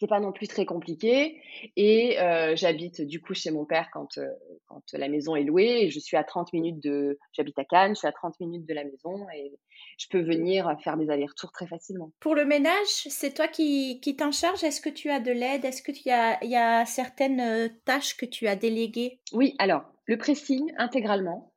c'est 0.00 0.06
pas 0.06 0.18
non 0.18 0.32
plus 0.32 0.48
très 0.48 0.64
compliqué. 0.64 1.40
Et 1.76 2.18
euh, 2.18 2.56
j'habite 2.56 3.02
du 3.02 3.20
coup 3.20 3.34
chez 3.34 3.50
mon 3.50 3.66
père 3.66 3.90
quand, 3.92 4.16
euh, 4.16 4.28
quand 4.66 4.82
la 4.94 5.08
maison 5.08 5.36
est 5.36 5.44
louée. 5.44 5.82
Et 5.82 5.90
je 5.90 6.00
suis 6.00 6.16
à 6.16 6.24
30 6.24 6.54
minutes 6.54 6.82
de. 6.82 7.18
J'habite 7.32 7.58
à 7.58 7.64
Cannes, 7.64 7.94
je 7.94 7.98
suis 7.98 8.08
à 8.08 8.12
30 8.12 8.40
minutes 8.40 8.66
de 8.66 8.74
la 8.74 8.84
maison 8.84 9.26
et 9.36 9.52
je 9.98 10.06
peux 10.08 10.20
venir 10.20 10.74
faire 10.82 10.96
des 10.96 11.10
allers-retours 11.10 11.52
très 11.52 11.66
facilement. 11.66 12.12
Pour 12.18 12.34
le 12.34 12.46
ménage, 12.46 12.86
c'est 12.86 13.34
toi 13.34 13.46
qui, 13.46 14.00
qui 14.00 14.16
t'en 14.16 14.32
charge 14.32 14.64
Est-ce 14.64 14.80
que 14.80 14.88
tu 14.88 15.10
as 15.10 15.20
de 15.20 15.32
l'aide? 15.32 15.64
Est-ce 15.66 15.82
qu'il 15.82 16.00
y 16.06 16.10
a, 16.10 16.42
y 16.44 16.56
a 16.56 16.86
certaines 16.86 17.40
euh, 17.40 17.68
tâches 17.84 18.16
que 18.16 18.26
tu 18.26 18.48
as 18.48 18.56
déléguées? 18.56 19.20
Oui, 19.32 19.54
alors, 19.58 19.84
le 20.06 20.16
pressing 20.16 20.72
intégralement, 20.78 21.52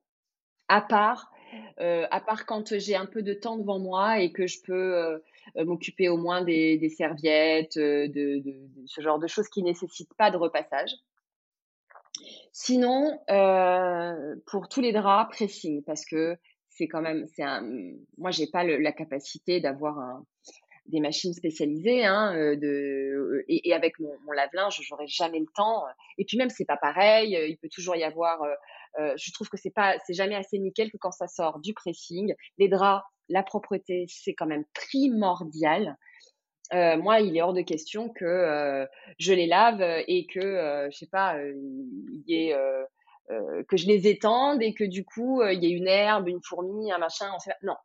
à 0.67 0.81
part. 0.81 1.31
à 1.77 2.21
part 2.21 2.45
quand 2.45 2.77
j'ai 2.77 2.95
un 2.95 3.05
peu 3.05 3.21
de 3.21 3.33
temps 3.33 3.57
devant 3.57 3.79
moi 3.79 4.19
et 4.19 4.31
que 4.31 4.47
je 4.47 4.61
peux 4.61 5.21
m'occuper 5.55 6.09
au 6.09 6.17
moins 6.17 6.43
des, 6.43 6.89
serviettes, 6.89 7.77
euh, 7.77 8.07
de, 8.07 8.41
ce 8.85 9.01
genre 9.01 9.19
de 9.19 9.27
choses 9.27 9.47
qui 9.49 9.61
ne 9.61 9.67
nécessitent 9.67 10.13
pas 10.17 10.31
de 10.31 10.37
repassage. 10.37 10.91
Sinon, 12.51 13.19
euh, 13.29 14.35
pour 14.45 14.69
tous 14.69 14.81
les 14.81 14.93
draps, 14.93 15.35
pressing, 15.35 15.83
parce 15.83 16.05
que 16.05 16.37
c'est 16.69 16.87
quand 16.87 17.01
même, 17.01 17.25
c'est 17.35 17.43
un, 17.43 17.61
moi 18.17 18.31
j'ai 18.31 18.47
pas 18.47 18.63
la 18.63 18.91
capacité 18.91 19.59
d'avoir 19.59 20.21
des 20.85 20.99
machines 20.99 21.33
spécialisées, 21.33 22.05
hein, 22.05 22.33
de, 22.55 23.43
et, 23.47 23.73
avec 23.73 23.99
mon, 23.99 24.31
lave-linge, 24.31 24.79
j'aurais 24.81 25.07
jamais 25.07 25.39
le 25.39 25.47
temps. 25.55 25.83
Et 26.17 26.25
puis 26.25 26.37
même, 26.37 26.49
c'est 26.49 26.65
pas 26.65 26.77
pareil. 26.77 27.37
Il 27.49 27.57
peut 27.57 27.69
toujours 27.69 27.95
y 27.95 28.03
avoir. 28.03 28.43
Je 28.97 29.31
trouve 29.31 29.49
que 29.49 29.57
c'est 29.57 29.73
pas, 29.73 29.95
c'est 30.05 30.13
jamais 30.13 30.35
assez 30.35 30.59
nickel 30.59 30.91
que 30.91 30.97
quand 30.97 31.11
ça 31.11 31.27
sort 31.27 31.59
du 31.59 31.73
pressing, 31.73 32.33
les 32.57 32.67
draps 32.67 33.03
la 33.29 33.43
propreté, 33.43 34.05
c'est 34.07 34.33
quand 34.33 34.45
même 34.45 34.65
primordial. 34.73 35.97
Euh, 36.73 36.97
moi, 36.97 37.19
il 37.19 37.35
est 37.37 37.41
hors 37.41 37.53
de 37.53 37.61
question 37.61 38.09
que 38.09 38.25
euh, 38.25 38.85
je 39.19 39.33
les 39.33 39.47
lave 39.47 39.81
et 40.07 40.25
que, 40.25 40.39
euh, 40.39 40.89
je 40.91 40.97
sais 40.97 41.09
pas, 41.11 41.35
que 43.67 43.77
je 43.77 43.87
les 43.87 44.07
étende 44.07 44.61
et 44.61 44.73
que 44.73 44.83
du 44.83 45.05
coup, 45.05 45.43
il 45.43 45.63
y 45.63 45.67
ait 45.67 45.75
une 45.75 45.87
herbe, 45.87 46.27
une 46.27 46.41
fourmi, 46.43 46.91
un 46.91 46.97
machin. 46.97 47.29
Non, 47.61 47.75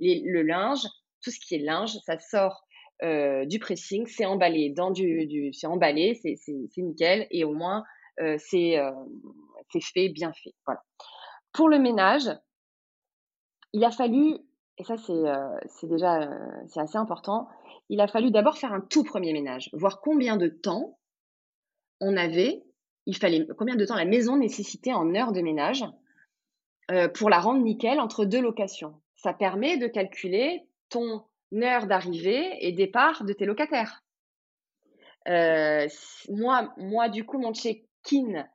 le 0.00 0.42
linge, 0.42 0.86
tout 1.22 1.30
ce 1.30 1.40
qui 1.40 1.56
est 1.56 1.58
linge, 1.58 1.96
ça 2.04 2.18
sort 2.18 2.62
du 3.02 3.58
pressing, 3.58 4.06
c'est 4.06 4.24
emballé 4.26 4.70
dans 4.70 4.90
du, 4.90 5.50
c'est 5.52 5.66
emballé, 5.66 6.14
c'est 6.22 6.36
nickel 6.78 7.26
et 7.30 7.44
au 7.44 7.52
moins 7.52 7.84
c'est 8.38 8.78
fait, 9.70 10.08
bien 10.08 10.32
fait. 10.32 10.54
Voilà. 10.66 10.82
Pour 11.52 11.68
le 11.68 11.78
ménage, 11.78 12.30
il 13.72 13.84
a 13.84 13.90
fallu 13.90 14.38
et 14.78 14.84
ça 14.84 14.96
c'est 14.98 15.86
déjà 15.86 16.28
c'est 16.68 16.80
assez 16.80 16.98
important, 16.98 17.48
il 17.88 18.00
a 18.00 18.08
fallu 18.08 18.30
d'abord 18.30 18.58
faire 18.58 18.72
un 18.72 18.80
tout 18.80 19.04
premier 19.04 19.32
ménage, 19.32 19.70
voir 19.72 20.00
combien 20.00 20.36
de 20.36 20.48
temps 20.48 20.98
on 22.00 22.16
avait, 22.16 22.62
il 23.06 23.16
fallait 23.16 23.46
combien 23.56 23.76
de 23.76 23.84
temps 23.84 23.96
la 23.96 24.04
maison 24.04 24.36
nécessitait 24.36 24.92
en 24.92 25.14
heures 25.14 25.32
de 25.32 25.40
ménage 25.40 25.84
pour 27.14 27.30
la 27.30 27.40
rendre 27.40 27.62
nickel 27.62 28.00
entre 28.00 28.24
deux 28.24 28.40
locations. 28.40 29.00
Ça 29.16 29.32
permet 29.32 29.78
de 29.78 29.86
calculer 29.86 30.68
ton 30.88 31.24
heure 31.54 31.86
d'arrivée 31.86 32.58
et 32.60 32.72
départ 32.72 33.24
de 33.24 33.32
tes 33.32 33.46
locataires. 33.46 34.04
moi, 35.26 36.74
moi, 36.76 37.08
du 37.08 37.24
coup, 37.24 37.38
mon 37.38 37.54
check-in, 37.54 38.46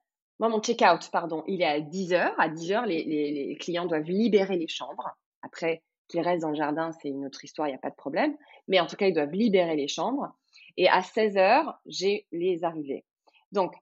moi, 0.42 0.50
mon 0.50 0.60
check-out, 0.60 1.08
pardon, 1.12 1.44
il 1.46 1.62
est 1.62 1.66
à 1.66 1.80
10 1.80 2.14
heures. 2.14 2.34
À 2.40 2.50
10 2.50 2.72
heures, 2.72 2.86
les, 2.88 3.04
les 3.04 3.56
clients 3.58 3.86
doivent 3.86 4.10
libérer 4.10 4.58
les 4.58 4.68
chambres. 4.68 5.08
Après, 5.44 5.84
qu'ils 6.08 6.22
restent 6.22 6.42
dans 6.42 6.50
le 6.50 6.56
jardin, 6.56 6.92
c'est 6.94 7.10
une 7.10 7.28
autre 7.28 7.46
histoire, 7.46 7.68
il 7.68 7.72
n'y 7.72 7.76
a 7.76 7.80
pas 7.80 7.92
de 7.92 7.96
problème. 7.96 8.36
Mais 8.68 8.80
en 8.80 8.88
tout 8.88 8.96
cas, 8.96 9.06
ils 9.06 9.14
doivent 9.14 9.34
libérer 9.34 9.76
les 9.76 9.88
chambres. 9.88 10.34
Et 10.78 10.90
à 10.90 11.04
16 11.04 11.38
heures, 11.38 11.80
j'ai 11.86 12.26
les 12.32 12.64
arrivées. 12.64 13.06
Donc, 13.52 13.76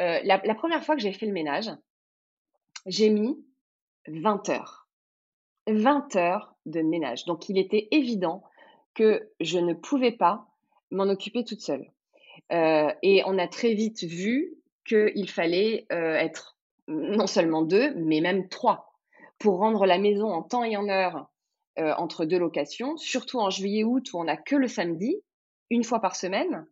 euh, 0.00 0.18
la, 0.24 0.54
première 0.56 0.84
fois 0.84 0.96
que 0.96 1.00
j'ai 1.00 1.12
fait 1.12 1.26
le 1.26 1.32
ménage, 1.32 1.70
j'ai 2.86 3.08
mis 3.08 3.36
20 4.08 4.48
heures. 4.48 4.88
20 5.68 6.16
heures 6.16 6.56
de 6.66 6.82
ménage. 6.82 7.24
Donc, 7.24 7.48
il 7.48 7.56
était 7.56 7.86
évident 7.92 8.42
que 8.94 9.30
je 9.38 9.60
ne 9.60 9.74
pouvais 9.74 10.12
pas 10.12 10.48
m'en 10.90 11.04
occuper 11.04 11.44
toute 11.44 11.60
seule. 11.60 11.88
Euh, 12.50 12.92
et 13.04 13.22
on 13.26 13.38
a 13.38 13.46
très 13.46 13.74
vite 13.74 14.02
vu 14.02 14.56
qu'il 14.86 15.28
fallait 15.28 15.86
euh, 15.92 16.14
être 16.14 16.56
non 16.88 17.26
seulement 17.26 17.62
deux, 17.62 17.94
mais 17.94 18.20
même 18.20 18.48
trois 18.48 18.90
pour 19.38 19.58
rendre 19.58 19.86
la 19.86 19.98
maison 19.98 20.30
en 20.30 20.42
temps 20.42 20.64
et 20.64 20.76
en 20.76 20.88
heure 20.88 21.28
euh, 21.78 21.94
entre 21.96 22.24
deux 22.24 22.38
locations, 22.38 22.96
surtout 22.96 23.38
en 23.38 23.48
juillet-août 23.48 24.12
où 24.12 24.18
on 24.18 24.24
n'a 24.24 24.36
que 24.36 24.56
le 24.56 24.68
samedi, 24.68 25.16
une 25.70 25.84
fois 25.84 26.00
par 26.00 26.14
semaine. 26.14 26.66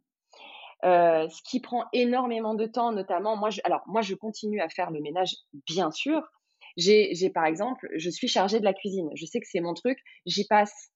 Euh, 0.84 1.28
ce 1.28 1.42
qui 1.42 1.60
prend 1.60 1.86
énormément 1.92 2.54
de 2.54 2.66
temps, 2.66 2.92
notamment 2.92 3.36
moi. 3.36 3.50
Je, 3.50 3.60
alors 3.64 3.82
moi, 3.86 4.02
je 4.02 4.14
continue 4.14 4.60
à 4.60 4.68
faire 4.68 4.90
le 4.90 5.00
ménage, 5.00 5.34
bien 5.66 5.90
sûr. 5.90 6.22
J'ai, 6.76 7.30
par 7.34 7.46
exemple, 7.46 7.88
je 7.96 8.10
suis 8.10 8.28
chargée 8.28 8.60
de 8.60 8.64
la 8.64 8.74
cuisine. 8.74 9.10
Je 9.14 9.26
sais 9.26 9.40
que 9.40 9.46
c'est 9.50 9.60
mon 9.60 9.74
truc. 9.74 9.98
J'y 10.26 10.46
passe 10.46 10.92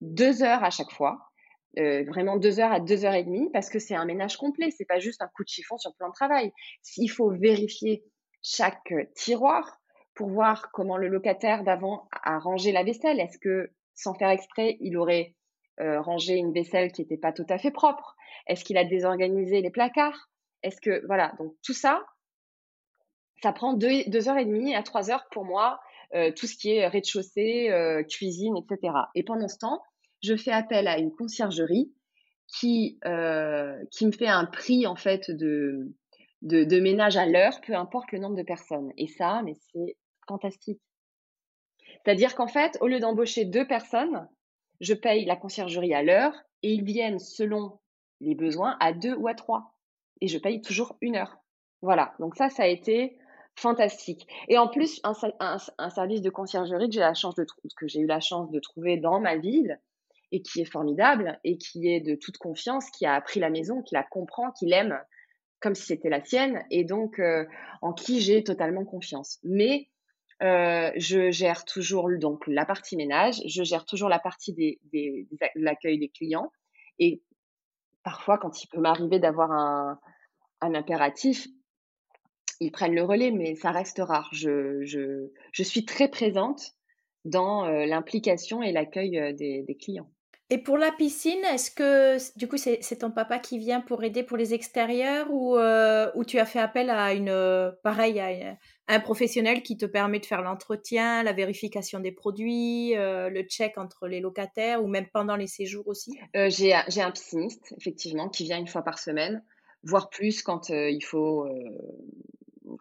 deux 0.00 0.42
heures 0.42 0.64
à 0.64 0.70
chaque 0.70 0.90
fois, 0.90 1.25
euh, 1.78 2.04
vraiment 2.04 2.36
deux 2.36 2.60
heures 2.60 2.72
à 2.72 2.80
deux 2.80 3.04
heures 3.04 3.14
et 3.14 3.24
demie, 3.24 3.50
parce 3.52 3.68
que 3.68 3.78
c'est 3.78 3.94
un 3.94 4.04
ménage 4.04 4.36
complet. 4.36 4.70
C'est 4.70 4.84
pas 4.84 4.98
juste 4.98 5.22
un 5.22 5.28
coup 5.28 5.44
de 5.44 5.48
chiffon 5.48 5.78
sur 5.78 5.90
le 5.90 5.96
plan 5.96 6.08
de 6.08 6.14
travail. 6.14 6.52
Il 6.96 7.08
faut 7.08 7.30
vérifier 7.30 8.04
chaque 8.42 8.92
tiroir, 9.14 9.80
pour 10.16 10.30
voir 10.30 10.72
comment 10.72 10.96
le 10.96 11.08
locataire 11.08 11.62
d'avant 11.62 12.08
a 12.10 12.38
rangé 12.38 12.72
la 12.72 12.82
vaisselle. 12.82 13.20
Est-ce 13.20 13.38
que, 13.38 13.70
sans 13.94 14.14
faire 14.14 14.30
exprès, 14.30 14.78
il 14.80 14.96
aurait 14.96 15.34
euh, 15.78 16.00
rangé 16.00 16.34
une 16.34 16.52
vaisselle 16.52 16.90
qui 16.90 17.02
n'était 17.02 17.18
pas 17.18 17.32
tout 17.32 17.46
à 17.50 17.58
fait 17.58 17.70
propre? 17.70 18.16
Est-ce 18.48 18.64
qu'il 18.64 18.78
a 18.78 18.84
désorganisé 18.84 19.60
les 19.60 19.70
placards? 19.70 20.30
Est-ce 20.62 20.80
que, 20.80 21.06
voilà, 21.06 21.34
donc 21.38 21.54
tout 21.62 21.74
ça, 21.74 22.02
ça 23.42 23.52
prend 23.52 23.74
deux, 23.74 24.28
heures 24.28 24.38
et 24.38 24.46
demie 24.46 24.74
à 24.74 24.82
trois 24.82 25.10
heures 25.10 25.26
pour 25.30 25.44
moi, 25.44 25.78
euh, 26.14 26.32
tout 26.32 26.46
ce 26.46 26.56
qui 26.56 26.72
est 26.72 26.86
rez-de-chaussée, 26.88 27.70
euh, 27.70 28.02
cuisine, 28.02 28.56
etc. 28.56 28.94
Et 29.14 29.22
pendant 29.22 29.48
ce 29.48 29.58
temps, 29.58 29.82
je 30.22 30.36
fais 30.36 30.52
appel 30.52 30.88
à 30.88 30.98
une 30.98 31.12
conciergerie 31.12 31.92
qui, 32.46 32.98
qui 33.90 34.06
me 34.06 34.12
fait 34.12 34.28
un 34.28 34.46
prix, 34.46 34.86
en 34.86 34.96
fait, 34.96 35.30
de, 35.30 35.92
ménage 36.42 37.16
à 37.16 37.26
l'heure, 37.26 37.60
peu 37.60 37.74
importe 37.74 38.12
le 38.12 38.18
nombre 38.18 38.36
de 38.36 38.42
personnes. 38.42 38.92
Et 38.96 39.06
ça, 39.06 39.42
mais 39.44 39.54
c'est 39.72 39.96
fantastique. 40.28 40.80
C'est-à-dire 42.04 42.34
qu'en 42.34 42.46
fait, 42.46 42.78
au 42.80 42.86
lieu 42.86 43.00
d'embaucher 43.00 43.44
deux 43.44 43.66
personnes, 43.66 44.28
je 44.80 44.94
paye 44.94 45.24
la 45.24 45.36
conciergerie 45.36 45.94
à 45.94 46.02
l'heure 46.02 46.34
et 46.62 46.72
ils 46.72 46.84
viennent 46.84 47.18
selon 47.18 47.78
les 48.20 48.34
besoins 48.34 48.76
à 48.80 48.92
deux 48.92 49.14
ou 49.14 49.28
à 49.28 49.34
trois. 49.34 49.74
Et 50.20 50.28
je 50.28 50.38
paye 50.38 50.62
toujours 50.62 50.96
une 51.00 51.16
heure. 51.16 51.36
Voilà, 51.82 52.14
donc 52.18 52.36
ça, 52.36 52.48
ça 52.48 52.64
a 52.64 52.66
été 52.66 53.18
fantastique. 53.54 54.26
Et 54.48 54.58
en 54.58 54.68
plus, 54.68 55.00
un, 55.04 55.90
service 55.90 56.22
de 56.22 56.30
conciergerie 56.30 56.88
que 56.90 57.86
j'ai 57.86 58.00
eu 58.00 58.06
la 58.06 58.20
chance 58.20 58.50
de 58.50 58.60
trouver 58.60 58.96
dans 58.98 59.20
ma 59.20 59.36
ville 59.36 59.80
et 60.32 60.42
qui 60.42 60.60
est 60.60 60.70
formidable 60.70 61.38
et 61.44 61.58
qui 61.58 61.88
est 61.88 62.00
de 62.00 62.14
toute 62.14 62.38
confiance, 62.38 62.90
qui 62.90 63.06
a 63.06 63.14
appris 63.14 63.40
la 63.40 63.50
maison, 63.50 63.82
qui 63.82 63.94
la 63.94 64.02
comprend, 64.02 64.50
qui 64.52 64.66
l'aime 64.66 64.98
comme 65.60 65.74
si 65.74 65.86
c'était 65.86 66.10
la 66.10 66.24
sienne 66.24 66.64
et 66.70 66.84
donc 66.84 67.18
euh, 67.18 67.44
en 67.82 67.92
qui 67.92 68.20
j'ai 68.20 68.44
totalement 68.44 68.84
confiance. 68.84 69.38
Mais 69.42 69.88
euh, 70.42 70.90
je 70.96 71.30
gère 71.30 71.64
toujours 71.64 72.10
donc 72.18 72.46
la 72.46 72.66
partie 72.66 72.96
ménage, 72.96 73.40
je 73.46 73.62
gère 73.62 73.86
toujours 73.86 74.08
la 74.08 74.18
partie 74.18 74.52
des, 74.52 74.78
des, 74.92 75.26
de 75.30 75.38
l'accueil 75.56 75.98
des 75.98 76.10
clients. 76.10 76.52
Et 76.98 77.22
parfois, 78.02 78.38
quand 78.38 78.62
il 78.62 78.68
peut 78.68 78.80
m'arriver 78.80 79.18
d'avoir 79.18 79.50
un, 79.50 79.98
un, 80.60 80.74
impératif, 80.74 81.46
ils 82.60 82.70
prennent 82.70 82.94
le 82.94 83.02
relais, 83.02 83.30
mais 83.30 83.54
ça 83.54 83.70
reste 83.70 83.98
rare. 83.98 84.28
Je, 84.32 84.84
je, 84.84 85.30
je 85.52 85.62
suis 85.62 85.84
très 85.84 86.08
présente 86.08 86.72
dans 87.24 87.64
euh, 87.64 87.86
l'implication 87.86 88.62
et 88.62 88.72
l'accueil 88.72 89.34
des, 89.34 89.62
des, 89.62 89.76
clients. 89.76 90.10
Et 90.48 90.58
pour 90.58 90.78
la 90.78 90.92
piscine, 90.92 91.42
est-ce 91.52 91.70
que 91.70 92.38
du 92.38 92.46
coup 92.46 92.56
c'est 92.56 92.98
ton 92.98 93.10
papa 93.10 93.38
qui 93.38 93.58
vient 93.58 93.80
pour 93.80 94.04
aider 94.04 94.22
pour 94.22 94.36
les 94.36 94.54
extérieurs 94.54 95.26
ou, 95.30 95.56
ou 95.56 96.24
tu 96.24 96.38
as 96.38 96.46
fait 96.46 96.60
appel 96.60 96.88
à 96.90 97.14
une 97.14 97.72
pareil 97.82 98.20
à 98.88 98.94
un 98.94 99.00
professionnel 99.00 99.62
qui 99.62 99.76
te 99.76 99.86
permet 99.86 100.20
de 100.20 100.26
faire 100.26 100.42
l'entretien, 100.42 101.22
la 101.22 101.32
vérification 101.32 101.98
des 101.98 102.12
produits, 102.12 102.96
euh, 102.96 103.28
le 103.28 103.42
check 103.42 103.78
entre 103.78 104.06
les 104.06 104.20
locataires 104.20 104.82
ou 104.82 104.86
même 104.86 105.06
pendant 105.12 105.36
les 105.36 105.48
séjours 105.48 105.86
aussi? 105.88 106.16
Euh, 106.36 106.48
J'ai 106.50 106.72
un 106.72 107.10
pisciniste, 107.10 107.74
effectivement, 107.76 108.28
qui 108.28 108.44
vient 108.44 108.58
une 108.58 108.68
fois 108.68 108.82
par 108.82 108.98
semaine, 108.98 109.42
voire 109.82 110.08
plus 110.08 110.42
quand 110.42 110.70
euh, 110.70 110.88
il 110.88 111.02
faut, 111.02 111.48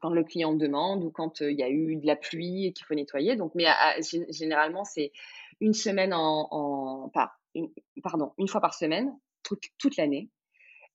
quand 0.02 0.12
le 0.12 0.24
client 0.24 0.54
demande 0.54 1.04
ou 1.04 1.10
quand 1.10 1.42
il 1.42 1.58
y 1.58 1.64
a 1.64 1.70
eu 1.70 1.96
de 1.96 2.06
la 2.06 2.16
pluie 2.16 2.68
et 2.68 2.74
qu'il 2.74 2.86
faut 2.86 2.94
nettoyer. 2.94 3.36
Donc, 3.36 3.54
mais 3.56 3.66
généralement, 4.30 4.84
c'est 4.84 5.12
une 5.60 5.74
semaine 5.74 6.14
en, 6.14 7.12
pardon, 8.04 8.34
une 8.38 8.48
fois 8.48 8.62
par 8.62 8.74
semaine, 8.74 9.18
toute, 9.44 9.64
toute 9.78 9.98
l'année. 9.98 10.30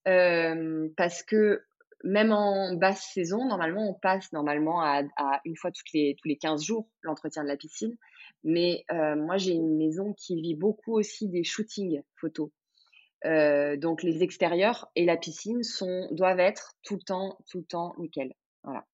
parce 0.04 1.22
que 1.22 1.62
même 2.02 2.32
en 2.32 2.74
basse 2.74 3.10
saison, 3.12 3.44
normalement, 3.46 3.90
on 3.90 3.94
passe 3.94 4.32
normalement 4.32 4.82
à, 4.82 5.02
une 5.44 5.56
fois 5.56 5.70
toutes 5.70 5.92
les, 5.92 6.16
tous 6.20 6.28
les 6.28 6.36
15 6.36 6.62
jours 6.64 6.88
l'entretien 7.02 7.42
de 7.42 7.48
la 7.48 7.56
piscine. 7.56 7.96
Mais 8.42 8.84
euh, 8.90 9.16
moi, 9.16 9.36
j'ai 9.36 9.52
une 9.52 9.76
maison 9.76 10.14
qui 10.14 10.40
vit 10.40 10.54
beaucoup 10.54 10.94
aussi 10.94 11.28
des 11.28 11.44
shootings 11.44 12.02
photos. 12.16 12.50
donc 13.24 14.02
les 14.02 14.22
extérieurs 14.22 14.90
et 14.96 15.04
la 15.04 15.18
piscine 15.18 15.62
sont 15.62 16.08
doivent 16.10 16.40
être 16.40 16.74
tout 16.82 16.94
le 16.94 17.02
temps 17.02 17.36
tout 17.48 17.58
le 17.58 17.64
temps 17.64 17.94
nickel. 17.98 18.32
Voilà. 18.64 18.86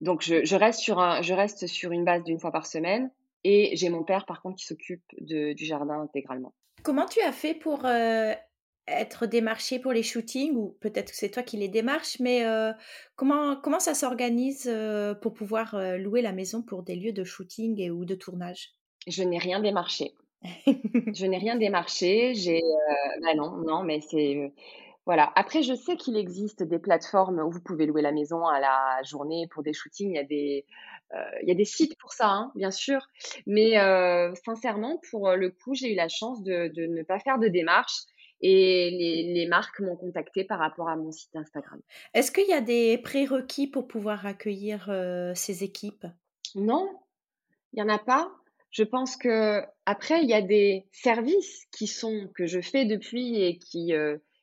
Donc 0.00 0.22
je 0.22 0.56
reste 0.56 0.80
sur 0.80 1.00
un 1.00 1.20
je 1.20 1.34
reste 1.34 1.66
sur 1.66 1.90
une 1.90 2.04
base 2.04 2.22
d'une 2.22 2.38
fois 2.38 2.52
par 2.52 2.66
semaine 2.66 3.10
et 3.42 3.76
j'ai 3.76 3.90
mon 3.90 4.04
père 4.04 4.24
par 4.24 4.40
contre 4.40 4.56
qui 4.56 4.66
s'occupe 4.66 5.02
du 5.18 5.64
jardin 5.64 6.00
intégralement. 6.00 6.54
Comment 6.82 7.06
tu 7.06 7.20
as 7.20 7.32
fait 7.32 7.54
pour, 7.54 7.86
être 8.86 9.26
démarché 9.26 9.78
pour 9.78 9.92
les 9.92 10.02
shootings? 10.02 10.54
Ou 10.54 10.76
peut-être 10.80 11.10
que 11.10 11.16
c'est 11.16 11.30
toi 11.30 11.42
qui 11.42 11.56
les 11.56 11.68
démarches, 11.68 12.18
mais 12.20 12.44
comment 13.16 13.56
comment 13.56 13.80
ça 13.80 13.94
s'organise, 13.94 14.70
pour 15.22 15.34
pouvoir, 15.34 15.76
louer 15.98 16.22
la 16.22 16.32
maison 16.32 16.62
pour 16.62 16.82
des 16.82 16.96
lieux 16.96 17.12
de 17.12 17.24
shooting 17.24 17.80
et 17.80 17.90
ou 17.90 18.04
de 18.04 18.14
tournage? 18.14 18.74
Je 19.06 19.22
n'ai 19.22 19.38
rien 19.38 19.60
démarché. 19.60 20.12
Je 21.14 21.26
n'ai 21.26 21.36
rien 21.36 21.56
démarché, 21.56 22.32
j'ai, 22.34 22.62
bah, 23.20 23.34
non, 23.34 23.58
non, 23.58 23.82
mais 23.82 24.00
c'est, 24.00 24.52
voilà. 25.06 25.32
Après, 25.34 25.62
je 25.62 25.74
sais 25.74 25.96
qu'il 25.96 26.16
existe 26.16 26.62
des 26.62 26.78
plateformes 26.78 27.40
où 27.40 27.50
vous 27.50 27.60
pouvez 27.60 27.86
louer 27.86 28.02
la 28.02 28.12
maison 28.12 28.44
à 28.46 28.60
la 28.60 29.02
journée 29.02 29.48
pour 29.50 29.62
des 29.62 29.72
shootings. 29.72 30.10
Il 30.10 30.16
y 30.16 30.18
a 30.18 30.24
des, 30.24 30.64
il 31.42 31.48
y 31.48 31.50
a 31.50 31.54
des 31.54 31.64
sites 31.64 31.98
pour 31.98 32.12
ça, 32.12 32.28
hein, 32.28 32.52
bien 32.54 32.70
sûr. 32.70 33.00
Mais 33.46 33.72
sincèrement, 34.44 35.00
pour 35.10 35.30
le 35.32 35.50
coup, 35.50 35.74
j'ai 35.74 35.92
eu 35.92 35.96
la 35.96 36.08
chance 36.08 36.42
de, 36.42 36.68
de 36.68 36.86
ne 36.86 37.02
pas 37.02 37.18
faire 37.18 37.38
de 37.38 37.48
démarches 37.48 38.02
et 38.42 38.90
les, 38.90 39.34
les 39.34 39.46
marques 39.48 39.80
m'ont 39.80 39.96
contacté 39.96 40.44
par 40.44 40.58
rapport 40.58 40.88
à 40.88 40.96
mon 40.96 41.12
site 41.12 41.34
Instagram. 41.34 41.80
Est-ce 42.14 42.30
qu'il 42.30 42.48
y 42.48 42.54
a 42.54 42.60
des 42.60 42.98
prérequis 42.98 43.66
pour 43.66 43.86
pouvoir 43.88 44.26
accueillir 44.26 44.90
ces 45.34 45.64
équipes? 45.64 46.06
Non, 46.54 46.88
il 47.72 47.76
n'y 47.76 47.82
en 47.82 47.94
a 47.94 47.98
pas. 47.98 48.30
Je 48.70 48.84
pense 48.84 49.16
que 49.16 49.62
après, 49.84 50.22
il 50.22 50.28
y 50.28 50.34
a 50.34 50.42
des 50.42 50.86
services 50.92 51.66
qui 51.72 51.86
sont 51.88 52.28
que 52.36 52.46
je 52.46 52.60
fais 52.60 52.84
depuis 52.84 53.42
et 53.42 53.58
qui 53.58 53.92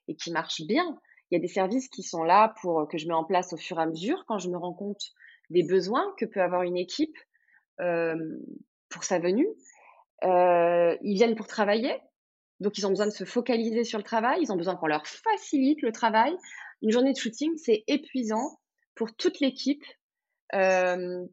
et 0.07 0.15
qui 0.15 0.31
marchent 0.31 0.65
bien. 0.67 0.97
Il 1.29 1.35
y 1.35 1.37
a 1.37 1.41
des 1.41 1.47
services 1.47 1.89
qui 1.89 2.03
sont 2.03 2.23
là 2.23 2.53
pour 2.61 2.87
que 2.87 2.97
je 2.97 3.07
mets 3.07 3.13
en 3.13 3.23
place 3.23 3.53
au 3.53 3.57
fur 3.57 3.79
et 3.79 3.83
à 3.83 3.85
mesure 3.85 4.23
quand 4.27 4.39
je 4.39 4.49
me 4.49 4.57
rends 4.57 4.73
compte 4.73 5.11
des 5.49 5.63
besoins 5.63 6.13
que 6.17 6.25
peut 6.25 6.41
avoir 6.41 6.63
une 6.63 6.77
équipe 6.77 7.17
pour 7.77 9.03
sa 9.03 9.19
venue. 9.19 9.47
ils 10.23 11.13
viennent 11.15 11.35
pour 11.35 11.47
travailler, 11.47 11.93
donc 12.59 12.77
ils 12.77 12.87
ont 12.87 12.89
besoin 12.89 13.07
de 13.07 13.11
se 13.11 13.23
focaliser 13.23 13.83
sur 13.83 13.99
le 13.99 14.03
travail, 14.03 14.39
ils 14.41 14.51
ont 14.51 14.55
besoin 14.55 14.75
qu'on 14.75 14.87
leur 14.87 15.05
facilite 15.05 15.81
le 15.81 15.91
travail. 15.91 16.35
Une 16.81 16.91
journée 16.91 17.11
de 17.11 17.17
shooting, 17.17 17.55
c'est 17.57 17.83
épuisant 17.87 18.59
pour 18.95 19.15
toute 19.15 19.39
l'équipe, 19.39 19.83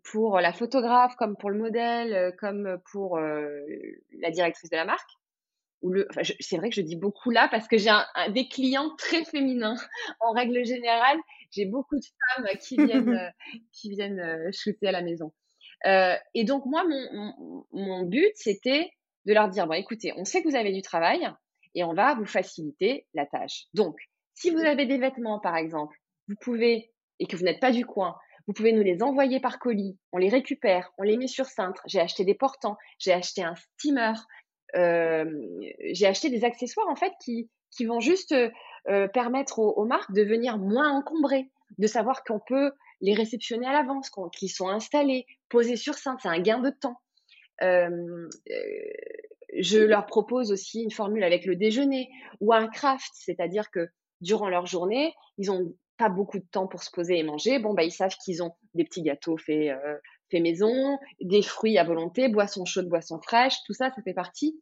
pour 0.03 0.41
la 0.41 0.53
photographe, 0.53 1.15
comme 1.17 1.37
pour 1.37 1.51
le 1.51 1.59
modèle, 1.59 2.35
comme 2.39 2.79
pour 2.91 3.19
la 3.19 4.31
directrice 4.31 4.71
de 4.71 4.77
la 4.77 4.85
marque 4.85 5.11
c'est 6.41 6.57
vrai 6.57 6.71
que 6.71 6.75
je 6.75 6.81
dis 6.81 6.97
beaucoup 6.97 7.31
là 7.31 7.49
parce 7.51 7.69
que 7.69 7.77
j'ai 7.77 7.91
des 8.31 8.49
clients 8.49 8.95
très 8.97 9.25
féminins. 9.25 9.77
En 10.21 10.33
règle 10.33 10.65
générale, 10.65 11.19
j'ai 11.51 11.67
beaucoup 11.67 11.97
de 11.97 12.05
femmes 12.05 12.47
qui 12.61 12.77
viennent, 12.87 13.15
euh, 13.15 13.31
qui 13.73 13.91
viennent 13.91 14.21
euh, 14.21 14.51
shooter 14.53 14.89
à 14.89 14.93
la 14.93 15.03
maison. 15.03 15.33
Euh, 15.87 16.17
et 16.35 16.45
donc, 16.45 16.65
moi, 16.67 16.85
mon, 16.85 17.65
mon, 17.73 18.03
but, 18.05 18.33
c'était 18.35 18.91
de 19.27 19.35
leur 19.35 19.49
dire, 19.49 19.67
bon, 19.67 19.75
écoutez, 19.75 20.13
on 20.17 20.25
sait 20.25 20.43
que 20.43 20.49
vous 20.49 20.57
avez 20.57 20.73
du 20.73 20.83
travail 20.83 21.29
et 21.75 21.85
on 21.85 21.95
va 21.95 22.15
vous 22.15 22.27
faciliter 22.27 23.07
la 23.15 23.27
tâche. 23.27 23.65
Donc, 23.75 23.97
si 24.35 24.51
vous 24.51 24.61
avez 24.61 24.87
des 24.87 24.99
vêtements, 24.99 25.41
par 25.41 25.57
exemple, 25.57 25.97
vous 26.29 26.37
pouvez, 26.41 26.93
et 27.19 27.27
que 27.27 27.37
vous 27.37 27.45
n'êtes 27.45 27.61
pas 27.61 27.73
du 27.73 27.85
coin, 27.85 28.17
vous 28.47 28.53
pouvez 28.53 28.73
nous 28.73 28.83
les 28.83 29.03
envoyer 29.03 29.41
par 29.41 29.59
colis, 29.59 29.99
on 30.13 30.19
les 30.19 30.29
récupère, 30.29 30.93
on 30.99 31.03
les 31.03 31.17
met 31.17 31.29
sur 31.29 31.47
cintre. 31.47 31.83
J'ai 31.87 32.01
acheté 32.01 32.25
des 32.25 32.35
portants, 32.35 32.77
j'ai 32.99 33.13
acheté 33.13 33.43
un 33.43 33.55
steamer, 33.55 34.15
j'ai 34.75 36.07
acheté 36.07 36.31
des 36.31 36.45
accessoires 36.45 36.89
en 36.89 36.97
fait 36.97 37.13
qui, 37.23 37.51
qui 37.71 37.85
vont 37.85 38.01
juste 38.01 38.35
permettre 39.13 39.59
aux, 39.59 39.85
marques 39.85 40.13
de 40.13 40.23
venir 40.23 40.57
moins 40.59 40.91
encombrées, 40.91 41.51
de 41.79 41.87
savoir 41.87 42.25
qu'on 42.25 42.41
peut 42.41 42.73
les 43.01 43.15
réceptionner 43.15 43.67
à 43.67 43.73
l'avance, 43.73 44.11
qu'ils 44.37 44.51
sont 44.51 44.69
installés, 44.69 45.27
posés 45.49 45.77
sur 45.77 45.95
cintre, 45.95 46.21
c'est 46.23 46.29
un 46.29 46.41
gain 46.41 46.61
de 46.61 46.71
temps. 46.71 47.01
je 47.61 48.29
leur 49.79 50.07
propose 50.07 50.53
aussi 50.53 50.83
une 50.83 50.91
formule 50.91 51.25
avec 51.25 51.47
le 51.47 51.57
déjeuner 51.57 52.11
ou 52.41 52.53
un 52.53 52.69
craft, 52.69 53.11
c'est-à-dire 53.15 53.71
que 53.71 53.89
durant 54.21 54.49
leur 54.49 54.67
journée, 54.67 55.15
ils 55.39 55.51
ont 55.51 55.75
pas 55.97 56.09
beaucoup 56.09 56.39
de 56.39 56.47
temps 56.51 56.67
pour 56.67 56.83
se 56.83 56.91
poser 56.91 57.19
et 57.19 57.23
manger. 57.23 57.59
Bon, 57.59 57.75
bah, 57.75 57.85
ils 57.85 57.93
savent 57.93 58.17
qu'ils 58.25 58.43
ont 58.43 58.53
des 58.75 58.85
petits 58.85 59.03
gâteaux 59.03 59.37
faits 59.37 59.77
fait 60.35 60.41
maison, 60.41 60.99
des 61.21 61.43
fruits 61.43 61.79
à 61.79 61.85
volonté, 61.85 62.29
boissons 62.29 62.65
chaudes, 62.65 62.89
boissons 62.89 63.21
fraîches, 63.21 63.57
tout 63.67 63.73
ça, 63.73 63.91
ça 63.95 64.03
fait 64.03 64.15
partie 64.15 64.61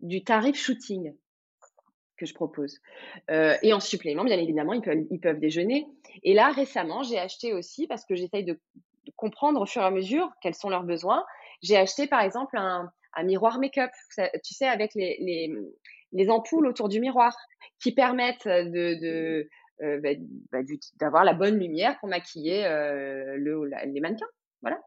du 0.00 0.24
tarif 0.24 0.56
shooting 0.56 1.14
que 2.16 2.24
je 2.24 2.34
propose. 2.34 2.80
Euh, 3.30 3.56
et 3.62 3.72
en 3.72 3.80
supplément, 3.80 4.24
bien 4.24 4.38
évidemment, 4.38 4.72
ils 4.72 4.80
peuvent, 4.80 5.06
ils 5.10 5.20
peuvent 5.20 5.38
déjeuner. 5.38 5.86
Et 6.22 6.34
là, 6.34 6.50
récemment, 6.50 7.02
j'ai 7.02 7.18
acheté 7.18 7.52
aussi, 7.52 7.86
parce 7.86 8.04
que 8.04 8.16
j'essaye 8.16 8.44
de, 8.44 8.58
comprendre 9.16 9.60
au 9.62 9.66
fur 9.66 9.80
et 9.80 9.86
à 9.86 9.90
mesure 9.90 10.30
quels 10.42 10.54
sont 10.54 10.68
leurs 10.68 10.84
besoins, 10.84 11.24
j'ai 11.62 11.78
acheté 11.78 12.06
par 12.06 12.20
exemple 12.20 12.58
un, 12.58 12.92
miroir 13.24 13.58
make-up, 13.58 13.90
tu 14.44 14.54
sais, 14.54 14.66
avec 14.66 14.94
les, 14.94 15.50
les, 16.12 16.30
ampoules 16.30 16.66
autour 16.66 16.88
du 16.88 17.00
miroir, 17.00 17.34
qui 17.80 17.92
permettent 17.92 18.46
de, 18.46 19.48
euh, 19.82 20.00
bah, 20.00 20.10
bah, 20.52 20.58
d'avoir 21.00 21.24
la 21.24 21.32
bonne 21.34 21.58
lumière 21.58 21.98
pour 22.00 22.08
maquiller 22.08 22.66
euh, 22.66 23.36
le, 23.38 23.70
les 23.86 24.00
mannequins. 24.00 24.26
Voilà. 24.62 24.80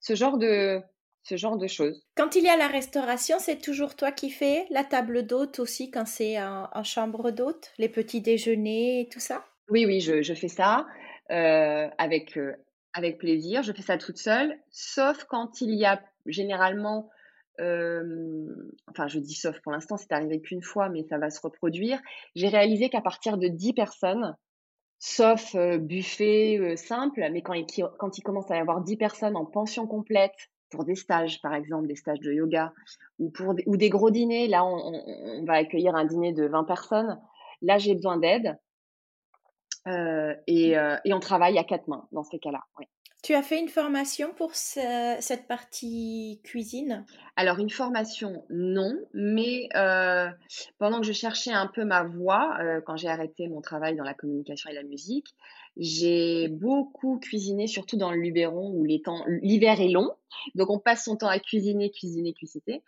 Ce 0.00 0.14
genre 0.14 0.38
de, 0.38 0.80
ce 1.26 1.36
genre 1.36 1.58
de 1.58 1.66
choses. 1.66 2.04
Quand 2.16 2.36
il 2.36 2.44
y 2.44 2.48
a 2.48 2.56
la 2.56 2.68
restauration, 2.68 3.38
c'est 3.40 3.60
toujours 3.60 3.96
toi 3.96 4.12
qui 4.12 4.30
fais 4.30 4.66
la 4.70 4.84
table 4.84 5.26
d'hôte 5.26 5.58
aussi 5.58 5.90
quand 5.90 6.06
c'est 6.06 6.40
en, 6.40 6.84
chambre 6.84 7.32
d'hôte, 7.32 7.72
les 7.78 7.88
petits 7.88 8.20
déjeuners 8.20 9.00
et 9.00 9.08
tout 9.08 9.18
ça? 9.18 9.44
Oui, 9.68 9.86
oui, 9.86 10.00
je, 10.00 10.34
fais 10.34 10.48
ça 10.48 10.86
euh, 11.32 11.88
avec, 11.98 12.38
euh, 12.38 12.54
avec 12.92 13.18
plaisir. 13.18 13.64
Je 13.64 13.72
fais 13.72 13.82
ça 13.82 13.98
toute 13.98 14.18
seule, 14.18 14.56
sauf 14.70 15.24
quand 15.24 15.60
il 15.60 15.74
y 15.74 15.84
a 15.84 16.00
généralement, 16.26 17.10
euh, 17.58 18.46
enfin 18.88 19.08
je 19.08 19.18
dis 19.18 19.34
sauf 19.34 19.58
pour 19.62 19.72
l'instant, 19.72 19.96
c'est 19.96 20.12
arrivé 20.12 20.40
qu'une 20.40 20.62
fois, 20.62 20.88
mais 20.88 21.02
ça 21.08 21.18
va 21.18 21.30
se 21.30 21.40
reproduire. 21.40 22.00
J'ai 22.36 22.48
réalisé 22.48 22.88
qu'à 22.88 23.00
partir 23.00 23.36
de 23.36 23.48
10 23.48 23.72
personnes, 23.72 24.36
sauf 24.98 25.54
buffet 25.56 26.76
simple, 26.76 27.26
mais 27.32 27.42
quand 27.42 27.54
il, 27.54 27.88
quand 27.98 28.18
il 28.18 28.22
commence 28.22 28.50
à 28.50 28.56
y 28.56 28.60
avoir 28.60 28.80
10 28.82 28.96
personnes 28.96 29.36
en 29.36 29.44
pension 29.44 29.86
complète, 29.86 30.34
pour 30.70 30.84
des 30.84 30.96
stages, 30.96 31.40
par 31.42 31.54
exemple, 31.54 31.86
des 31.86 31.94
stages 31.94 32.20
de 32.20 32.32
yoga, 32.32 32.72
ou, 33.18 33.30
pour 33.30 33.54
des, 33.54 33.62
ou 33.66 33.76
des 33.76 33.88
gros 33.88 34.10
dîners, 34.10 34.48
là, 34.48 34.64
on, 34.64 35.44
va 35.44 35.54
accueillir 35.54 35.94
un 35.94 36.04
dîner 36.04 36.32
de 36.32 36.46
20 36.46 36.64
personnes, 36.64 37.20
là, 37.62 37.78
j'ai 37.78 37.94
besoin 37.94 38.16
d'aide. 38.16 38.58
et, 39.86 40.72
et, 40.72 41.14
on 41.14 41.20
travaille 41.20 41.56
à 41.58 41.64
quatre 41.64 41.86
mains 41.86 42.08
dans 42.10 42.24
ces 42.24 42.40
cas-là. 42.40 42.64
Oui. 42.78 42.86
Tu 43.22 43.34
as 43.34 43.42
fait 43.42 43.58
une 43.58 43.68
formation 43.68 44.32
pour 44.34 44.54
cette 44.54 45.48
partie 45.48 46.40
cuisine? 46.44 47.04
Alors, 47.34 47.58
une 47.58 47.70
formation, 47.70 48.44
non, 48.50 48.96
mais 49.14 49.68
euh, 49.74 50.28
pendant 50.78 51.00
que 51.00 51.06
je 51.06 51.12
cherchais 51.12 51.50
un 51.50 51.66
peu 51.66 51.84
ma 51.84 52.04
voie, 52.04 52.56
euh, 52.60 52.80
quand 52.86 52.96
j'ai 52.96 53.08
arrêté 53.08 53.48
mon 53.48 53.60
travail 53.60 53.96
dans 53.96 54.04
la 54.04 54.14
communication 54.14 54.70
et 54.70 54.74
la 54.74 54.84
musique, 54.84 55.26
j'ai 55.76 56.48
beaucoup 56.48 57.18
cuisiné, 57.18 57.66
surtout 57.66 57.96
dans 57.96 58.12
le 58.12 58.18
Luberon 58.18 58.70
où 58.72 58.84
l'hiver 58.84 59.80
est 59.80 59.88
long. 59.88 60.12
Donc, 60.54 60.70
on 60.70 60.78
passe 60.78 61.04
son 61.04 61.16
temps 61.16 61.28
à 61.28 61.40
cuisiner, 61.40 61.90
cuisiner, 61.90 62.32
cuisiner. 62.32 62.82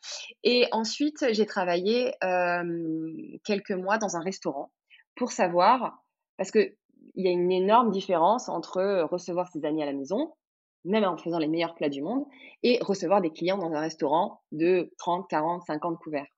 Et 0.45 0.67
ensuite, 0.71 1.25
j'ai 1.33 1.47
travaillé 1.47 2.15
euh, 2.23 3.39
quelques 3.45 3.73
mois 3.73 3.99
dans 3.99 4.17
un 4.17 4.21
restaurant 4.21 4.71
pour 5.17 5.33
savoir, 5.33 6.05
parce 6.37 6.53
que 6.53 6.78
il 7.19 7.25
y 7.25 7.29
a 7.29 7.33
une 7.33 7.51
énorme 7.51 7.91
différence 7.91 8.49
entre 8.49 8.79
euh, 8.79 9.05
recevoir 9.05 9.49
ses 9.49 9.65
amis 9.65 9.83
à 9.83 9.87
la 9.87 9.93
maison, 9.93 10.33
même 10.85 11.03
en 11.05 11.17
faisant 11.17 11.39
les 11.39 11.49
meilleurs 11.49 11.75
plats 11.75 11.89
du 11.89 12.01
monde, 12.01 12.25
et 12.63 12.79
recevoir 12.81 13.21
des 13.21 13.33
clients 13.33 13.59
dans 13.59 13.73
un 13.73 13.81
restaurant 13.81 14.41
de 14.53 14.91
30, 14.99 15.29
40, 15.29 15.65
50 15.65 15.99
couverts. 15.99 16.29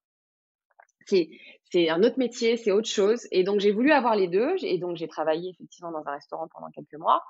C'est 1.05 1.89
un 1.89 2.03
autre 2.03 2.17
métier, 2.17 2.57
c'est 2.57 2.71
autre 2.71 2.87
chose. 2.87 3.27
Et 3.31 3.43
donc, 3.43 3.59
j'ai 3.59 3.71
voulu 3.71 3.91
avoir 3.91 4.15
les 4.15 4.27
deux. 4.27 4.55
Et 4.61 4.77
donc, 4.77 4.95
j'ai 4.97 5.07
travaillé 5.07 5.49
effectivement 5.49 5.91
dans 5.91 6.07
un 6.07 6.11
restaurant 6.11 6.47
pendant 6.53 6.69
quelques 6.71 6.97
mois 6.97 7.21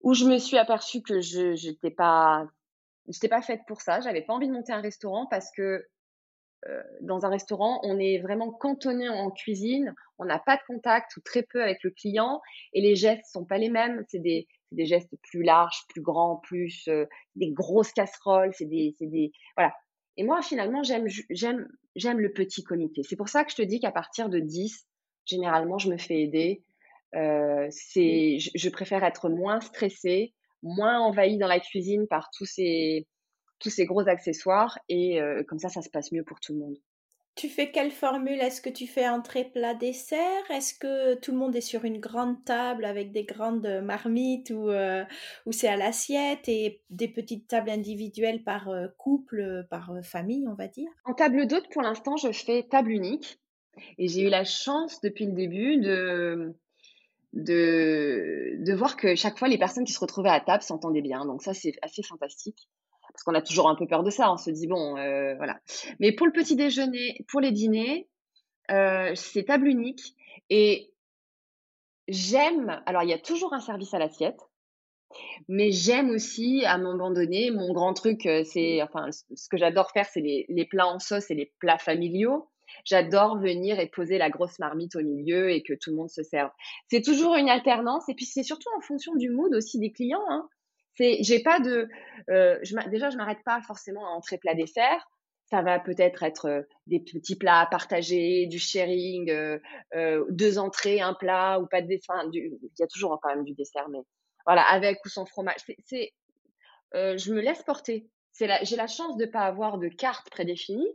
où 0.00 0.14
je 0.14 0.24
me 0.24 0.38
suis 0.38 0.58
aperçue 0.58 1.02
que 1.02 1.20
je 1.20 1.68
n'étais 1.68 1.90
pas, 1.90 2.46
pas 3.30 3.42
faite 3.42 3.62
pour 3.66 3.80
ça. 3.80 4.00
J'avais 4.00 4.22
pas 4.22 4.32
envie 4.32 4.48
de 4.48 4.52
monter 4.52 4.72
un 4.72 4.80
restaurant 4.80 5.26
parce 5.26 5.50
que 5.50 5.84
dans 7.00 7.26
un 7.26 7.28
restaurant, 7.28 7.80
on 7.82 7.98
est 7.98 8.18
vraiment 8.18 8.50
cantonné 8.50 9.08
en 9.08 9.30
cuisine, 9.30 9.94
on 10.18 10.24
n'a 10.24 10.38
pas 10.38 10.56
de 10.56 10.62
contact 10.66 11.16
ou 11.16 11.20
très 11.20 11.42
peu 11.42 11.62
avec 11.62 11.82
le 11.82 11.90
client 11.90 12.40
et 12.72 12.80
les 12.80 12.96
gestes 12.96 13.26
sont 13.30 13.44
pas 13.44 13.58
les 13.58 13.68
mêmes. 13.68 14.04
C'est 14.08 14.20
des, 14.20 14.46
gestes 14.76 15.14
plus 15.22 15.42
larges, 15.42 15.82
plus 15.88 16.02
grands, 16.02 16.36
plus 16.36 16.88
euh, 16.88 17.06
des 17.36 17.52
grosses 17.52 17.92
casseroles, 17.92 18.52
c'est 18.54 18.64
des, 18.64 18.96
des, 19.00 19.30
voilà. 19.56 19.72
Et 20.16 20.24
moi, 20.24 20.42
finalement, 20.42 20.82
j'aime, 20.82 21.06
j'aime, 21.30 21.68
j'aime 21.96 22.20
le 22.20 22.32
petit 22.32 22.62
comité. 22.64 23.02
C'est 23.02 23.16
pour 23.16 23.28
ça 23.28 23.44
que 23.44 23.50
je 23.50 23.56
te 23.56 23.62
dis 23.62 23.80
qu'à 23.80 23.92
partir 23.92 24.28
de 24.28 24.38
10, 24.38 24.86
généralement, 25.26 25.78
je 25.78 25.90
me 25.90 25.98
fais 25.98 26.22
aider. 26.22 26.64
Euh, 27.14 27.66
c'est, 27.70 28.38
je, 28.38 28.68
préfère 28.68 29.04
être 29.04 29.28
moins 29.28 29.60
stressée, 29.60 30.34
moins 30.62 31.00
envahie 31.00 31.38
dans 31.38 31.46
la 31.46 31.60
cuisine 31.60 32.06
par 32.08 32.30
tous 32.36 32.46
ces, 32.46 33.06
tous 33.58 33.70
ces 33.70 33.86
gros 33.86 34.08
accessoires 34.08 34.78
et 34.88 35.20
comme 35.48 35.58
ça, 35.58 35.68
ça 35.68 35.82
se 35.82 35.90
passe 35.90 36.12
mieux 36.12 36.24
pour 36.24 36.40
tout 36.40 36.52
le 36.52 36.58
monde. 36.58 36.76
Tu 37.36 37.48
fais 37.48 37.72
quelle 37.72 37.90
formule? 37.90 38.40
Est-ce 38.40 38.60
que 38.60 38.70
tu 38.70 38.86
fais 38.86 39.08
entrée, 39.08 39.44
plat, 39.44 39.74
dessert? 39.74 40.48
Est-ce 40.50 40.72
que 40.72 41.14
tout 41.16 41.32
le 41.32 41.38
monde 41.38 41.56
est 41.56 41.60
sur 41.60 41.84
une 41.84 41.98
grande 41.98 42.44
table 42.44 42.84
avec 42.84 43.10
des 43.10 43.24
grandes 43.24 43.66
marmites 43.82 44.50
ou, 44.50 44.68
euh, 44.68 45.02
ou 45.44 45.50
c'est 45.50 45.66
à 45.66 45.76
l'assiette 45.76 46.48
et 46.48 46.82
des 46.90 47.08
petites 47.08 47.48
tables 47.48 47.70
individuelles 47.70 48.44
par 48.44 48.68
euh, 48.68 48.86
couple, 48.98 49.66
par 49.68 49.90
euh, 49.90 50.02
famille, 50.02 50.46
on 50.46 50.54
va 50.54 50.68
dire? 50.68 50.88
En 51.04 51.12
table 51.12 51.48
d'hôte, 51.48 51.68
pour 51.72 51.82
l'instant, 51.82 52.16
je 52.16 52.30
fais 52.30 52.62
table 52.62 52.92
unique. 52.92 53.40
Et 53.98 54.06
j'ai 54.06 54.22
eu 54.22 54.28
la 54.28 54.44
chance 54.44 55.00
depuis 55.00 55.26
le 55.26 55.32
début 55.32 55.78
de, 55.78 56.54
de, 57.32 58.64
de 58.64 58.74
voir 58.74 58.96
que 58.96 59.16
chaque 59.16 59.40
fois, 59.40 59.48
les 59.48 59.58
personnes 59.58 59.84
qui 59.84 59.92
se 59.92 59.98
retrouvaient 59.98 60.30
à 60.30 60.38
table 60.38 60.62
s'entendaient 60.62 61.02
bien. 61.02 61.26
Donc 61.26 61.42
ça, 61.42 61.52
c'est 61.52 61.74
assez 61.82 62.04
fantastique 62.04 62.68
parce 63.14 63.22
qu'on 63.22 63.34
a 63.34 63.42
toujours 63.42 63.68
un 63.68 63.76
peu 63.76 63.86
peur 63.86 64.02
de 64.02 64.10
ça. 64.10 64.32
On 64.32 64.36
se 64.36 64.50
dit 64.50 64.66
bon, 64.66 64.96
euh, 64.96 65.36
voilà. 65.36 65.60
Mais 66.00 66.12
pour 66.12 66.26
le 66.26 66.32
petit 66.32 66.56
déjeuner, 66.56 67.24
pour 67.28 67.40
les 67.40 67.52
dîners, 67.52 68.08
euh, 68.72 69.12
c'est 69.14 69.44
table 69.44 69.68
unique 69.68 70.16
et 70.50 70.92
j'aime. 72.08 72.82
Alors 72.86 73.04
il 73.04 73.08
y 73.08 73.12
a 73.12 73.18
toujours 73.18 73.54
un 73.54 73.60
service 73.60 73.94
à 73.94 74.00
l'assiette, 74.00 74.40
mais 75.48 75.70
j'aime 75.70 76.10
aussi 76.10 76.64
à 76.64 76.74
un 76.74 76.78
moment 76.78 77.12
donné 77.12 77.52
mon 77.52 77.72
grand 77.72 77.94
truc, 77.94 78.26
euh, 78.26 78.42
c'est 78.42 78.82
enfin 78.82 79.10
ce 79.12 79.48
que 79.48 79.56
j'adore 79.56 79.92
faire, 79.92 80.06
c'est 80.06 80.20
les, 80.20 80.44
les 80.48 80.64
plats 80.64 80.88
en 80.88 80.98
sauce 80.98 81.30
et 81.30 81.34
les 81.34 81.52
plats 81.60 81.78
familiaux. 81.78 82.48
J'adore 82.84 83.38
venir 83.38 83.78
et 83.78 83.86
poser 83.86 84.18
la 84.18 84.30
grosse 84.30 84.58
marmite 84.58 84.96
au 84.96 85.02
milieu 85.02 85.50
et 85.50 85.62
que 85.62 85.74
tout 85.74 85.90
le 85.90 85.96
monde 85.96 86.10
se 86.10 86.24
serve. 86.24 86.50
C'est 86.88 87.02
toujours 87.02 87.36
une 87.36 87.48
alternance 87.48 88.08
et 88.08 88.14
puis 88.14 88.24
c'est 88.24 88.42
surtout 88.42 88.68
en 88.76 88.80
fonction 88.80 89.14
du 89.14 89.30
mood 89.30 89.54
aussi 89.54 89.78
des 89.78 89.92
clients. 89.92 90.24
Hein. 90.28 90.48
C'est, 90.96 91.18
j'ai 91.22 91.42
pas 91.42 91.60
de, 91.60 91.88
euh, 92.30 92.58
je, 92.62 92.76
déjà 92.88 93.10
je 93.10 93.16
m'arrête 93.16 93.42
pas 93.44 93.60
forcément 93.62 94.06
à 94.06 94.10
entrée 94.10 94.38
plat 94.38 94.54
dessert. 94.54 95.08
Ça 95.50 95.60
va 95.60 95.78
peut-être 95.78 96.22
être 96.22 96.46
euh, 96.46 96.62
des 96.86 97.00
petits 97.00 97.36
plats 97.36 97.60
à 97.60 97.66
partager, 97.66 98.46
du 98.46 98.58
sharing, 98.58 99.30
euh, 99.30 100.24
deux 100.30 100.58
entrées, 100.58 101.00
un 101.00 101.14
plat 101.14 101.60
ou 101.60 101.66
pas 101.66 101.82
de 101.82 101.88
dessert. 101.88 102.24
il 102.32 102.58
y 102.78 102.82
a 102.82 102.86
toujours 102.86 103.18
quand 103.22 103.28
même 103.28 103.44
du 103.44 103.54
dessert, 103.54 103.88
mais 103.88 104.00
voilà, 104.46 104.62
avec 104.62 105.04
ou 105.04 105.08
sans 105.08 105.26
fromage. 105.26 105.56
C'est, 105.84 106.12
je 106.92 107.32
me 107.32 107.40
laisse 107.40 107.62
porter. 107.62 108.08
C'est 108.32 108.46
la, 108.46 108.62
j'ai 108.64 108.76
la 108.76 108.86
chance 108.86 109.16
de 109.16 109.26
pas 109.26 109.42
avoir 109.42 109.78
de 109.78 109.88
carte 109.88 110.30
prédéfinie. 110.30 110.88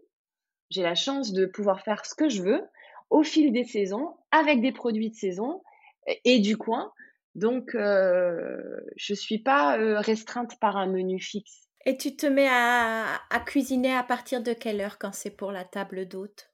J'ai 0.69 0.83
la 0.83 0.95
chance 0.95 1.33
de 1.33 1.45
pouvoir 1.45 1.81
faire 1.81 2.05
ce 2.05 2.15
que 2.15 2.29
je 2.29 2.41
veux 2.41 2.61
au 3.09 3.23
fil 3.23 3.51
des 3.51 3.63
saisons, 3.63 4.15
avec 4.31 4.61
des 4.61 4.71
produits 4.71 5.09
de 5.09 5.15
saison 5.15 5.61
et 6.25 6.39
du 6.39 6.57
coin. 6.57 6.91
Donc, 7.35 7.75
euh, 7.75 8.79
je 8.95 9.13
ne 9.13 9.17
suis 9.17 9.39
pas 9.39 9.77
euh, 9.77 9.99
restreinte 9.99 10.59
par 10.59 10.77
un 10.77 10.87
menu 10.87 11.19
fixe. 11.19 11.69
Et 11.85 11.97
tu 11.97 12.15
te 12.15 12.25
mets 12.25 12.49
à, 12.49 13.19
cuisiner 13.45 13.95
à 13.95 14.03
partir 14.03 14.43
de 14.43 14.53
quelle 14.53 14.81
heure 14.81 14.97
quand 14.99 15.13
c'est 15.13 15.29
pour 15.29 15.51
la 15.51 15.63
table 15.63 16.07
d'hôte? 16.07 16.49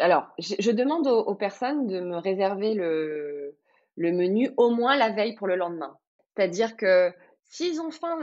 Alors, 0.00 0.26
je, 0.38 0.70
demande 0.70 1.06
aux, 1.06 1.34
personnes 1.34 1.86
de 1.86 2.00
me 2.00 2.16
réserver 2.16 2.74
le, 2.74 3.56
le 3.96 4.12
menu 4.12 4.50
au 4.56 4.70
moins 4.70 4.96
la 4.96 5.10
veille 5.10 5.34
pour 5.36 5.46
le 5.46 5.54
lendemain. 5.54 5.96
C'est-à-dire 6.34 6.76
que 6.76 7.12
s'ils 7.44 7.80
ont 7.80 7.92
faim 7.92 8.18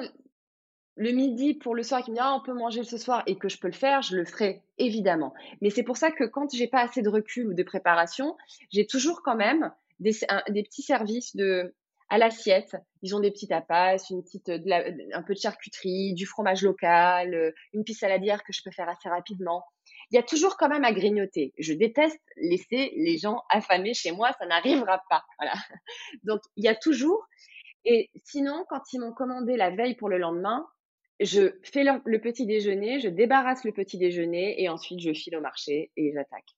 le 0.98 1.12
midi 1.12 1.54
pour 1.54 1.74
le 1.74 1.84
soir, 1.84 2.04
qui 2.04 2.12
me 2.12 2.16
disent 2.16 2.24
ah, 2.26 2.36
on 2.36 2.44
peut 2.44 2.54
manger 2.54 2.84
ce 2.84 2.98
soir 2.98 3.24
et 3.28 3.38
que 3.38 3.48
je 3.48 3.58
peux 3.58 3.68
le 3.68 3.74
faire, 3.74 4.02
je 4.02 4.16
le 4.16 4.26
ferai 4.26 4.62
évidemment. 4.78 5.34
Mais 5.62 5.70
c'est 5.70 5.84
pour 5.84 5.98
ça 5.98 6.12
que 6.12 6.26
quand 6.26 6.54
j'ai 6.54 6.68
pas 6.68 6.82
assez 6.82 7.02
de 7.02 7.10
recul 7.10 7.48
ou 7.48 7.54
de 7.54 7.64
préparation, 7.64 8.36
j'ai 8.72 8.86
toujours 8.86 9.22
quand 9.24 9.36
même 9.36 9.72
des, 10.00 10.12
des 10.50 10.64
petits 10.64 10.82
services 10.82 11.36
de 11.36 11.74
à 12.12 12.18
l'assiette. 12.18 12.76
Ils 13.02 13.16
ont 13.16 13.22
des 13.22 13.32
petits 13.32 13.48
tapas, 13.48 13.98
une 14.10 14.22
petite, 14.22 14.50
un 14.50 15.24
peu 15.24 15.34
de 15.34 15.40
charcuterie, 15.40 16.14
du 16.14 16.26
fromage 16.26 16.62
local, 16.62 17.34
euh, 17.34 17.52
une 17.74 17.86
piste 17.86 18.02
saladière 18.02 18.44
que 18.44 18.52
je 18.52 18.62
peux 18.64 18.70
faire 18.70 18.90
assez 18.90 19.08
rapidement. 19.08 19.64
Il 20.12 20.16
y 20.16 20.20
a 20.20 20.24
toujours 20.24 20.58
quand 20.58 20.68
même 20.68 20.84
à 20.84 20.92
grignoter. 20.92 21.54
Je 21.58 21.74
déteste 21.74 22.20
laisser 22.36 22.92
les 22.98 23.18
gens 23.18 23.42
affamés 23.50 23.94
chez 23.94 24.12
moi, 24.12 24.34
ça 24.38 24.46
n'arrivera 24.46 25.02
pas. 25.10 25.24
Voilà. 25.40 25.54
Donc 26.24 26.42
il 26.58 26.66
y 26.66 26.68
a 26.68 26.76
toujours. 26.76 27.26
Et 27.86 28.12
sinon, 28.26 28.66
quand 28.70 28.82
ils 28.92 29.00
m'ont 29.00 29.14
commandé 29.14 29.56
la 29.56 29.70
veille 29.70 29.96
pour 29.96 30.10
le 30.10 30.18
lendemain, 30.18 30.68
je 31.22 31.58
fais 31.64 31.86
le, 31.86 32.20
petit 32.20 32.46
déjeuner, 32.46 33.00
je 33.00 33.08
débarrasse 33.08 33.64
le 33.64 33.72
petit 33.72 33.98
déjeuner 33.98 34.62
et 34.62 34.68
ensuite 34.68 35.00
je 35.00 35.14
file 35.14 35.38
au 35.38 35.42
marché 35.42 35.92
et 35.96 36.12
j'attaque 36.14 36.58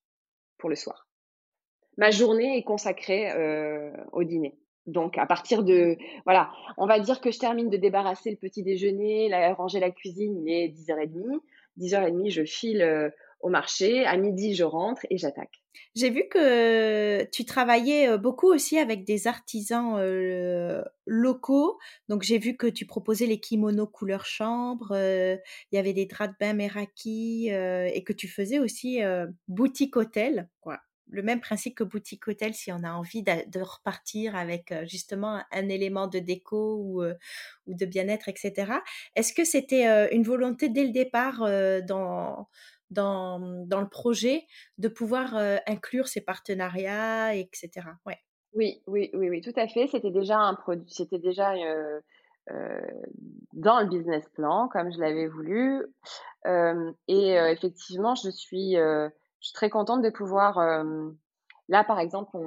pour 0.58 0.70
le 0.70 0.76
soir. 0.76 1.08
Ma 1.98 2.10
journée 2.10 2.58
est 2.58 2.64
consacrée 2.64 3.30
euh, 3.32 3.92
au 4.14 4.24
dîner. 4.24 4.58
Donc, 4.88 5.18
à 5.18 5.26
partir 5.26 5.64
de, 5.64 5.98
voilà, 6.26 6.52
on 6.78 6.86
va 6.86 7.00
dire 7.00 7.22
que 7.22 7.32
je 7.32 7.40
termine 7.40 7.70
de 7.70 7.78
débarrasser 7.78 8.32
le 8.32 8.38
petit 8.38 8.64
déjeuner, 8.64 9.30
la, 9.30 9.54
ranger 9.54 9.80
la 9.80 9.92
cuisine, 9.92 10.44
il 10.46 10.52
est 10.52 10.68
10h30. 10.70 11.40
10h30, 11.80 12.30
je 12.30 12.44
file 12.44 12.82
euh, 12.82 13.10
au 13.40 13.50
marché. 13.50 14.06
À 14.06 14.18
midi, 14.18 14.56
je 14.56 14.64
rentre 14.64 15.06
et 15.10 15.18
j'attaque. 15.18 15.62
J'ai 15.96 16.10
vu 16.10 16.28
que 16.30 17.24
tu 17.32 17.46
travaillais 17.46 18.10
euh, 18.10 18.18
beaucoup 18.18 18.48
aussi 18.48 18.78
avec 18.78 19.06
des 19.06 19.26
artisans 19.26 19.96
euh, 19.98 20.84
locaux. 21.06 21.80
Donc, 22.10 22.24
j'ai 22.24 22.38
vu 22.38 22.58
que 22.58 22.68
tu 22.68 22.86
proposais 22.86 23.26
les 23.26 23.40
kimonos 23.40 23.88
couleur 23.88 24.26
chambre. 24.26 24.92
Il 24.92 25.76
y 25.76 25.78
avait 25.78 25.94
des 25.94 26.06
draps 26.06 26.34
de 26.34 26.38
bain 26.40 26.54
Meraki 26.54 27.48
et 27.50 28.04
que 28.04 28.14
tu 28.14 28.28
faisais 28.28 28.60
aussi 28.60 29.00
boutique 29.48 29.96
hôtel. 29.96 30.50
Quoi 30.60 30.80
le 31.10 31.22
même 31.22 31.42
principe 31.42 31.76
que 31.76 31.84
boutique 31.84 32.28
hôtel 32.28 32.54
si 32.54 32.72
on 32.72 32.84
a 32.84 32.92
envie 32.92 33.24
de, 33.24 33.62
repartir 33.62 34.36
avec 34.36 34.74
justement 34.86 35.42
un 35.52 35.70
élément 35.70 36.08
de 36.08 36.20
déco 36.20 36.78
ou, 36.78 37.04
ou 37.04 37.74
de 37.74 37.86
bien-être, 37.86 38.30
etc. 38.30 38.74
Est-ce 39.16 39.34
que 39.34 39.44
c'était 39.44 40.14
une 40.14 40.24
volonté 40.24 40.70
dès 40.70 40.84
le 40.84 40.92
départ 40.92 41.40
dans, 41.88 42.48
dans, 42.90 43.66
dans, 43.66 43.82
le 43.82 43.90
projet 43.90 44.46
de 44.78 44.88
pouvoir 44.88 45.36
inclure 45.68 46.08
ces 46.08 46.22
partenariats, 46.22 47.36
etc. 47.36 47.70
Ouais. 48.06 48.18
Oui, 48.54 48.82
oui, 48.88 49.10
oui, 49.14 49.30
oui, 49.30 49.42
tout 49.42 49.54
à 49.56 49.68
fait. 49.68 49.88
C'était 49.88 50.12
déjà 50.12 50.38
un 50.38 50.54
produit, 50.54 50.86
c'était 50.90 51.20
déjà 51.20 51.54
dans 53.54 53.80
le 53.80 53.88
business 53.88 54.28
plan 54.30 54.68
comme 54.68 54.92
je 54.92 55.00
l'avais 55.00 55.28
voulu. 55.28 55.86
et 57.08 57.34
effectivement, 57.52 58.16
je 58.16 58.30
suis 58.30 58.78
je 59.44 59.50
suis 59.50 59.54
très 59.54 59.70
contente 59.70 60.02
de 60.02 60.10
pouvoir. 60.10 60.58
Euh, 60.58 61.10
là, 61.68 61.84
par 61.84 62.00
exemple, 62.00 62.38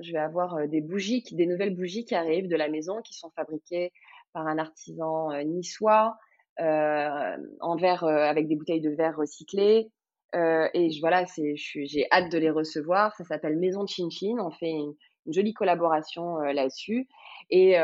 je 0.00 0.12
vais 0.12 0.18
avoir 0.18 0.68
des 0.68 0.80
bougies, 0.80 1.24
des 1.32 1.46
nouvelles 1.46 1.74
bougies 1.74 2.04
qui 2.04 2.14
arrivent 2.14 2.48
de 2.48 2.56
la 2.56 2.68
maison, 2.68 3.02
qui 3.02 3.14
sont 3.14 3.30
fabriquées 3.30 3.92
par 4.32 4.46
un 4.46 4.58
artisan 4.58 5.32
niçois, 5.44 6.16
en 6.58 7.76
verre 7.76 8.04
avec 8.04 8.46
des 8.46 8.54
bouteilles 8.54 8.80
de 8.80 8.90
verre 8.90 9.16
recyclées. 9.16 9.90
et 10.34 11.00
voilà, 11.00 11.26
c'est, 11.26 11.54
j'ai 11.56 12.06
hâte 12.12 12.30
de 12.30 12.38
les 12.38 12.50
recevoir. 12.50 13.14
Ça 13.16 13.24
s'appelle 13.24 13.58
Maison 13.58 13.82
de 13.82 13.88
Chin. 13.88 14.36
On 14.38 14.50
fait 14.50 14.70
une, 14.70 14.94
jolie 15.26 15.52
collaboration 15.52 16.38
là-dessus. 16.38 17.08
Et 17.50 17.76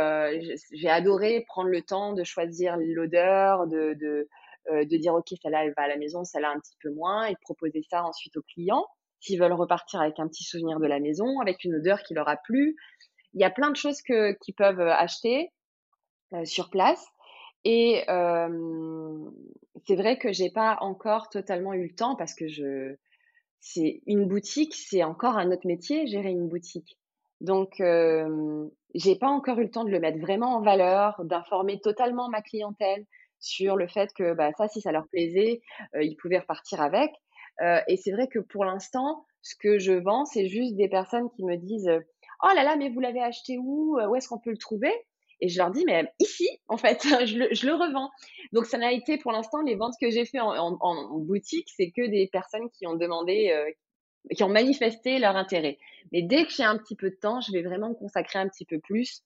j'ai 0.73 0.89
adoré 0.89 1.45
prendre 1.49 1.69
le 1.69 1.83
temps 1.83 2.13
de 2.13 2.23
choisir 2.23 2.77
l'odeur, 2.79 3.67
de, 3.67 3.97
euh, 4.03 4.29
de 4.67 4.97
dire 4.97 5.15
ok 5.15 5.29
celle-là 5.43 5.65
elle 5.65 5.75
va 5.77 5.85
à 5.85 5.89
la 5.89 5.97
maison, 5.97 6.25
celle-là 6.25 6.51
un 6.51 6.61
petit 6.61 6.77
peu 6.83 6.91
moins, 6.91 7.27
et 7.27 7.33
de 7.33 7.39
proposer 7.41 7.83
ça 7.89 8.05
ensuite 8.05 8.37
aux 8.37 8.43
clients 8.43 8.85
s'ils 9.21 9.41
veulent 9.41 9.53
repartir 9.53 10.01
avec 10.01 10.19
un 10.19 10.29
petit 10.29 10.45
souvenir 10.45 10.79
de 10.79 10.87
la 10.87 11.01
maison, 11.01 11.41
avec 11.41 11.65
une 11.65 11.77
odeur 11.77 12.03
qui 12.03 12.15
leur 12.15 12.29
a 12.29 12.37
plu. 12.37 12.77
Il 13.35 13.41
y 13.41 13.45
a 13.45 13.51
plein 13.51 13.71
de 13.71 13.77
choses 13.77 14.01
que 14.03 14.33
qu'ils 14.39 14.55
peuvent 14.55 14.81
euh, 14.81 14.93
acheter 14.93 15.51
euh, 16.35 16.45
sur 16.45 16.71
place. 16.71 17.05
Et 17.65 18.05
c'est 18.07 19.97
vrai 19.97 20.17
que 20.17 20.33
j'ai 20.33 20.51
pas 20.51 20.79
encore 20.81 21.29
totalement 21.29 21.75
eu 21.75 21.89
le 21.89 21.95
temps 21.95 22.15
parce 22.15 22.33
que 22.35 22.47
je 22.47 22.95
c'est 23.61 24.01
une 24.07 24.27
boutique, 24.27 24.75
c'est 24.75 25.03
encore 25.03 25.37
un 25.37 25.51
autre 25.51 25.67
métier, 25.67 26.07
gérer 26.07 26.31
une 26.31 26.49
boutique. 26.49 26.97
Donc 27.41 27.81
euh, 27.81 28.69
j'ai 28.95 29.17
pas 29.17 29.29
encore 29.29 29.59
eu 29.59 29.65
le 29.65 29.71
temps 29.71 29.85
de 29.85 29.91
le 29.91 29.99
mettre 29.99 30.19
vraiment 30.19 30.57
en 30.57 30.63
valeur, 30.63 31.21
d'informer 31.25 31.81
totalement 31.81 32.29
ma 32.29 32.43
clientèle, 32.43 33.05
sur 33.41 33.77
le 33.77 33.89
fait 33.89 34.13
que 34.15 34.35
bah, 34.35 34.51
ça, 34.57 34.69
si 34.69 34.81
ça 34.81 34.93
leur 34.93 35.07
plaisait, 35.09 35.61
euh, 35.95 36.03
ils 36.03 36.17
pouvaient 36.17 36.39
repartir 36.39 36.81
avec. 36.81 37.11
Euh, 37.63 37.81
et 37.89 37.97
c'est 37.97 38.13
vrai 38.13 38.29
que 38.29 38.39
pour 38.39 38.65
l'instant, 38.65 39.25
ce 39.43 39.55
que 39.57 39.79
je 39.79 39.93
vends, 39.93 40.25
c'est 40.25 40.49
juste 40.49 40.77
des 40.77 40.89
personnes 40.89 41.31
qui 41.31 41.45
me 41.45 41.57
disent 41.57 41.91
Oh 42.43 42.49
là 42.55 42.63
là, 42.65 42.77
mais 42.77 42.89
vous 42.89 43.01
l'avez 43.01 43.23
acheté 43.23 43.59
où? 43.59 43.99
Où 43.99 44.15
est-ce 44.15 44.29
qu'on 44.29 44.39
peut 44.39 44.51
le 44.51 44.59
trouver 44.59 44.93
Et 45.41 45.49
je 45.49 45.59
leur 45.59 45.71
dis 45.71 45.85
Mais 45.85 46.05
ici, 46.21 46.49
en 46.69 46.77
fait, 46.77 47.03
je, 47.27 47.39
le, 47.39 47.49
je 47.53 47.67
le 47.67 47.75
revends. 47.75 48.11
Donc 48.53 48.67
ça 48.67 48.79
n'a 48.79 48.93
été 48.93 49.19
pour 49.19 49.33
l'instant 49.33 49.61
les 49.63 49.75
ventes 49.75 49.95
que 50.01 50.11
j'ai 50.11 50.25
fait 50.25 50.41
en, 50.41 50.51
en, 50.51 50.79
en, 50.81 51.19
boutique, 51.19 51.69
c'est 51.77 51.91
que 51.91 52.07
des 52.07 52.29
personnes 52.29 52.71
qui 52.71 52.87
ont 52.87 52.95
demandé, 52.95 53.51
euh, 53.51 53.71
qui 54.35 54.45
ont 54.45 54.49
manifesté 54.49 55.19
leur 55.19 55.37
intérêt. 55.37 55.79
Mais 56.13 56.23
dès 56.23 56.45
que 56.45 56.53
j'ai 56.53 56.65
un 56.65 56.79
petit 56.79 56.97
peu 56.97 57.11
de 57.11 57.17
temps, 57.17 57.41
je 57.41 57.53
vais 57.53 57.63
vraiment 57.63 57.91
me 57.91 57.95
consacrer 57.95 58.39
un 58.39 58.49
petit 58.49 58.65
peu 58.65 58.79
plus 58.79 59.23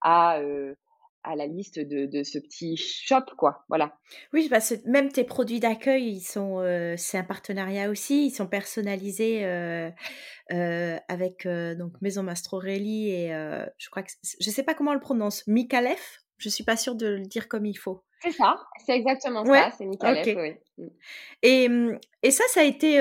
à 0.00 0.38
euh, 0.38 0.74
à 1.22 1.36
la 1.36 1.46
liste 1.46 1.78
de, 1.78 2.06
de, 2.06 2.22
ce 2.22 2.38
petit 2.38 2.76
shop, 2.76 3.24
quoi. 3.36 3.64
Voilà. 3.68 3.96
Oui, 4.32 4.48
parce 4.48 4.70
que 4.70 4.88
même 4.88 5.10
tes 5.10 5.24
produits 5.24 5.60
d'accueil, 5.60 6.08
ils 6.08 6.20
sont, 6.20 6.60
euh, 6.60 6.94
c'est 6.96 7.18
un 7.18 7.24
partenariat 7.24 7.90
aussi. 7.90 8.26
Ils 8.26 8.30
sont 8.30 8.46
personnalisés 8.46 9.44
euh, 9.44 9.90
euh, 10.52 10.98
avec 11.08 11.46
donc 11.46 11.92
Maison 12.00 12.22
Mastrorelli 12.22 13.10
et 13.10 13.28
je 13.78 13.90
crois 13.90 14.02
que 14.02 14.10
je 14.22 14.50
sais 14.50 14.62
pas 14.62 14.74
comment 14.74 14.92
on 14.92 14.94
le 14.94 15.00
prononce, 15.00 15.46
Mikalef. 15.46 16.22
Je 16.38 16.48
suis 16.48 16.64
pas 16.64 16.76
sûre 16.76 16.94
de 16.94 17.06
le 17.06 17.26
dire 17.26 17.48
comme 17.48 17.66
il 17.66 17.76
faut. 17.76 18.02
C'est 18.22 18.32
ça, 18.32 18.56
c'est 18.84 18.92
exactement 18.92 19.44
ça, 19.44 19.70
c'est 19.76 19.86
Michalef, 19.86 20.26
oui. 20.36 20.54
Mmh. 20.76 20.88
Et, 21.42 21.68
et 22.22 22.30
ça, 22.30 22.44
ça 22.48 22.60
a 22.60 22.64
été 22.64 22.94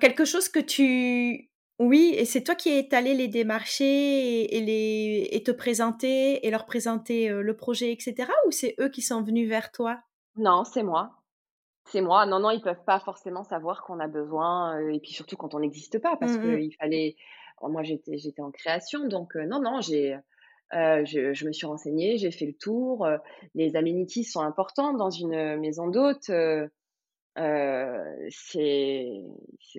quelque 0.00 0.24
chose 0.24 0.48
que 0.48 0.60
tu 0.60 1.49
oui, 1.82 2.14
et 2.14 2.26
c'est 2.26 2.42
toi 2.42 2.54
qui 2.54 2.68
es 2.68 2.94
allé 2.94 3.14
les 3.14 3.26
démarcher 3.26 4.54
et, 4.54 4.60
les, 4.60 5.28
et 5.32 5.42
te 5.42 5.50
présenter 5.50 6.46
et 6.46 6.50
leur 6.50 6.66
présenter 6.66 7.30
le 7.30 7.56
projet, 7.56 7.90
etc. 7.90 8.30
Ou 8.46 8.50
c'est 8.50 8.74
eux 8.80 8.90
qui 8.90 9.00
sont 9.00 9.22
venus 9.22 9.48
vers 9.48 9.72
toi? 9.72 9.98
Non, 10.36 10.64
c'est 10.64 10.82
moi. 10.82 11.12
C'est 11.86 12.02
moi. 12.02 12.26
Non, 12.26 12.38
non, 12.38 12.50
ils 12.50 12.60
peuvent 12.60 12.84
pas 12.84 13.00
forcément 13.00 13.44
savoir 13.44 13.82
qu'on 13.82 13.98
a 13.98 14.08
besoin. 14.08 14.78
et 14.90 15.00
puis 15.00 15.12
surtout 15.12 15.36
quand 15.36 15.54
on 15.54 15.60
n'existe 15.60 15.98
pas, 16.00 16.16
parce 16.16 16.32
mmh 16.32 16.58
qu'il 16.58 16.74
fallait. 16.76 17.16
Moi, 17.62 17.82
j'étais, 17.82 18.18
j'étais 18.18 18.42
en 18.42 18.50
création, 18.50 19.08
donc 19.08 19.34
non, 19.34 19.62
non, 19.62 19.80
j'ai. 19.80 20.18
je, 20.72 21.32
je, 21.32 21.46
me 21.46 21.52
suis 21.52 21.66
renseignée, 21.66 22.18
j'ai 22.18 22.30
fait 22.30 22.46
le 22.46 22.52
tour. 22.52 23.08
les 23.54 23.74
amenities 23.74 24.24
sont 24.24 24.40
importants 24.40 24.92
dans 24.92 25.10
une 25.10 25.56
maison 25.56 25.88
d'hôte. 25.88 26.28
Euh, 26.28 26.68
c'est, 28.30 29.22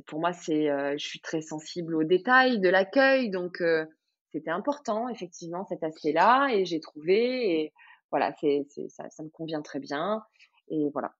pour 0.07 0.19
moi, 0.19 0.33
c'est, 0.33 0.69
euh, 0.69 0.93
je 0.97 1.05
suis 1.05 1.19
très 1.19 1.41
sensible 1.41 1.95
aux 1.95 2.03
détails 2.03 2.59
de 2.59 2.69
l'accueil, 2.69 3.29
donc 3.29 3.61
euh, 3.61 3.85
c'était 4.31 4.51
important 4.51 5.09
effectivement 5.09 5.65
cet 5.65 5.83
aspect-là, 5.83 6.49
et 6.53 6.65
j'ai 6.65 6.79
trouvé, 6.79 7.61
et 7.61 7.73
voilà, 8.09 8.33
c'est, 8.39 8.65
ça, 8.89 9.09
ça, 9.09 9.23
me 9.23 9.29
convient 9.29 9.61
très 9.61 9.79
bien, 9.79 10.23
et 10.69 10.89
voilà. 10.93 11.13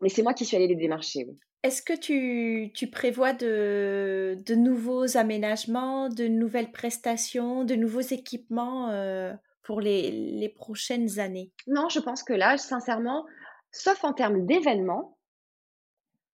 Mais 0.00 0.08
c'est 0.08 0.22
moi 0.22 0.34
qui 0.34 0.44
suis 0.44 0.56
allée 0.56 0.68
les 0.68 0.76
démarcher. 0.76 1.24
Oui. 1.28 1.38
Est-ce 1.62 1.82
que 1.82 1.96
tu, 1.96 2.72
tu 2.74 2.90
prévois 2.90 3.32
de, 3.32 4.36
de, 4.44 4.54
nouveaux 4.56 5.16
aménagements, 5.16 6.08
de 6.08 6.26
nouvelles 6.26 6.72
prestations, 6.72 7.64
de 7.64 7.76
nouveaux 7.76 8.00
équipements 8.00 8.88
pour 9.62 9.80
les, 9.80 10.10
les 10.10 10.48
prochaines 10.48 11.20
années? 11.20 11.52
Non, 11.68 11.88
je 11.88 12.00
pense 12.00 12.24
que 12.24 12.32
là, 12.32 12.58
sincèrement, 12.58 13.26
sauf 13.70 14.02
en 14.02 14.12
termes 14.12 14.44
d'événements, 14.44 15.11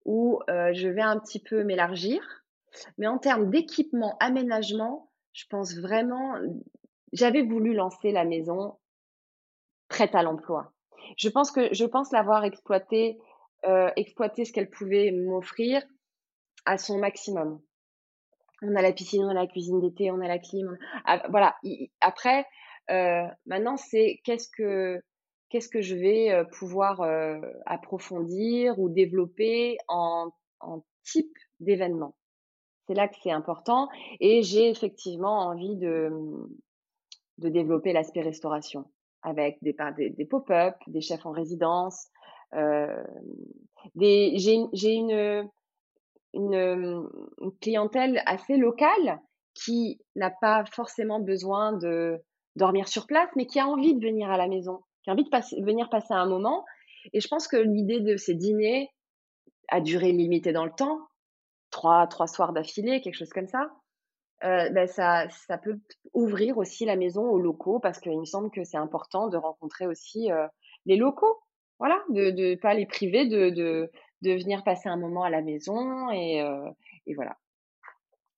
où 0.04 0.40
je 0.48 0.88
vais 0.88 1.02
un 1.02 1.18
petit 1.18 1.40
peu 1.40 1.64
m'élargir. 1.64 2.20
Mais 2.98 3.06
en 3.06 3.18
termes 3.18 3.50
d'équipement, 3.50 4.16
aménagement, 4.20 5.10
je 5.32 5.44
pense 5.48 5.76
vraiment, 5.76 6.34
j'avais 7.12 7.42
voulu 7.42 7.74
lancer 7.74 8.12
la 8.12 8.24
maison 8.24 8.78
prête 9.88 10.14
à 10.14 10.22
l'emploi. 10.22 10.72
Je 11.16 11.28
pense 11.28 11.50
que 11.50 11.72
je 11.72 11.84
pense 11.84 12.12
l'avoir 12.12 12.44
exploité, 12.44 13.18
euh, 13.66 13.90
exploité 13.96 14.44
ce 14.44 14.52
qu'elle 14.52 14.70
pouvait 14.70 15.10
m'offrir 15.10 15.82
à 16.64 16.78
son 16.78 16.98
maximum. 16.98 17.60
On 18.62 18.74
a 18.76 18.82
la 18.82 18.92
piscine, 18.92 19.24
on 19.24 19.28
a 19.28 19.34
la 19.34 19.46
cuisine 19.46 19.80
d'été, 19.80 20.10
on 20.10 20.20
a 20.20 20.28
la 20.28 20.38
clim. 20.38 20.78
Ah, 21.04 21.22
voilà. 21.28 21.56
Après, 22.00 22.46
euh, 22.90 23.26
maintenant, 23.46 23.76
c'est 23.76 24.20
qu'est-ce 24.24 24.48
que 24.56 25.02
qu'est-ce 25.52 25.68
que 25.68 25.82
je 25.82 25.94
vais 25.94 26.44
pouvoir 26.52 27.02
approfondir 27.66 28.78
ou 28.78 28.88
développer 28.88 29.76
en, 29.86 30.30
type 31.04 31.36
d'événement. 31.58 32.14
C'est 32.86 32.94
là 32.94 33.08
que 33.08 33.16
c'est 33.22 33.32
important 33.32 33.88
et 34.20 34.44
j'ai 34.44 34.70
effectivement 34.70 35.48
envie 35.48 35.76
de, 35.76 36.10
mmh, 36.10 37.50
développer 37.50 37.92
l'aspect 37.92 38.22
restauration 38.22 38.84
avec 39.22 39.58
des, 39.62 39.74
des, 40.16 40.24
pop-up, 40.24 40.76
des 40.86 41.00
chefs 41.00 41.26
en 41.26 41.32
résidence. 41.32 42.06
j'ai 42.52 44.54
une, 44.54 44.68
une, 44.72 45.50
une, 46.54 47.08
clientèle 47.60 48.22
assez 48.26 48.56
locale 48.56 49.20
qui 49.54 50.00
n'a 50.14 50.30
pas 50.30 50.64
forcément 50.66 51.18
besoin 51.18 51.72
de 51.72 52.22
dormir 52.54 52.86
sur 52.86 53.06
place, 53.06 53.28
mais 53.34 53.46
qui 53.46 53.58
a 53.58 53.66
envie 53.66 53.94
de 53.94 54.06
venir 54.06 54.30
à 54.30 54.36
la 54.36 54.46
maison 54.46 54.82
qui 55.02 55.10
a 55.10 55.12
envie 55.12 55.24
de 55.24 55.64
venir 55.64 55.88
passer 55.90 56.14
un 56.14 56.26
moment. 56.26 56.64
Et 57.12 57.20
je 57.20 57.28
pense 57.28 57.48
que 57.48 57.56
l'idée 57.56 58.00
de 58.00 58.16
ces 58.16 58.34
dîners 58.34 58.90
à 59.68 59.80
durée 59.80 60.12
limitée 60.12 60.52
dans 60.52 60.64
le 60.64 60.72
temps, 60.72 60.98
trois, 61.70 62.06
trois 62.06 62.26
soirs 62.26 62.52
d'affilée, 62.52 63.00
quelque 63.00 63.16
chose 63.16 63.30
comme 63.30 63.48
ça, 63.48 63.70
euh, 64.44 64.68
ben 64.70 64.88
ça, 64.88 65.28
ça 65.46 65.56
peut 65.56 65.78
ouvrir 66.14 66.58
aussi 66.58 66.84
la 66.84 66.96
maison 66.96 67.22
aux 67.22 67.38
locaux 67.38 67.78
parce 67.78 68.00
qu'il 68.00 68.18
me 68.18 68.24
semble 68.24 68.50
que 68.50 68.64
c'est 68.64 68.76
important 68.76 69.28
de 69.28 69.36
rencontrer 69.36 69.86
aussi 69.86 70.30
euh, 70.32 70.46
les 70.84 70.96
locaux. 70.96 71.38
Voilà, 71.78 72.00
de 72.10 72.30
ne 72.30 72.54
pas 72.56 72.74
les 72.74 72.86
priver 72.86 73.26
de, 73.26 73.50
de, 73.50 73.90
de, 74.22 74.32
venir 74.32 74.62
passer 74.62 74.88
un 74.88 74.96
moment 74.96 75.24
à 75.24 75.30
la 75.30 75.42
maison 75.42 76.10
et, 76.10 76.40
euh, 76.40 76.70
et 77.06 77.14
voilà. 77.14 77.36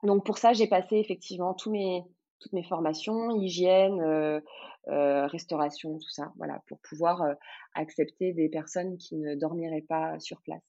Donc 0.02 0.24
pour 0.24 0.38
ça, 0.38 0.52
j'ai 0.52 0.66
passé 0.66 0.96
effectivement 0.96 1.52
tous 1.52 1.70
mes, 1.70 2.04
toutes 2.41 2.53
mes 2.53 2.64
formations, 2.64 3.30
hygiène, 3.30 4.01
euh, 4.01 4.41
euh, 4.89 5.26
restauration, 5.26 5.99
tout 5.99 6.11
ça, 6.11 6.32
voilà, 6.37 6.62
pour 6.66 6.78
pouvoir 6.80 7.22
euh, 7.22 7.35
accepter 7.74 8.32
des 8.32 8.49
personnes 8.49 8.99
qui 8.99 9.16
ne 9.16 9.35
dormiraient 9.35 9.85
pas 9.89 10.18
sur 10.20 10.41
place. 10.43 10.62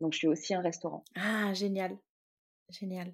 Donc, 0.00 0.12
je 0.14 0.18
suis 0.18 0.28
aussi 0.28 0.54
un 0.54 0.62
restaurant. 0.62 1.04
Ah, 1.14 1.52
génial, 1.52 1.98
génial. 2.70 3.12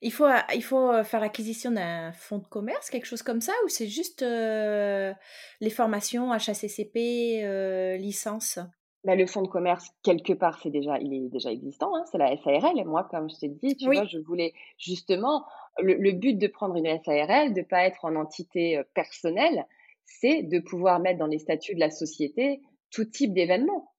Il 0.00 0.12
faut, 0.12 0.26
il 0.54 0.62
faut 0.62 1.04
faire 1.04 1.20
l'acquisition 1.20 1.70
d'un 1.70 2.12
fonds 2.12 2.38
de 2.38 2.46
commerce, 2.46 2.90
quelque 2.90 3.06
chose 3.06 3.22
comme 3.22 3.40
ça, 3.40 3.52
ou 3.64 3.68
c'est 3.68 3.86
juste 3.86 4.22
les 4.22 5.70
formations 5.70 6.32
HACCP, 6.32 7.96
licence? 7.98 8.58
Bah, 9.04 9.16
le 9.16 9.26
fonds 9.26 9.42
de 9.42 9.48
commerce, 9.48 9.90
quelque 10.02 10.32
part, 10.32 10.60
c'est 10.62 10.70
déjà, 10.70 10.98
il 10.98 11.12
est 11.12 11.28
déjà 11.28 11.50
existant, 11.50 11.94
hein, 11.96 12.04
c'est 12.10 12.18
la 12.18 12.36
SARL. 12.36 12.78
Et 12.78 12.84
moi, 12.84 13.08
comme 13.10 13.28
je 13.28 13.36
t'ai 13.36 13.48
dit, 13.48 13.76
tu 13.76 13.86
vois, 13.86 14.04
je 14.04 14.18
voulais 14.18 14.52
justement, 14.78 15.44
le, 15.78 16.12
but 16.12 16.34
de 16.34 16.46
prendre 16.46 16.76
une 16.76 16.86
SARL, 16.86 17.52
de 17.52 17.60
ne 17.60 17.64
pas 17.64 17.84
être 17.84 18.04
en 18.04 18.14
entité 18.14 18.80
personnelle, 18.94 19.66
c'est 20.04 20.42
de 20.42 20.60
pouvoir 20.60 21.00
mettre 21.00 21.18
dans 21.18 21.26
les 21.26 21.38
statuts 21.38 21.74
de 21.74 21.80
la 21.80 21.90
société 21.90 22.60
tout 22.90 23.04
type 23.04 23.32
d'événement. 23.32 23.92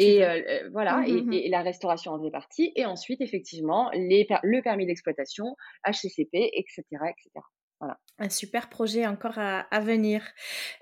et 0.00 0.22
voilà, 0.72 0.98
mmh, 0.98 1.06
mmh, 1.06 1.26
mmh. 1.26 1.32
et, 1.34 1.48
la 1.50 1.62
restauration 1.62 2.12
en 2.12 2.18
faisait 2.18 2.30
partie. 2.32 2.72
Et 2.74 2.84
ensuite, 2.84 3.20
effectivement, 3.20 3.90
les, 3.92 4.26
le 4.42 4.60
permis 4.60 4.86
d'exploitation, 4.86 5.56
HCCP, 5.86 6.50
etc., 6.52 6.82
etc. 6.82 7.30
Voilà. 7.78 7.96
Un 8.18 8.28
super 8.28 8.68
projet 8.70 9.06
encore 9.06 9.38
à, 9.38 9.80
venir. 9.80 10.24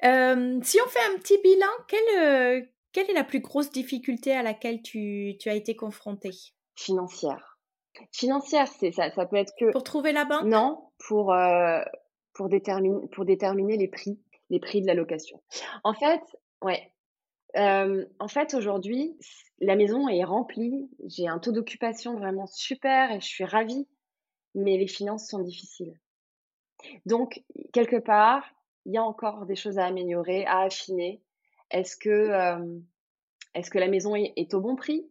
si 0.00 0.78
on 0.80 0.88
fait 0.88 1.14
un 1.14 1.18
petit 1.18 1.38
bilan, 1.42 1.66
quel, 1.88 2.70
quelle 2.96 3.10
est 3.10 3.14
la 3.14 3.24
plus 3.24 3.40
grosse 3.40 3.70
difficulté 3.70 4.32
à 4.32 4.42
laquelle 4.42 4.80
tu, 4.80 5.36
as 5.44 5.54
été 5.54 5.76
confrontée? 5.76 6.30
Financière. 6.76 7.58
Financière, 8.10 8.68
c'est 8.68 8.90
ça, 8.90 9.10
ça 9.10 9.26
peut 9.26 9.36
être 9.36 9.52
que. 9.60 9.70
Pour 9.70 9.82
trouver 9.82 10.12
la 10.12 10.24
banque? 10.24 10.44
Non, 10.44 10.82
pour, 11.06 11.34
euh, 11.34 11.82
pour, 12.32 12.48
déterminer, 12.48 13.06
pour 13.08 13.26
déterminer 13.26 13.76
les 13.76 13.88
prix, 13.88 14.18
les 14.48 14.60
prix 14.60 14.80
de 14.80 14.86
la 14.86 14.94
location. 14.94 15.42
En 15.84 15.92
fait, 15.92 16.22
ouais. 16.62 16.90
Euh, 17.58 18.06
en 18.18 18.28
fait, 18.28 18.54
aujourd'hui, 18.54 19.14
la 19.60 19.76
maison 19.76 20.08
est 20.08 20.24
remplie. 20.24 20.88
J'ai 21.04 21.28
un 21.28 21.38
taux 21.38 21.52
d'occupation 21.52 22.16
vraiment 22.16 22.46
super 22.46 23.12
et 23.12 23.20
je 23.20 23.26
suis 23.26 23.44
ravie. 23.44 23.86
Mais 24.54 24.78
les 24.78 24.88
finances 24.88 25.28
sont 25.28 25.40
difficiles. 25.40 26.00
Donc, 27.04 27.42
quelque 27.74 27.98
part, 27.98 28.42
il 28.86 28.94
y 28.94 28.96
a 28.96 29.02
encore 29.02 29.44
des 29.44 29.56
choses 29.56 29.76
à 29.76 29.84
améliorer, 29.84 30.46
à 30.46 30.60
affiner. 30.60 31.20
Est-ce 31.70 31.96
que, 31.96 33.78
la 33.78 33.88
maison 33.88 34.14
est, 34.14 34.54
au 34.54 34.60
bon 34.60 34.76
prix? 34.76 35.08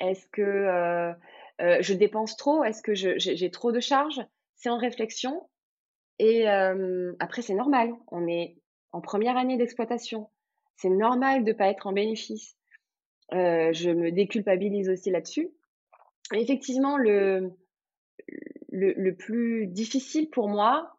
Est-ce 0.00 0.26
que 0.28 1.12
je 1.58 1.94
dépense 1.94 2.36
trop? 2.36 2.64
Est-ce 2.64 2.82
que 2.82 2.94
j'ai 2.94 3.50
trop 3.50 3.72
de 3.72 3.80
charges? 3.80 4.20
C'est 4.56 4.70
en 4.70 4.78
réflexion. 4.78 5.48
Et 6.18 6.46
après, 6.46 7.42
c'est 7.42 7.54
normal. 7.54 7.92
On 8.08 8.26
est 8.26 8.56
en 8.92 9.00
première 9.00 9.36
année 9.36 9.56
d'exploitation. 9.56 10.30
C'est 10.76 10.90
normal 10.90 11.44
de 11.44 11.52
ne 11.52 11.56
pas 11.56 11.68
être 11.68 11.86
en 11.86 11.92
bénéfice. 11.92 12.56
je 13.32 13.90
me 13.90 14.10
déculpabilise 14.10 14.88
aussi 14.88 15.10
là-dessus. 15.10 15.50
Effectivement, 16.32 16.96
le, 16.96 17.52
plus 19.18 19.66
difficile 19.66 20.30
pour 20.30 20.48
moi, 20.48 20.96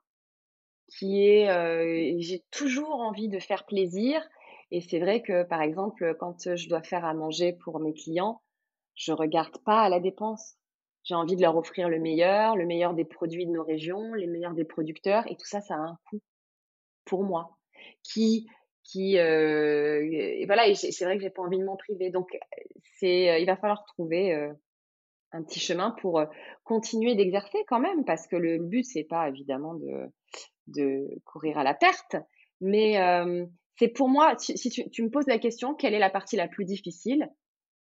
qui 0.87 1.25
est, 1.25 2.19
j'ai 2.19 2.43
toujours 2.51 2.95
envie 2.95 3.29
de 3.29 3.39
faire 3.39 3.65
plaisir, 3.65 4.21
et 4.71 4.81
c'est 4.81 4.99
vrai 4.99 5.21
que, 5.21 5.43
par 5.43 5.61
exemple, 5.61 6.15
quand 6.19 6.55
je 6.55 6.69
dois 6.69 6.81
faire 6.81 7.05
à 7.05 7.13
manger 7.13 7.53
pour 7.53 7.79
mes 7.79 7.93
clients, 7.93 8.41
je 8.95 9.11
regarde 9.11 9.57
pas 9.63 9.81
à 9.81 9.89
la 9.89 9.99
dépense. 9.99 10.55
J'ai 11.03 11.15
envie 11.15 11.35
de 11.35 11.41
leur 11.41 11.57
offrir 11.57 11.89
le 11.89 11.99
meilleur, 11.99 12.55
le 12.55 12.65
meilleur 12.65 12.93
des 12.93 13.05
produits 13.05 13.45
de 13.45 13.51
nos 13.51 13.63
régions, 13.63 14.13
les 14.13 14.27
meilleurs 14.27 14.53
des 14.53 14.65
producteurs, 14.65 15.25
et 15.31 15.35
tout 15.35 15.47
ça, 15.47 15.61
ça 15.61 15.75
a 15.75 15.79
un 15.79 15.97
coût 16.09 16.21
pour 17.05 17.23
moi. 17.23 17.57
Qui, 18.03 18.47
qui, 18.83 19.17
euh, 19.17 20.07
et 20.11 20.45
voilà, 20.45 20.67
et 20.67 20.75
c'est 20.75 21.05
vrai 21.05 21.17
que 21.17 21.23
j'ai 21.23 21.29
pas 21.29 21.41
envie 21.41 21.57
de 21.57 21.65
m'en 21.65 21.77
priver. 21.77 22.11
Donc, 22.11 22.29
c'est, 22.99 23.41
il 23.41 23.45
va 23.45 23.57
falloir 23.57 23.83
trouver 23.85 24.33
euh, 24.33 24.53
un 25.31 25.43
petit 25.43 25.59
chemin 25.59 25.91
pour 26.01 26.23
continuer 26.63 27.15
d'exercer 27.15 27.63
quand 27.67 27.79
même, 27.79 28.05
parce 28.05 28.27
que 28.27 28.35
le 28.35 28.59
but 28.59 28.83
c'est 28.83 29.03
pas 29.03 29.27
évidemment 29.27 29.73
de, 29.75 30.11
de 30.67 31.07
courir 31.25 31.57
à 31.57 31.63
la 31.63 31.73
perte, 31.73 32.15
mais 32.59 32.99
euh, 33.01 33.45
c'est 33.77 33.87
pour 33.87 34.09
moi, 34.09 34.35
si, 34.37 34.69
tu, 34.69 35.03
me 35.03 35.09
poses 35.09 35.27
la 35.27 35.39
question, 35.39 35.73
quelle 35.73 35.93
est 35.93 35.99
la 35.99 36.09
partie 36.09 36.35
la 36.35 36.47
plus 36.47 36.65
difficile? 36.65 37.29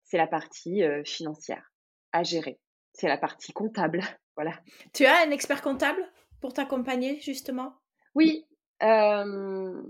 C'est 0.03 0.17
la 0.17 0.27
partie 0.27 0.83
euh, 0.83 1.03
financière 1.05 1.71
à 2.11 2.23
gérer. 2.23 2.59
C'est 2.93 3.07
la 3.07 3.17
partie 3.17 3.53
comptable. 3.53 4.01
voilà. 4.35 4.53
Tu 4.93 5.05
as 5.05 5.21
un 5.25 5.31
expert 5.31 5.61
comptable 5.61 6.01
pour 6.39 6.53
t'accompagner, 6.53 7.19
justement? 7.21 7.73
Oui, 8.15 8.45
oui, 8.81 8.87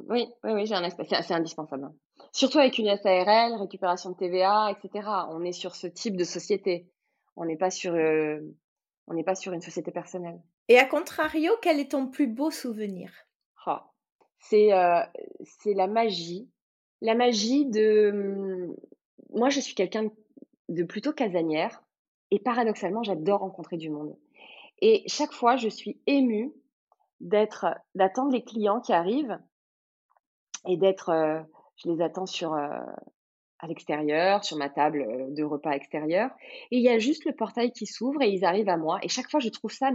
oui, 0.09 0.27
oui, 0.43 0.65
j'ai 0.65 0.75
un 0.75 0.83
espace. 0.83 1.07
C'est 1.09 1.33
indispensable. 1.33 1.89
Surtout 2.33 2.59
avec 2.59 2.77
une 2.77 2.95
SARL, 2.97 3.55
récupération 3.55 4.11
de 4.11 4.17
TVA, 4.17 4.71
etc. 4.71 5.07
On 5.29 5.43
est 5.43 5.53
sur 5.53 5.75
ce 5.75 5.87
type 5.87 6.17
de 6.17 6.23
société. 6.23 6.91
On 7.35 7.45
n'est 7.45 7.57
pas 7.57 7.71
sur, 7.71 7.93
on 7.93 9.13
n'est 9.13 9.23
pas 9.23 9.35
sur 9.35 9.53
une 9.53 9.61
société 9.61 9.91
personnelle. 9.91 10.41
Et 10.67 10.77
à 10.77 10.85
contrario, 10.85 11.51
quel 11.61 11.79
est 11.79 11.91
ton 11.91 12.07
plus 12.07 12.27
beau 12.27 12.51
souvenir? 12.51 13.11
Oh, 13.65 13.77
C'est 14.41 14.71
c'est 15.43 15.73
la 15.73 15.87
magie. 15.87 16.49
La 17.01 17.15
magie 17.15 17.65
de. 17.65 18.11
Mmh, 18.11 18.75
moi, 19.33 19.49
je 19.49 19.59
suis 19.59 19.75
quelqu'un 19.75 20.09
de 20.69 20.83
plutôt 20.83 21.13
casanière. 21.13 21.83
Et 22.31 22.39
paradoxalement, 22.39 23.03
j'adore 23.03 23.41
rencontrer 23.41 23.77
du 23.77 23.89
monde. 23.89 24.17
Et 24.81 25.03
chaque 25.07 25.33
fois, 25.33 25.57
je 25.57 25.67
suis 25.67 26.01
émue 26.07 26.53
d'être, 27.19 27.67
d'attendre 27.93 28.31
les 28.31 28.43
clients 28.43 28.81
qui 28.81 28.93
arrivent 28.93 29.37
et 30.65 30.77
d'être, 30.77 31.43
je 31.75 31.89
les 31.89 32.01
attends 32.01 32.25
sur, 32.25 32.53
à 32.53 33.67
l'extérieur, 33.67 34.43
sur 34.43 34.57
ma 34.57 34.69
table 34.69 35.33
de 35.33 35.43
repas 35.43 35.71
extérieur. 35.71 36.31
Et 36.71 36.77
il 36.77 36.83
y 36.83 36.89
a 36.89 36.99
juste 36.99 37.25
le 37.25 37.33
portail 37.33 37.71
qui 37.71 37.85
s'ouvre 37.85 38.21
et 38.21 38.29
ils 38.29 38.43
arrivent 38.45 38.69
à 38.69 38.77
moi. 38.77 38.99
Et 39.03 39.07
chaque 39.07 39.29
fois, 39.29 39.39
je 39.39 39.49
trouve 39.49 39.71
ça 39.71 39.91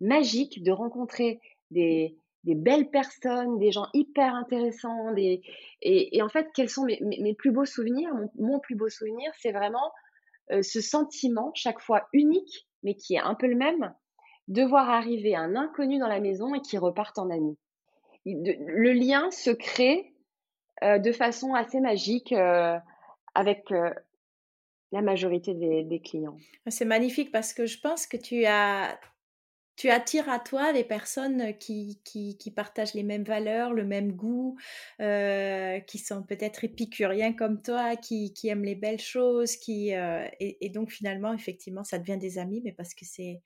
magique 0.00 0.62
de 0.62 0.70
rencontrer 0.70 1.40
des, 1.70 2.18
des 2.44 2.54
belles 2.54 2.90
personnes, 2.90 3.58
des 3.58 3.70
gens 3.70 3.86
hyper 3.92 4.34
intéressants. 4.34 5.12
Des... 5.12 5.42
Et, 5.82 6.22
en 6.22 6.28
fait, 6.28 6.48
quels 6.54 6.70
sont 6.70 6.84
mes, 6.84 6.98
mes, 7.00 7.34
plus 7.34 7.50
beaux 7.50 7.66
souvenirs? 7.66 8.10
Mon, 8.38 8.58
plus 8.60 8.76
beau 8.76 8.88
souvenir, 8.88 9.30
c'est 9.38 9.52
vraiment 9.52 9.92
ce 10.62 10.80
sentiment, 10.80 11.52
chaque 11.54 11.80
fois 11.80 12.08
unique, 12.12 12.66
mais 12.82 12.94
qui 12.94 13.14
est 13.14 13.20
un 13.20 13.34
peu 13.34 13.46
le 13.46 13.56
même, 13.56 13.94
de 14.48 14.62
voir 14.62 14.90
arriver 14.90 15.36
un 15.36 15.54
inconnu 15.54 15.98
dans 15.98 16.08
la 16.08 16.20
maison 16.20 16.54
et 16.54 16.60
qui 16.60 16.76
repart 16.76 17.16
en 17.18 17.30
ami. 17.30 17.56
Le 18.26 18.92
lien 18.92 19.30
se 19.30 19.50
crée 19.50 20.12
de 20.82 21.12
façon 21.12 21.54
assez 21.54 21.80
magique 21.80 22.34
avec 23.34 23.70
la 24.92 25.02
majorité 25.02 25.54
des, 25.54 26.00
clients. 26.00 26.36
C'est 26.66 26.84
magnifique 26.84 27.30
parce 27.32 27.52
que 27.52 27.66
je 27.66 27.78
pense 27.80 28.06
que 28.06 28.16
tu 28.16 28.44
as 28.46 28.98
tu 29.80 29.88
attires 29.88 30.28
à 30.28 30.38
toi 30.38 30.74
des 30.74 30.84
personnes 30.84 31.56
qui, 31.56 32.02
qui, 32.04 32.50
partagent 32.50 32.92
les 32.92 33.02
mêmes 33.02 33.24
valeurs, 33.24 33.72
le 33.72 33.86
même 33.86 34.12
goût, 34.12 34.58
qui 34.98 35.98
sont 35.98 36.22
peut-être 36.22 36.64
épicuriens 36.64 37.32
comme 37.32 37.62
toi, 37.62 37.96
qui, 37.96 38.34
qui, 38.34 38.48
aiment 38.48 38.64
les 38.64 38.74
belles 38.74 39.00
choses, 39.00 39.56
qui, 39.56 39.94
et, 40.38 40.68
donc 40.68 40.90
finalement, 40.90 41.32
effectivement, 41.32 41.82
ça 41.82 41.98
devient 41.98 42.18
des 42.18 42.36
amis, 42.36 42.60
mais 42.62 42.72
parce 42.72 42.92
que 42.92 43.06
c'est... 43.06 43.40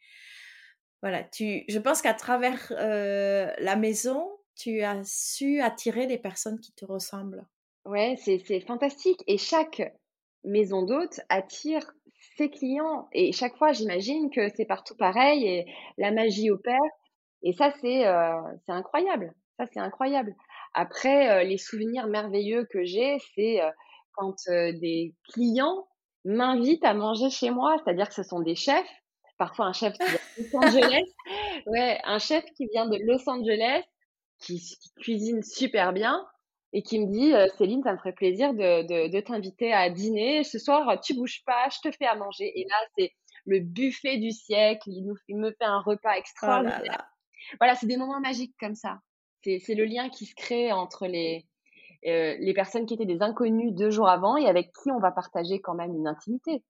Voilà, 1.03 1.23
tu, 1.23 1.63
je 1.69 1.79
pense 1.79 2.03
qu'à 2.03 2.15
travers 2.15 2.73
la 2.73 3.77
maison, 3.77 4.29
tu 4.57 4.83
as 4.83 5.03
su 5.05 5.61
attirer 5.61 6.09
des 6.09 6.19
personnes 6.19 6.59
qui 6.59 6.73
te 6.73 6.85
ressemblent. 6.85 7.47
Ouais, 7.85 8.17
c'est 8.19 8.61
fantastique. 8.61 9.23
Et 9.29 9.39
chaque 9.39 9.95
maison 10.43 10.83
d'hôte 10.83 11.21
attire 11.29 11.95
ses 12.37 12.51
clients. 12.51 13.09
Et 13.13 13.33
chaque 13.33 13.57
fois, 13.57 13.73
j'imagine 13.73 14.31
que 14.31 14.49
c'est 14.57 14.65
partout 14.65 14.97
pareil 14.97 15.47
et 15.47 15.67
la 15.99 16.11
magie 16.11 16.51
opère. 16.51 16.81
Et 17.43 17.53
ça, 17.53 17.73
c'est 17.81 18.07
euh, 18.07 18.41
incroyable. 18.69 19.35
Ça, 19.59 19.67
c'est 19.73 19.81
incroyable. 19.81 20.35
Après, 20.75 21.31
euh, 21.31 21.45
les 21.45 21.59
souvenirs 21.59 22.07
merveilleux 22.07 22.67
que 22.71 22.85
j'ai, 22.85 23.19
c'est 23.35 23.63
euh, 23.63 23.71
quand 24.13 24.37
des 24.49 25.15
clients 25.33 25.87
m'invitent 26.25 26.85
à 26.85 26.95
manger 26.95 27.31
chez 27.31 27.51
moi. 27.51 27.77
C'est-à-dire 27.85 28.09
que 28.09 28.15
ce 28.15 28.23
sont 28.23 28.41
des 28.41 28.55
chefs. 28.55 28.89
Parfois, 29.37 29.67
un 29.67 29.73
chef 29.73 29.95
qui 29.95 30.05
vient 30.05 30.21
de 30.39 30.43
Los 30.43 30.57
Angeles. 30.65 31.05
Ouais, 31.67 31.99
un 32.05 32.19
chef 32.19 32.45
qui 32.57 32.67
vient 32.67 32.87
de 32.87 32.99
Los 33.05 33.29
Angeles, 33.29 33.83
qui 34.39 34.61
cuisine 35.01 35.43
super 35.43 35.93
bien 35.93 36.25
et 36.75 36.83
qui 36.83 36.99
me 36.99 37.07
dit 37.07 37.33
Céline, 37.57 37.85
ça 37.85 37.93
me 37.93 37.99
ferait 37.99 38.13
plaisir 38.13 38.53
de, 38.53 39.09
de, 39.09 39.21
t'inviter 39.21 39.73
à 39.73 39.89
dîner. 39.91 40.43
Ce 40.43 40.59
soir, 40.59 41.01
tu 41.01 41.15
bouges 41.15 41.43
pas, 41.47 41.69
je 41.71 41.89
te 41.89 41.97
fais 41.97 42.05
à 42.05 42.17
manger. 42.17 42.51
Et 42.61 42.67
là, 42.69 42.77
c'est 42.99 43.13
le 43.47 43.61
buffet 43.61 44.19
du 44.19 44.33
siècle. 44.33 44.83
Il, 44.89 45.07
nous, 45.07 45.39
me 45.39 45.53
fait 45.53 45.65
un 45.65 45.81
repas 45.81 46.13
oh 46.15 46.19
extraordinaire. 46.19 47.07
Voilà, 47.61 47.77
c'est 47.77 47.87
des 47.87 47.97
moments 47.97 48.21
magiques 48.21 48.57
comme 48.59 48.75
ça. 48.75 48.99
C'est 49.45 49.75
le 49.75 49.85
lien 49.85 50.09
qui 50.09 50.27
se 50.27 50.35
crée 50.35 50.73
entre 50.73 51.07
les, 51.07 51.47
les 52.03 52.53
personnes 52.55 52.87
qui 52.87 52.95
étaient 52.95 53.07
des 53.07 53.23
inconnus 53.23 53.73
deux 53.73 53.91
jours 53.91 54.09
avant 54.09 54.37
et 54.37 54.49
avec 54.49 54.73
qui 54.83 54.91
on 54.91 54.99
va 54.99 55.13
partager 55.13 55.61
quand 55.61 55.75
même 55.75 55.95
une 55.95 56.09
intimité. 56.09 56.65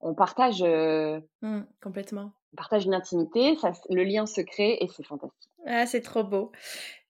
On 0.00 0.14
partage. 0.14 0.62
Mmh, 0.62 1.62
complètement. 1.82 2.30
On 2.52 2.56
partage 2.56 2.84
une 2.84 2.94
intimité, 2.94 3.56
ça, 3.56 3.72
le 3.90 4.04
lien 4.04 4.26
se 4.26 4.42
crée 4.42 4.78
et 4.80 4.86
c'est 4.86 5.04
fantastique. 5.04 5.50
Ah, 5.66 5.86
c'est 5.86 6.02
trop 6.02 6.22
beau. 6.22 6.52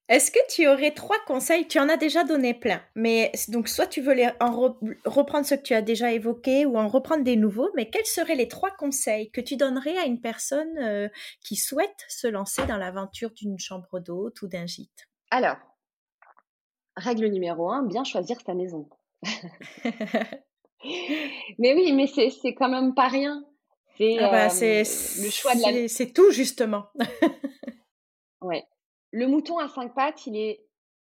Est-ce 0.07 0.29
que 0.29 0.39
tu 0.49 0.67
aurais 0.67 0.91
trois 0.91 1.17
conseils? 1.25 1.67
Tu 1.67 1.79
en 1.79 1.89
as 1.89 1.97
déjà 1.97 2.23
donné 2.23 2.53
plein, 2.53 2.79
mais 2.93 3.31
donc 3.47 3.67
soit 3.67 3.87
tu 3.87 4.01
veux 4.01 4.15
en 4.39 4.75
reprendre 5.05 5.47
ce 5.47 5.55
que 5.55 5.63
tu 5.63 5.73
as 5.73 5.81
déjà 5.81 6.11
évoqué 6.11 6.67
ou 6.67 6.77
en 6.77 6.87
reprendre 6.87 7.23
des 7.23 7.35
nouveaux, 7.35 7.71
mais 7.75 7.89
quels 7.89 8.05
seraient 8.05 8.35
les 8.35 8.47
trois 8.47 8.69
conseils 8.69 9.31
que 9.31 9.41
tu 9.41 9.57
donnerais 9.57 9.97
à 9.97 10.05
une 10.05 10.21
personne 10.21 10.77
euh, 10.77 11.09
qui 11.43 11.55
souhaite 11.55 12.05
se 12.07 12.27
lancer 12.27 12.63
dans 12.67 12.77
l'aventure 12.77 13.31
d'une 13.31 13.57
chambre 13.57 13.99
d'hôte 13.99 14.43
ou 14.43 14.47
d'un 14.47 14.67
gîte? 14.67 15.09
Alors, 15.31 15.57
règle 16.95 17.25
numéro 17.25 17.71
un, 17.71 17.83
bien 17.83 18.03
choisir 18.03 18.39
sa 18.45 18.53
maison. 18.53 18.87
mais 20.83 21.73
oui, 21.73 21.93
mais 21.93 22.05
c'est 22.05 22.53
quand 22.53 22.69
même 22.69 22.93
pas 22.93 23.07
rien. 23.07 23.43
C'est 23.97 24.19
ah 24.19 24.29
bah, 24.29 24.49
euh, 24.53 24.83
le 25.23 25.29
choix 25.31 25.55
de 25.55 25.81
la. 25.81 25.87
C'est 25.87 26.13
tout 26.13 26.29
justement. 26.29 26.89
ouais. 28.41 28.63
Le 29.15 29.27
mouton 29.27 29.59
à 29.59 29.69
cinq 29.69 29.95
pattes, 29.95 30.27
il 30.27 30.35
est, 30.35 30.65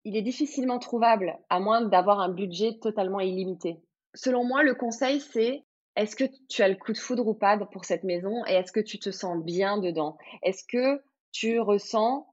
il 0.04 0.16
est 0.16 0.22
difficilement 0.22 0.78
trouvable, 0.78 1.38
à 1.50 1.60
moins 1.60 1.82
d'avoir 1.82 2.20
un 2.20 2.30
budget 2.30 2.78
totalement 2.78 3.20
illimité. 3.20 3.76
Selon 4.14 4.42
moi, 4.42 4.62
le 4.62 4.74
conseil, 4.74 5.20
c'est 5.20 5.66
est-ce 5.96 6.16
que 6.16 6.24
tu 6.48 6.62
as 6.62 6.70
le 6.70 6.76
coup 6.76 6.94
de 6.94 6.98
foudre 6.98 7.26
ou 7.26 7.34
pas 7.34 7.58
pour 7.58 7.84
cette 7.84 8.04
maison 8.04 8.42
et 8.46 8.52
est-ce 8.52 8.72
que 8.72 8.80
tu 8.80 8.98
te 8.98 9.10
sens 9.10 9.44
bien 9.44 9.76
dedans? 9.76 10.16
Est-ce 10.42 10.64
que 10.66 11.02
tu 11.30 11.60
ressens 11.60 12.26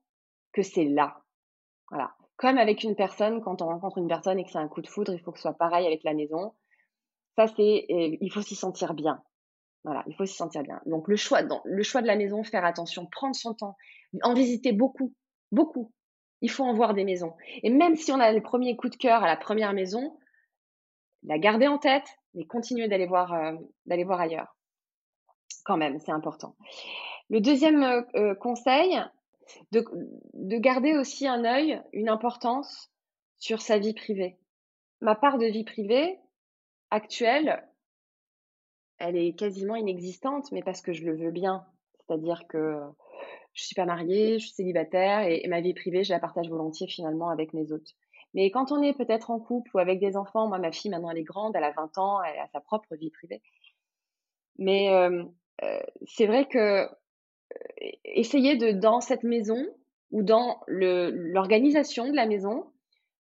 que 0.54 0.62
c'est 0.62 0.86
là? 0.86 1.18
Voilà. 1.92 2.16
Comme 2.38 2.58
avec 2.58 2.84
une 2.84 2.96
personne, 2.96 3.42
quand 3.42 3.62
on 3.62 3.66
rencontre 3.66 3.98
une 3.98 4.08
personne 4.08 4.40
et 4.40 4.46
que 4.46 4.52
c'est 4.52 4.60
un 4.60 4.70
coup 4.70 4.82
de 4.82 4.88
foudre, 4.88 5.14
il 5.14 5.20
faut 5.20 5.34
que 5.34 5.38
ce 5.38 5.42
soit 5.42 5.58
pareil 5.58 5.86
avec 5.86 6.06
la 6.06 6.14
maison. 6.14 6.54
Ça, 7.36 7.48
c'est, 7.58 7.86
il 7.90 8.32
faut 8.32 8.42
s'y 8.42 8.56
sentir 8.56 8.94
bien. 8.94 9.22
Voilà, 9.84 10.06
il 10.08 10.16
faut 10.16 10.26
s'y 10.26 10.36
sentir 10.36 10.64
bien. 10.64 10.80
Donc 10.86 11.10
le 11.10 11.18
choix, 11.18 11.42
le 11.66 11.84
choix 11.84 12.02
de 12.02 12.08
la 12.08 12.16
maison, 12.16 12.42
faire 12.46 12.64
attention, 12.64 13.06
prendre 13.06 13.36
son 13.36 13.54
temps, 13.54 13.76
en 14.22 14.34
visiter 14.34 14.72
beaucoup, 14.72 15.14
Beaucoup. 15.52 15.92
Il 16.42 16.52
faut 16.52 16.64
en 16.64 16.74
voir 16.74 16.94
des 16.94 17.04
maisons. 17.04 17.34
Et 17.64 17.70
même 17.70 17.96
si 17.96 18.12
on 18.12 18.20
a 18.20 18.32
les 18.32 18.42
premiers 18.42 18.76
coups 18.76 18.94
de 18.94 18.98
cœur 18.98 19.24
à 19.24 19.28
la 19.28 19.38
première 19.38 19.74
maison, 19.74 20.18
la 21.24 21.40
garder 21.40 21.68
en 21.68 21.78
tête, 21.78 22.08
mais 22.34 22.46
continuer 22.46 22.88
d'aller 22.88 23.08
voir, 23.08 23.34
euh, 23.34 23.56
ailleurs. 23.90 24.56
Quand 25.66 25.78
même, 25.78 26.00
c'est 26.00 26.12
important. 26.12 26.56
Le 27.30 27.42
deuxième 27.42 27.84
euh, 27.84 28.02
euh, 28.16 28.36
conseil, 28.36 29.02
de, 29.72 29.84
de 30.34 30.58
garder 30.58 30.96
aussi 30.96 31.28
un 31.28 31.44
œil, 31.44 31.82
une 31.94 32.10
importance 32.10 32.92
sur 33.40 33.62
sa 33.62 33.78
vie 33.78 33.94
privée. 33.94 34.38
Ma 35.02 35.16
part 35.16 35.38
de 35.38 35.46
vie 35.46 35.64
privée 35.64 36.20
actuelle, 36.92 37.68
elle 39.00 39.18
est 39.18 39.34
quasiment 39.34 39.76
inexistante, 39.76 40.52
mais 40.52 40.62
parce 40.62 40.82
que 40.82 40.94
je 40.94 41.04
le 41.06 41.16
veux 41.16 41.32
bien. 41.32 41.66
C'est-à-dire 42.00 42.48
que 42.48 42.82
je 43.58 43.66
suis 43.66 43.76
pas 43.76 43.86
mariée, 43.86 44.38
je 44.38 44.46
suis 44.46 44.54
célibataire 44.54 45.28
et, 45.28 45.46
ma 45.48 45.62
vie 45.62 45.74
privée, 45.74 46.04
je 46.04 46.14
la 46.14 46.20
partage 46.20 46.48
volontiers 46.48 46.88
finalement 46.88 47.30
avec 47.30 47.54
mes 47.54 47.72
hôtes. 47.72 47.96
Mais 48.36 48.52
quand 48.52 48.72
on 48.72 48.84
est 48.84 48.94
peut-être 48.94 49.32
en 49.32 49.40
couple 49.40 49.72
ou 49.74 49.80
avec 49.80 50.00
des 50.00 50.16
enfants, 50.16 50.48
moi 50.48 50.60
ma 50.60 50.72
fille 50.72 50.92
maintenant 50.92 51.10
elle 51.10 51.18
est 51.18 51.24
grande, 51.24 51.56
elle 51.56 51.64
a 51.64 51.72
20 51.72 51.98
ans, 51.98 52.22
elle 52.22 52.40
a 52.40 52.48
sa 52.54 52.60
propre 52.60 52.96
vie 52.96 53.10
privée. 53.10 53.42
Mais 54.60 54.90
euh, 54.90 55.24
euh, 55.64 55.80
c'est 56.06 56.28
vrai 56.28 56.46
que 56.46 56.84
euh, 56.84 56.88
essayer 58.06 58.58
de 58.58 58.72
dans 58.72 59.02
cette 59.02 59.24
maison 59.24 59.66
ou 60.12 60.22
dans 60.22 60.62
l'organisation 60.68 62.08
de 62.08 62.16
la 62.16 62.28
maison 62.28 62.72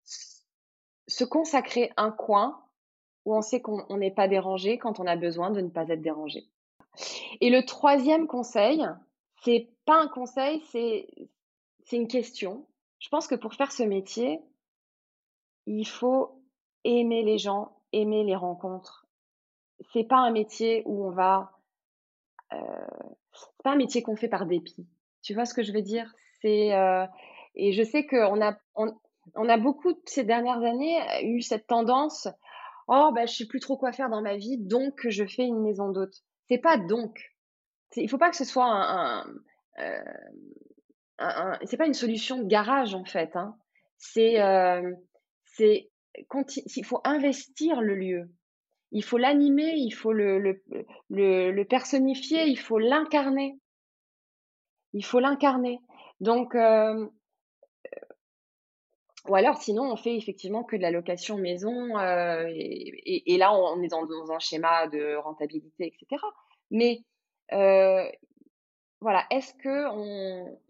se 0.05 1.25
consacrer 1.25 1.93
un 1.97 2.11
coin 2.11 2.61
où 3.25 3.35
on 3.35 3.41
sait 3.41 3.61
qu'on 3.61 3.97
n'est 3.97 4.11
pas 4.11 4.29
dérangé 4.29 4.77
quand 4.77 5.01
on 5.01 5.07
a 5.07 5.17
besoin 5.17 5.51
de 5.51 5.63
ne 5.63 5.71
pas 5.71 5.89
être 5.89 6.03
dérangé. 6.03 6.45
Et 7.41 7.49
le 7.49 7.65
troisième 7.65 8.27
conseil, 8.27 8.87
c'est 9.47 9.69
pas 9.85 10.03
un 10.03 10.09
conseil, 10.09 10.61
c'est 10.73 11.97
une 11.97 12.09
question. 12.09 12.67
Je 12.99 13.09
pense 13.09 13.29
que 13.29 13.37
pour 13.37 13.55
faire 13.55 13.71
ce 13.71 13.85
métier, 13.85 14.41
il 15.67 15.87
faut 15.87 16.43
aimer 16.83 17.23
les 17.23 17.39
gens, 17.39 17.77
aimer 17.93 18.25
les 18.25 18.35
rencontres. 18.35 19.07
C'est 19.93 20.03
pas 20.03 20.17
un 20.17 20.33
métier 20.33 20.83
où 20.85 21.07
on 21.07 21.11
va 21.11 21.53
euh, 22.53 22.87
c'est 23.33 23.63
pas 23.63 23.73
un 23.73 23.77
métier 23.77 24.03
qu'on 24.03 24.17
fait 24.17 24.29
par 24.29 24.47
dépit. 24.47 24.89
Tu 25.23 25.35
vois 25.35 25.45
ce 25.45 25.55
que 25.55 25.63
je 25.63 25.73
veux 25.73 25.83
dire? 25.83 26.13
C'est 26.41 26.75
euh, 26.75 27.07
et 27.55 27.73
je 27.73 27.85
sais 27.85 28.05
qu'on 28.05 28.41
a 28.43 28.59
on, 28.75 28.97
on, 29.37 29.49
a 29.49 29.59
beaucoup 29.59 29.95
ces 30.07 30.25
dernières 30.25 30.63
années 30.63 30.99
eu 31.23 31.41
cette 31.41 31.69
tendance 31.69 32.27
oh 32.89 33.11
bah 33.15 33.27
je 33.27 33.35
sais 33.35 33.47
plus 33.47 33.61
trop 33.61 33.77
quoi 33.77 33.93
faire 33.93 34.11
dans 34.11 34.23
ma 34.23 34.37
vie 34.37 34.59
donc 34.59 35.07
je 35.09 35.25
fais 35.25 35.45
une 35.45 35.63
maison 35.63 35.91
d'hôte. 35.91 36.25
C'est 36.49 36.59
pas 36.59 36.79
donc. 36.79 37.36
Il 37.95 38.11
faut 38.11 38.19
pas 38.19 38.31
que 38.31 38.37
ce 38.37 38.45
soit 38.45 38.67
un, 38.67 39.25
c'est 41.65 41.77
pas 41.77 41.87
une 41.87 41.95
solution 41.95 42.39
de 42.39 42.47
garage 42.47 42.95
en 42.95 43.05
fait. 43.05 43.37
Hein. 43.37 43.57
C'est, 43.99 44.41
euh, 44.41 44.93
c'est, 45.45 45.91
il 46.15 46.85
faut 46.85 47.01
investir 47.05 47.81
le 47.81 47.95
lieu. 47.95 48.31
Il 48.93 49.03
faut 49.03 49.19
l'animer, 49.19 49.75
il 49.77 49.93
faut 49.93 50.13
le, 50.13 50.39
le, 50.39 50.63
le, 51.11 51.51
le 51.51 51.65
personnifier, 51.65 52.47
il 52.47 52.59
faut 52.59 52.79
l'incarner. 52.79 53.59
Il 54.93 55.05
faut 55.05 55.21
l'incarner. 55.21 55.81
Donc, 56.21 56.55
euh, 56.55 57.07
ou 59.29 59.35
alors 59.35 59.57
sinon, 59.61 59.91
on 59.91 59.97
fait 59.97 60.17
effectivement 60.17 60.63
que 60.63 60.77
de 60.77 60.83
la 60.83 60.93
location 60.93 61.37
maison, 61.37 61.99
euh, 61.99 62.47
et, 62.49 63.35
et, 63.35 63.39
là, 63.39 63.53
on 63.53 63.83
est 63.83 63.89
dans, 63.89 64.07
dans, 64.07 64.31
un 64.31 64.39
schéma 64.39 64.87
de 64.87 65.17
rentabilité, 65.17 65.87
etc. 65.89 66.23
Mais 66.71 67.01
euh, 67.01 67.16
voilà, 67.51 69.25
est-ce 69.31 69.53
que 69.55 69.89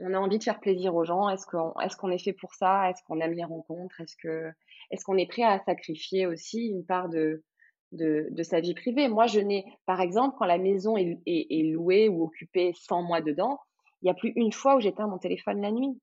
on, 0.00 0.14
a 0.14 0.18
envie 0.18 0.38
de 0.38 0.44
faire 0.44 0.60
plaisir 0.60 0.94
aux 0.94 1.04
gens? 1.04 1.28
Est-ce 1.28 1.46
qu'on 1.46 2.10
est, 2.10 2.14
est 2.14 2.24
fait 2.24 2.32
pour 2.32 2.54
ça? 2.54 2.90
Est-ce 2.90 3.02
qu'on 3.04 3.20
aime 3.20 3.32
les 3.32 3.44
rencontres? 3.44 4.00
Est-ce 4.00 4.16
que 4.16 4.50
est-ce 4.90 5.04
qu'on 5.04 5.16
est 5.16 5.28
prêt 5.28 5.42
à 5.42 5.58
sacrifier 5.60 6.26
aussi 6.26 6.66
une 6.66 6.84
part 6.84 7.08
de, 7.08 7.44
de, 7.92 8.28
de 8.30 8.42
sa 8.42 8.60
vie 8.60 8.74
privée? 8.74 9.08
Moi, 9.08 9.26
je 9.26 9.40
n'ai, 9.40 9.64
par 9.84 10.00
exemple, 10.00 10.36
quand 10.38 10.44
la 10.44 10.58
maison 10.58 10.96
est, 10.96 11.18
est, 11.26 11.46
est 11.50 11.72
louée 11.72 12.08
ou 12.08 12.24
occupée 12.24 12.72
sans 12.74 13.02
moi 13.02 13.20
dedans, 13.20 13.58
il 14.02 14.06
n'y 14.06 14.10
a 14.10 14.14
plus 14.14 14.32
une 14.36 14.52
fois 14.52 14.76
où 14.76 14.80
j'éteins 14.80 15.06
mon 15.06 15.18
téléphone 15.18 15.60
la 15.62 15.72
nuit. 15.72 16.00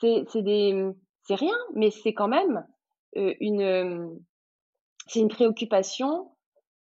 C'est 0.00 0.42
des 0.42 0.92
c'est 1.26 1.34
rien, 1.34 1.56
mais 1.74 1.90
c'est 1.90 2.12
quand 2.12 2.28
même 2.28 2.66
euh, 3.16 3.34
une, 3.40 3.62
euh, 3.62 4.08
c'est 5.06 5.20
une 5.20 5.28
préoccupation 5.28 6.32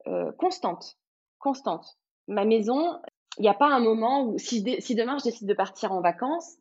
euh, 0.06 0.32
constante, 0.32 0.96
constante. 1.38 1.98
Ma 2.28 2.44
maison, 2.44 2.98
il 3.38 3.42
n'y 3.42 3.48
a 3.48 3.54
pas 3.54 3.68
un 3.68 3.80
moment 3.80 4.24
où, 4.24 4.38
si, 4.38 4.64
si, 4.80 4.94
demain 4.94 5.18
je 5.18 5.24
décide 5.24 5.48
de 5.48 5.54
partir 5.54 5.92
en 5.92 6.00
vacances, 6.00 6.56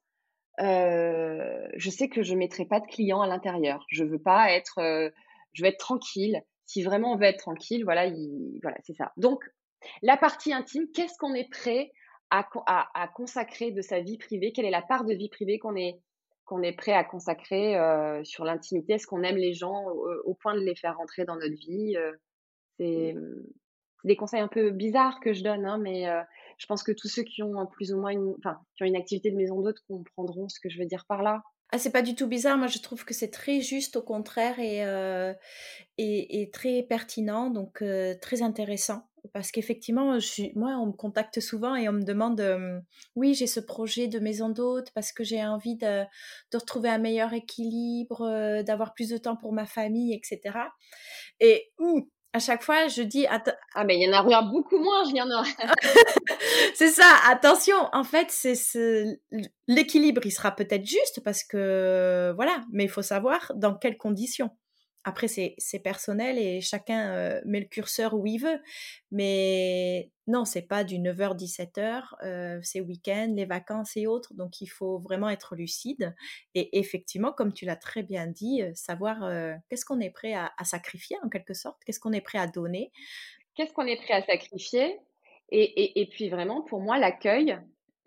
euh, 0.60 1.68
je 1.76 1.90
sais 1.90 2.10
que 2.10 2.24
je 2.24 2.36
mettrai 2.36 2.66
pas 2.66 2.80
de 2.80 2.88
clients 2.88 3.22
à 3.22 3.28
l'intérieur. 3.28 3.86
Je 3.90 4.04
veux 4.04 4.22
pas 4.22 4.52
être, 4.52 4.80
euh, 4.80 5.10
je 5.54 5.64
veux 5.64 5.70
être 5.70 5.80
tranquille. 5.80 6.42
Si 6.66 6.84
vraiment 6.84 7.14
on 7.14 7.18
veut 7.18 7.26
être 7.26 7.40
tranquille, 7.40 7.84
voilà, 7.84 8.06
il, 8.06 8.60
voilà, 8.62 8.78
c'est 8.84 8.94
ça. 8.94 9.12
Donc, 9.18 9.44
la 10.02 10.18
partie 10.18 10.54
intime, 10.54 10.88
qu'est-ce 10.94 11.18
qu'on 11.18 11.34
est 11.34 11.50
prêt 11.50 11.92
à, 12.30 12.48
à, 12.66 13.02
à, 13.02 13.08
consacrer 13.08 13.72
de 13.72 13.82
sa 13.82 14.00
vie 14.00 14.18
privée? 14.18 14.54
Quelle 14.54 14.66
est 14.66 14.72
la 14.72 14.82
part 14.82 15.04
de 15.04 15.14
vie 15.14 15.30
privée 15.30 15.60
qu'on 15.60 15.76
est 15.76 16.00
qu'on 16.46 16.62
est 16.64 16.76
prêt 16.76 16.94
à 16.94 17.04
consacrer 17.04 17.78
euh, 17.78 18.24
sur 18.24 18.46
l'intimité? 18.46 18.94
Est-ce 18.94 19.08
qu'on 19.08 19.24
aime 19.24 19.38
les 19.38 19.54
gens 19.54 19.86
au, 20.26 20.34
point 20.36 20.54
de 20.54 20.60
les 20.60 20.76
faire 20.76 20.98
rentrer 20.98 21.26
dans 21.26 21.36
notre 21.36 21.56
vie 21.56 21.96
euh, 21.98 22.14
Des 24.04 24.16
conseils 24.16 24.40
un 24.42 24.48
peu 24.48 24.72
bizarres 24.72 25.20
que 25.20 25.34
je 25.34 25.44
donne, 25.44 25.66
hein, 25.66 25.78
mais 25.78 26.10
euh, 26.10 26.22
je 26.58 26.66
pense 26.66 26.84
que 26.84 26.92
tous 26.92 27.08
ceux 27.08 27.24
qui 27.24 27.44
ont 27.44 27.66
plus 27.68 27.94
ou 27.94 28.00
moins 28.00 28.12
une, 28.12 28.36
enfin, 28.40 28.60
qui 28.76 28.84
ont 28.84 28.86
une 28.88 28.96
activité 28.96 29.32
de 29.32 29.36
maison 29.36 29.62
d'hôte 29.62 29.80
comprendront 29.88 30.50
ce 30.50 30.60
que 30.60 30.70
je 30.70 30.80
veux 30.80 30.86
dire 30.86 31.06
par 31.08 31.22
là. 31.22 31.44
Ah, 31.72 31.78
c'est 31.78 31.92
pas 31.92 32.02
du 32.02 32.16
tout 32.16 32.28
bizarre. 32.28 32.58
Moi, 32.58 32.68
je 32.68 32.80
trouve 32.80 33.06
que 33.06 33.14
c'est 33.14 33.30
très 33.30 33.62
juste, 33.62 33.96
au 33.96 34.02
contraire, 34.02 34.60
et, 34.60 34.80
et, 35.98 36.42
et, 36.42 36.52
très 36.52 36.84
pertinent, 36.84 37.50
donc 37.50 37.82
très 38.22 38.42
intéressant 38.42 39.08
parce 39.34 39.52
qu'effectivement, 39.52 40.18
moi, 40.56 40.72
on 40.78 40.88
me 40.88 40.92
contacte 40.92 41.40
souvent 41.40 41.76
et 41.76 41.88
on 41.88 41.94
me 41.94 42.04
demande, 42.04 42.44
oui, 43.16 43.34
j'ai 43.34 43.48
ce 43.48 43.60
projet 43.60 44.08
de 44.08 44.20
maison 44.20 44.50
d'hôte 44.50 44.92
parce 44.94 45.12
que 45.12 45.24
j'ai 45.24 45.44
envie 45.44 45.76
de, 45.76 46.04
de, 46.52 46.58
retrouver 46.58 46.90
un 46.90 46.98
meilleur 46.98 47.34
équilibre, 47.34 48.62
d'avoir 48.64 48.94
plus 48.94 49.10
de 49.10 49.18
temps 49.18 49.36
pour 49.36 49.54
ma 49.54 49.66
famille, 49.66 50.14
etc. 50.14 50.58
Et 51.40 51.72
à 52.34 52.40
chaque 52.40 52.64
fois, 52.64 52.88
je 52.88 53.02
dis, 53.02 53.26
ah 53.28 53.84
mais 53.84 53.98
il 53.98 54.04
y 54.04 54.10
en 54.10 54.14
a 54.14 54.42
beaucoup 54.42 54.78
moins, 54.78 55.04
il 55.06 55.18
y 55.18 55.22
en 55.22 55.30
a. 55.32 55.44
c'est 56.76 56.90
ça. 56.90 57.14
Attention, 57.30 57.76
en 57.92 58.04
fait, 58.04 58.28
c'est 58.30 59.20
l'équilibre, 59.68 60.22
il 60.26 60.32
sera 60.32 60.52
peut-être 60.52 60.86
juste 60.86 61.22
parce 61.24 61.44
que 61.44 62.32
voilà, 62.36 62.64
mais 62.72 62.86
il 62.86 62.90
faut 62.90 63.02
savoir 63.02 63.52
dans 63.56 63.76
quelles 63.76 63.98
conditions. 63.98 64.50
Après, 65.04 65.28
c'est 65.28 65.80
personnel 65.84 66.38
et 66.38 66.62
chacun 66.62 67.12
euh, 67.12 67.42
met 67.46 67.60
le 67.60 67.66
curseur 67.66 68.14
où 68.14 68.28
il 68.28 68.38
veut. 68.38 68.60
Mais 69.12 70.12
non, 70.28 70.46
c'est 70.46 70.62
pas 70.62 70.84
du 70.84 70.98
9h, 70.98 71.38
17h, 71.38 72.04
euh, 72.24 72.60
c'est 72.64 72.80
week-end, 72.80 73.34
les 73.36 73.46
vacances 73.46 73.98
et 73.98 74.08
autres. 74.08 74.34
Donc, 74.34 74.62
il 74.62 74.68
faut 74.68 75.00
vraiment 75.00 75.30
être 75.30 75.56
lucide. 75.56 76.16
Et 76.56 76.80
effectivement, 76.80 77.34
comme 77.34 77.52
tu 77.52 77.66
l'as 77.66 77.76
très 77.76 78.04
bien 78.04 78.28
dit, 78.28 78.62
euh, 78.62 78.72
savoir 78.74 79.24
euh, 79.24 79.54
qu'est-ce 79.70 79.84
qu'on 79.84 80.00
est 80.00 80.10
prêt 80.10 80.34
à, 80.34 80.52
sacrifier 80.64 81.18
en 81.24 81.30
quelque 81.30 81.54
sorte, 81.54 81.84
qu'est-ce 81.84 82.00
qu'on 82.00 82.14
est 82.14 82.22
prêt 82.22 82.38
à 82.38 82.48
donner. 82.48 82.92
Qu'est-ce 83.56 83.74
qu'on 83.74 83.86
est 83.86 84.02
prêt 84.02 84.14
à 84.14 84.22
sacrifier 84.24 85.00
et, 85.50 85.64
et, 85.64 86.02
et 86.02 86.06
puis 86.06 86.30
vraiment, 86.30 86.62
pour 86.62 86.80
moi, 86.80 86.98
l'accueil, 86.98 87.58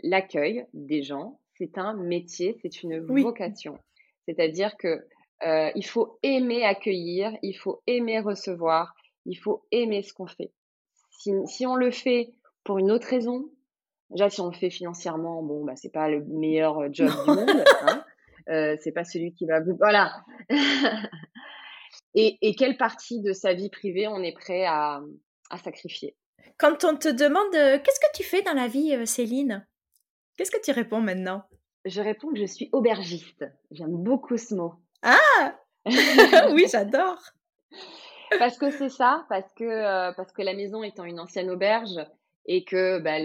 l'accueil 0.02 0.64
des 0.72 1.02
gens, 1.02 1.40
c'est 1.58 1.76
un 1.76 1.92
métier, 1.92 2.56
c'est 2.62 2.82
une 2.82 3.00
vocation. 3.00 3.78
C'est-à-dire 4.26 4.76
que 4.78 5.06
euh, 5.42 5.70
il 5.74 5.84
faut 5.84 6.18
aimer 6.22 6.64
accueillir, 6.64 7.36
il 7.42 7.54
faut 7.54 7.82
aimer 7.86 8.20
recevoir, 8.20 8.94
il 9.26 9.36
faut 9.36 9.66
aimer 9.72 10.02
ce 10.02 10.12
qu'on 10.12 10.26
fait. 10.26 10.52
Si, 11.10 11.32
si, 11.46 11.66
on 11.66 11.76
le 11.76 11.90
fait 11.90 12.32
pour 12.64 12.78
une 12.78 12.90
autre 12.90 13.08
raison, 13.08 13.50
déjà 14.10 14.30
si 14.30 14.40
on 14.40 14.48
le 14.48 14.54
fait 14.54 14.70
financièrement, 14.70 15.42
bon, 15.42 15.64
bah 15.64 15.76
c'est 15.76 15.92
pas 15.92 16.08
le 16.08 16.24
meilleur 16.24 16.78
euh, 16.78 16.88
job 16.90 17.08
du 17.08 17.30
monde, 17.30 17.50
hein, 17.82 18.04
euh, 18.48 18.76
c'est 18.82 18.92
pas 18.92 19.04
celui 19.04 19.34
qui 19.34 19.46
va 19.46 19.60
vous, 19.60 19.76
voilà. 19.76 20.24
et, 22.14 22.38
et, 22.40 22.54
quelle 22.54 22.76
partie 22.76 23.20
de 23.20 23.32
sa 23.32 23.54
vie 23.54 23.70
privée 23.70 24.06
on 24.08 24.22
est 24.22 24.34
prêt 24.34 24.64
à, 24.64 25.00
à 25.50 25.58
sacrifier? 25.58 26.16
Quand 26.58 26.84
on 26.84 26.96
te 26.96 27.08
demande 27.08 27.54
euh, 27.54 27.78
qu'est-ce 27.82 28.00
que 28.00 28.16
tu 28.16 28.22
fais 28.22 28.42
dans 28.42 28.54
la 28.54 28.68
vie, 28.68 29.06
Céline, 29.06 29.66
qu'est-ce 30.36 30.50
que 30.50 30.62
tu 30.62 30.70
réponds 30.70 31.00
maintenant? 31.00 31.42
Je 31.84 32.00
réponds 32.00 32.32
que 32.32 32.38
je 32.38 32.46
suis 32.46 32.70
aubergiste. 32.72 33.44
J'aime 33.70 33.96
beaucoup 33.96 34.38
ce 34.38 34.54
mot. 34.54 34.74
Ah 35.04 35.54
Oui, 36.52 36.66
j'adore. 36.72 37.22
parce 38.38 38.56
que 38.56 38.70
c'est 38.70 38.88
ça, 38.88 39.26
parce 39.28 39.52
que, 39.54 39.64
euh, 39.64 40.12
parce 40.16 40.32
que 40.32 40.42
la 40.42 40.54
maison 40.54 40.82
étant 40.82 41.04
une 41.04 41.20
ancienne 41.20 41.50
auberge 41.50 42.00
et 42.46 42.64
que 42.64 42.98
bah, 43.00 43.18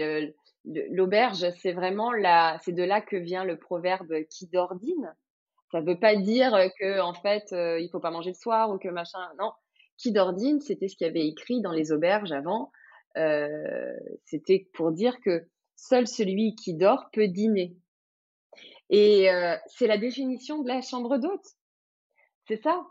l'auberge, 0.64 1.46
c'est 1.62 1.72
vraiment 1.72 2.12
la, 2.12 2.58
c'est 2.62 2.72
de 2.72 2.82
là 2.82 3.00
que 3.00 3.16
vient 3.16 3.44
le 3.44 3.58
proverbe 3.58 4.24
qui 4.28 4.46
d'ordine. 4.46 5.14
Ça 5.72 5.80
ne 5.80 5.86
veut 5.86 5.98
pas 5.98 6.16
dire 6.16 6.52
que 6.78 7.00
en 7.00 7.14
fait 7.14 7.52
euh, 7.52 7.80
il 7.80 7.88
faut 7.90 8.00
pas 8.00 8.10
manger 8.10 8.30
le 8.30 8.34
soir 8.34 8.70
ou 8.70 8.78
que 8.78 8.88
machin. 8.88 9.20
Non, 9.38 9.52
qui 9.96 10.12
d'ordine, 10.12 10.60
c'était 10.60 10.88
ce 10.88 10.96
qu'il 10.96 11.06
y 11.06 11.10
avait 11.10 11.26
écrit 11.26 11.62
dans 11.62 11.72
les 11.72 11.92
auberges 11.92 12.32
avant. 12.32 12.70
Euh, 13.16 13.92
c'était 14.26 14.68
pour 14.74 14.92
dire 14.92 15.18
que 15.24 15.46
seul 15.76 16.06
celui 16.06 16.54
qui 16.56 16.74
dort 16.74 17.08
peut 17.12 17.28
dîner. 17.28 17.74
Et 18.90 19.28
c'est 19.68 19.86
la 19.86 19.98
définition 19.98 20.62
de 20.62 20.68
la 20.68 20.82
chambre 20.82 21.16
d'hôte. 21.16 21.46
C'est 22.50 22.62
ça. 22.62 22.84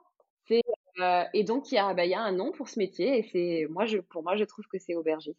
C'est, 0.48 0.62
euh, 1.02 1.24
et 1.34 1.44
donc 1.44 1.70
il 1.72 1.76
y 1.76 1.78
a 1.78 1.94
bah, 1.94 2.06
il 2.06 2.12
y 2.12 2.14
a 2.14 2.22
un 2.22 2.32
nom 2.32 2.52
pour 2.54 2.70
ce 2.70 2.80
métier 2.80 3.20
et 3.20 3.24
c'est 3.24 3.68
moi 3.70 3.86
je 3.86 3.98
pour 3.98 4.24
moi 4.24 4.38
je 4.38 4.46
trouve 4.46 4.66
que 4.72 4.80
c'est 4.80 4.96
aubergiste. 4.96 5.38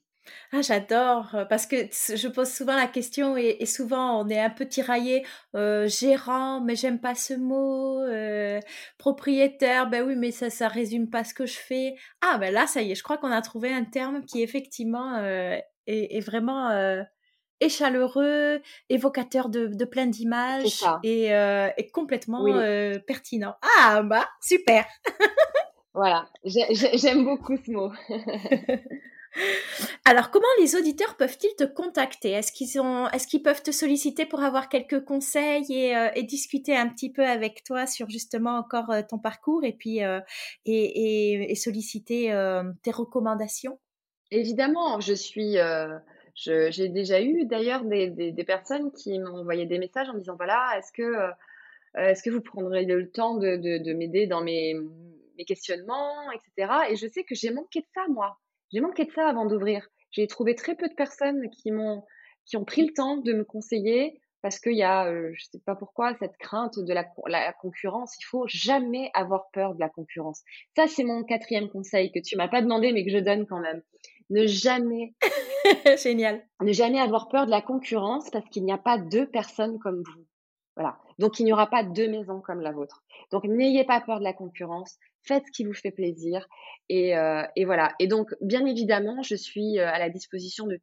Ah 0.52 0.60
j'adore, 0.60 1.34
parce 1.48 1.66
que 1.66 1.76
je 1.76 2.28
pose 2.28 2.52
souvent 2.52 2.76
la 2.76 2.86
question 2.86 3.38
et 3.38 3.64
souvent 3.64 4.22
on 4.22 4.28
est 4.28 4.38
un 4.38 4.50
peu 4.50 4.68
tiraillé, 4.68 5.24
euh, 5.56 5.88
gérant, 5.88 6.60
mais 6.60 6.76
j'aime 6.76 7.00
pas 7.00 7.14
ce 7.14 7.32
mot, 7.32 7.98
euh, 8.02 8.60
propriétaire, 8.98 9.88
ben 9.88 10.06
oui, 10.06 10.16
mais 10.16 10.30
ça 10.30 10.50
ça 10.50 10.68
résume 10.68 11.08
pas 11.08 11.24
ce 11.24 11.32
que 11.32 11.46
je 11.46 11.56
fais. 11.58 11.94
Ah 12.20 12.36
ben 12.36 12.52
là 12.52 12.66
ça 12.66 12.82
y 12.82 12.92
est, 12.92 12.94
je 12.94 13.02
crois 13.02 13.16
qu'on 13.16 13.30
a 13.32 13.40
trouvé 13.40 13.72
un 13.72 13.84
terme 13.84 14.22
qui 14.26 14.42
effectivement, 14.42 15.18
est 15.86 16.20
vraiment, 16.20 16.68
et 17.60 17.68
chaleureux, 17.68 18.60
évocateur 18.88 19.48
de, 19.48 19.66
de 19.66 19.84
plein 19.84 20.06
d'images 20.06 20.82
et, 21.02 21.34
euh, 21.34 21.68
et, 21.76 21.90
complètement 21.90 22.46
euh, 22.46 22.98
pertinent. 22.98 23.54
Ah 23.80 24.02
bah 24.02 24.28
super. 24.40 24.86
voilà, 25.94 26.28
j'aime 26.44 27.24
beaucoup 27.24 27.56
ce 27.56 27.70
mot. 27.70 27.92
Alors, 30.04 30.32
comment 30.32 30.44
les 30.58 30.74
auditeurs 30.74 31.16
peuvent-ils 31.16 31.54
te 31.54 31.62
contacter? 31.62 32.30
Est-ce 32.30 32.50
qu'ils 32.50 32.80
ont, 32.80 33.08
est-ce 33.10 33.28
qu'ils 33.28 33.44
peuvent 33.44 33.62
te 33.62 33.70
solliciter 33.70 34.26
pour 34.26 34.42
avoir 34.42 34.68
quelques 34.68 35.04
conseils 35.04 35.66
et, 35.70 35.96
euh, 35.96 36.08
et, 36.16 36.24
discuter 36.24 36.76
un 36.76 36.88
petit 36.88 37.12
peu 37.12 37.24
avec 37.24 37.62
toi 37.62 37.86
sur 37.86 38.10
justement 38.10 38.58
encore 38.58 38.92
ton 39.08 39.18
parcours 39.18 39.62
et 39.62 39.72
puis 39.72 40.00
et, 40.66 41.50
et, 41.50 41.54
solliciter 41.54 42.34
tes 42.82 42.90
recommandations? 42.90 43.78
Évidemment, 44.32 44.98
je 44.98 45.14
suis 45.14 45.58
j'ai 46.40 46.88
déjà 46.88 47.20
eu 47.20 47.44
d'ailleurs 47.44 47.84
des, 47.84 48.08
des, 48.10 48.44
personnes 48.44 48.92
qui 48.92 49.18
m'ont 49.18 49.40
envoyé 49.40 49.66
des 49.66 49.78
messages 49.78 50.08
en 50.08 50.14
me 50.14 50.18
disant 50.18 50.36
voilà, 50.36 50.74
est-ce 50.78 50.92
que, 50.92 51.02
euh, 51.02 51.30
est-ce 51.96 52.22
que 52.22 52.30
vous 52.30 52.40
prendrez 52.40 52.84
le 52.84 53.10
temps 53.10 53.36
de, 53.36 53.56
de, 53.56 53.78
de 53.78 53.92
m'aider 53.92 54.26
dans 54.26 54.42
mes, 54.42 54.74
questionnements, 55.46 56.30
etc. 56.32 56.72
Et 56.90 56.96
je 56.96 57.06
sais 57.06 57.24
que 57.24 57.34
j'ai 57.34 57.50
manqué 57.50 57.80
de 57.80 57.86
ça, 57.94 58.02
moi. 58.08 58.38
J'ai 58.72 58.80
manqué 58.80 59.06
de 59.06 59.10
ça 59.12 59.26
avant 59.26 59.46
d'ouvrir. 59.46 59.88
J'ai 60.10 60.26
trouvé 60.26 60.54
très 60.54 60.74
peu 60.74 60.86
de 60.86 60.94
personnes 60.94 61.48
qui 61.50 61.70
m'ont 61.70 62.04
qui 62.44 62.56
ont 62.56 62.64
pris 62.64 62.84
le 62.84 62.92
temps 62.92 63.16
de 63.16 63.32
me 63.32 63.44
conseiller 63.44 64.20
parce 64.42 64.58
qu'il 64.58 64.76
y 64.76 64.82
a, 64.82 65.06
euh, 65.06 65.30
je 65.34 65.44
sais 65.44 65.60
pas 65.64 65.76
pourquoi, 65.76 66.14
cette 66.18 66.36
crainte 66.38 66.78
de 66.78 66.92
la, 66.92 67.06
la, 67.26 67.52
concurrence. 67.52 68.16
Il 68.20 68.24
faut 68.24 68.44
jamais 68.48 69.10
avoir 69.14 69.50
peur 69.52 69.74
de 69.74 69.80
la 69.80 69.88
concurrence. 69.88 70.42
Ça, 70.76 70.86
c'est 70.86 71.04
mon 71.04 71.24
quatrième 71.24 71.68
conseil 71.68 72.10
que 72.10 72.18
tu 72.18 72.36
m'as 72.36 72.48
pas 72.48 72.62
demandé, 72.62 72.92
mais 72.92 73.04
que 73.04 73.10
je 73.10 73.18
donne 73.18 73.46
quand 73.46 73.60
même. 73.60 73.82
Ne 74.30 74.46
jamais 74.46 75.14
Génial. 76.02 76.42
Ne 76.60 76.72
jamais 76.72 77.00
avoir 77.00 77.28
peur 77.28 77.46
de 77.46 77.50
la 77.50 77.62
concurrence 77.62 78.30
parce 78.30 78.48
qu'il 78.48 78.64
n'y 78.64 78.72
a 78.72 78.78
pas 78.78 78.98
deux 78.98 79.28
personnes 79.28 79.78
comme 79.78 80.02
vous. 80.02 80.26
Voilà. 80.76 80.98
Donc, 81.18 81.38
il 81.40 81.44
n'y 81.44 81.52
aura 81.52 81.68
pas 81.68 81.82
deux 81.82 82.08
maisons 82.08 82.40
comme 82.40 82.60
la 82.60 82.72
vôtre. 82.72 83.02
Donc, 83.32 83.44
n'ayez 83.44 83.84
pas 83.84 84.00
peur 84.00 84.18
de 84.18 84.24
la 84.24 84.32
concurrence. 84.32 84.96
Faites 85.22 85.44
ce 85.46 85.52
qui 85.52 85.64
vous 85.64 85.74
fait 85.74 85.90
plaisir. 85.90 86.46
Et, 86.88 87.16
euh, 87.16 87.42
et 87.56 87.64
voilà. 87.64 87.92
Et 87.98 88.06
donc, 88.06 88.34
bien 88.40 88.64
évidemment, 88.64 89.22
je 89.22 89.34
suis 89.34 89.78
euh, 89.78 89.86
à 89.86 89.98
la 89.98 90.08
disposition 90.08 90.66
de, 90.66 90.80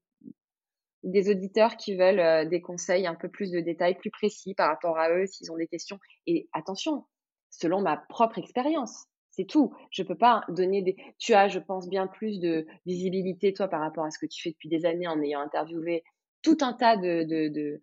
des 1.03 1.29
auditeurs 1.29 1.77
qui 1.77 1.95
veulent 1.95 2.19
euh, 2.19 2.45
des 2.45 2.61
conseils 2.61 3.07
un 3.07 3.15
peu 3.15 3.29
plus 3.29 3.51
de 3.51 3.59
détails, 3.59 3.95
plus 3.95 4.11
précis 4.11 4.53
par 4.53 4.69
rapport 4.69 4.99
à 4.99 5.09
eux, 5.09 5.25
s'ils 5.25 5.51
ont 5.51 5.57
des 5.57 5.67
questions. 5.67 5.99
Et 6.27 6.47
attention, 6.53 7.05
selon 7.49 7.81
ma 7.81 7.97
propre 7.97 8.37
expérience. 8.37 9.07
C'est 9.37 9.45
tout. 9.45 9.73
Je 9.91 10.01
peux 10.01 10.17
pas 10.17 10.41
donner 10.49 10.81
des. 10.81 10.97
Tu 11.19 11.35
as, 11.35 11.47
je 11.47 11.59
pense, 11.59 11.87
bien 11.87 12.07
plus 12.07 12.39
de 12.39 12.65
visibilité, 12.87 13.53
toi, 13.53 13.67
par 13.67 13.81
rapport 13.81 14.03
à 14.03 14.09
ce 14.09 14.17
que 14.17 14.25
tu 14.25 14.41
fais 14.41 14.49
depuis 14.49 14.67
des 14.67 14.83
années 14.85 15.07
en 15.07 15.21
ayant 15.21 15.41
interviewé 15.41 16.03
tout 16.41 16.57
un 16.61 16.73
tas 16.73 16.97
de, 16.97 17.79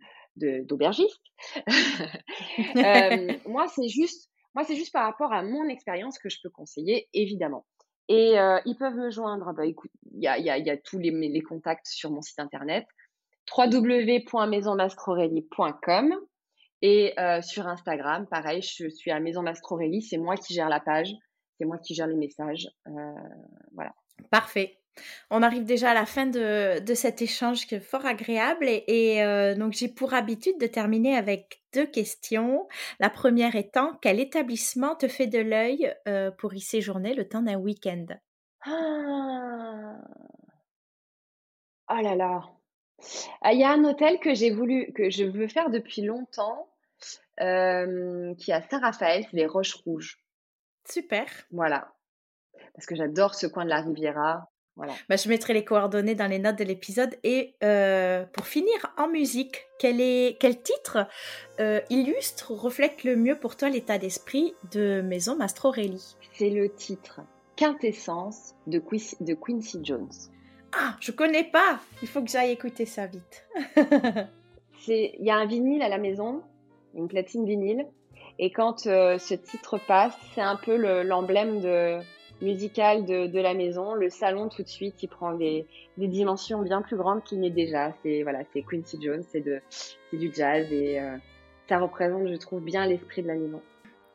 d'aubergistes. 0.64 1.22
euh, 2.76 3.32
moi, 3.46 3.68
c'est 3.68 3.86
juste, 3.86 4.28
moi, 4.56 4.64
c'est 4.64 4.74
juste 4.74 4.92
par 4.92 5.04
rapport 5.04 5.32
à 5.32 5.44
mon 5.44 5.68
expérience 5.68 6.18
que 6.18 6.28
je 6.28 6.38
peux 6.42 6.50
conseiller, 6.50 7.08
évidemment. 7.14 7.64
Et 8.08 8.36
euh, 8.36 8.58
ils 8.66 8.76
peuvent 8.76 8.96
me 8.96 9.10
joindre. 9.10 9.52
Bah, 9.54 9.64
écoute, 9.64 9.92
il 10.12 10.24
y 10.24 10.26
a, 10.26 10.36
y, 10.38 10.50
a, 10.50 10.58
y 10.58 10.70
a, 10.70 10.76
tous 10.76 10.98
les, 10.98 11.12
les, 11.12 11.42
contacts 11.42 11.86
sur 11.86 12.10
mon 12.10 12.20
site 12.20 12.40
internet 12.40 12.84
www.maisonmastrorelli.com 13.56 16.16
et 16.82 17.14
euh, 17.18 17.40
sur 17.42 17.66
Instagram, 17.66 18.26
pareil, 18.26 18.60
je 18.60 18.88
suis 18.88 19.10
à 19.10 19.18
Maison 19.20 19.42
Mastrorelli. 19.42 20.02
C'est 20.02 20.18
moi 20.18 20.36
qui 20.36 20.52
gère 20.52 20.68
la 20.68 20.80
page, 20.80 21.14
c'est 21.58 21.64
moi 21.64 21.78
qui 21.78 21.94
gère 21.94 22.06
les 22.06 22.16
messages. 22.16 22.68
Euh, 22.86 22.90
voilà. 23.72 23.94
Parfait. 24.30 24.78
On 25.28 25.42
arrive 25.42 25.64
déjà 25.64 25.90
à 25.90 25.94
la 25.94 26.06
fin 26.06 26.26
de, 26.26 26.78
de 26.78 26.94
cet 26.94 27.20
échange 27.20 27.66
qui 27.66 27.74
est 27.74 27.80
fort 27.80 28.06
agréable 28.06 28.68
et, 28.68 28.84
et 28.86 29.24
euh, 29.24 29.56
donc 29.56 29.72
j'ai 29.72 29.88
pour 29.88 30.14
habitude 30.14 30.58
de 30.60 30.68
terminer 30.68 31.16
avec 31.16 31.62
deux 31.72 31.86
questions. 31.86 32.68
La 33.00 33.10
première 33.10 33.56
étant 33.56 33.98
quel 34.00 34.20
établissement 34.20 34.94
te 34.94 35.08
fait 35.08 35.26
de 35.26 35.40
l'œil 35.40 35.92
euh, 36.06 36.30
pour 36.30 36.54
y 36.54 36.60
séjourner 36.60 37.14
le 37.14 37.28
temps 37.28 37.42
d'un 37.42 37.56
week-end? 37.56 38.06
Ah. 38.64 39.96
Oh 41.90 42.00
là 42.00 42.14
là. 42.14 42.42
Ah, 43.42 43.52
il 43.52 43.58
y 43.58 43.64
a 43.64 43.72
un 43.72 43.84
hôtel 43.84 44.20
que 44.20 44.32
j'ai 44.32 44.50
voulu, 44.50 44.92
que 44.94 45.10
je 45.10 45.24
veux 45.24 45.48
faire 45.48 45.70
depuis 45.70 46.02
longtemps, 46.02 46.68
euh, 47.40 48.32
qui 48.36 48.52
est 48.52 48.54
à 48.54 48.62
Saint-Raphaël, 48.62 49.26
c'est 49.28 49.36
les 49.36 49.46
Roches 49.46 49.74
Rouges. 49.74 50.23
Super. 50.88 51.26
Voilà. 51.50 51.92
Parce 52.74 52.86
que 52.86 52.94
j'adore 52.94 53.34
ce 53.34 53.46
coin 53.46 53.64
de 53.64 53.70
la 53.70 53.80
Riviera. 53.80 54.50
Voilà. 54.76 54.92
Bah, 55.08 55.16
je 55.16 55.28
mettrai 55.28 55.54
les 55.54 55.64
coordonnées 55.64 56.16
dans 56.16 56.26
les 56.26 56.40
notes 56.40 56.58
de 56.58 56.64
l'épisode. 56.64 57.16
Et 57.22 57.54
euh, 57.62 58.24
pour 58.32 58.46
finir, 58.46 58.92
en 58.96 59.08
musique, 59.08 59.66
quel, 59.78 60.00
est, 60.00 60.36
quel 60.40 60.60
titre 60.60 61.06
euh, 61.60 61.80
illustre, 61.90 62.52
reflète 62.52 63.04
le 63.04 63.16
mieux 63.16 63.38
pour 63.38 63.56
toi 63.56 63.68
l'état 63.68 63.98
d'esprit 63.98 64.54
de 64.72 65.00
Maison 65.00 65.36
Mastrorelli 65.36 66.16
C'est 66.32 66.50
le 66.50 66.74
titre 66.74 67.20
Quintessence 67.56 68.54
de, 68.66 68.80
Quincy, 68.80 69.16
de 69.20 69.34
Quincy 69.34 69.80
Jones. 69.84 70.10
Ah, 70.72 70.96
je 71.00 71.12
connais 71.12 71.44
pas 71.44 71.78
Il 72.02 72.08
faut 72.08 72.20
que 72.20 72.28
j'aille 72.30 72.50
écouter 72.50 72.84
ça 72.84 73.06
vite. 73.06 73.46
Il 74.88 75.24
y 75.24 75.30
a 75.30 75.36
un 75.36 75.46
vinyle 75.46 75.82
à 75.82 75.88
la 75.88 75.98
maison, 75.98 76.42
une 76.94 77.06
platine 77.06 77.46
vinyle. 77.46 77.86
Et 78.38 78.50
quand 78.50 78.86
euh, 78.86 79.18
ce 79.18 79.34
titre 79.34 79.78
passe, 79.78 80.16
c'est 80.34 80.40
un 80.40 80.56
peu 80.56 80.76
l'emblème 81.02 81.60
de 81.60 81.98
musical 82.42 83.04
de, 83.04 83.26
de, 83.26 83.40
la 83.40 83.54
maison. 83.54 83.94
Le 83.94 84.10
salon, 84.10 84.48
tout 84.48 84.62
de 84.62 84.68
suite, 84.68 85.02
il 85.02 85.08
prend 85.08 85.32
des, 85.34 85.66
des 85.96 86.08
dimensions 86.08 86.62
bien 86.62 86.82
plus 86.82 86.96
grandes 86.96 87.22
qu'il 87.22 87.40
n'est 87.40 87.50
déjà. 87.50 87.92
C'est 88.02 88.22
voilà, 88.22 88.40
Quincy 88.44 88.98
Jones, 89.00 89.22
c'est 89.30 89.44
du 90.12 90.32
jazz 90.34 90.70
et 90.72 91.00
euh, 91.00 91.16
ça 91.68 91.78
représente, 91.78 92.28
je 92.28 92.36
trouve, 92.36 92.60
bien 92.60 92.86
l'esprit 92.86 93.22
de 93.22 93.28
la 93.28 93.34
maison. 93.34 93.60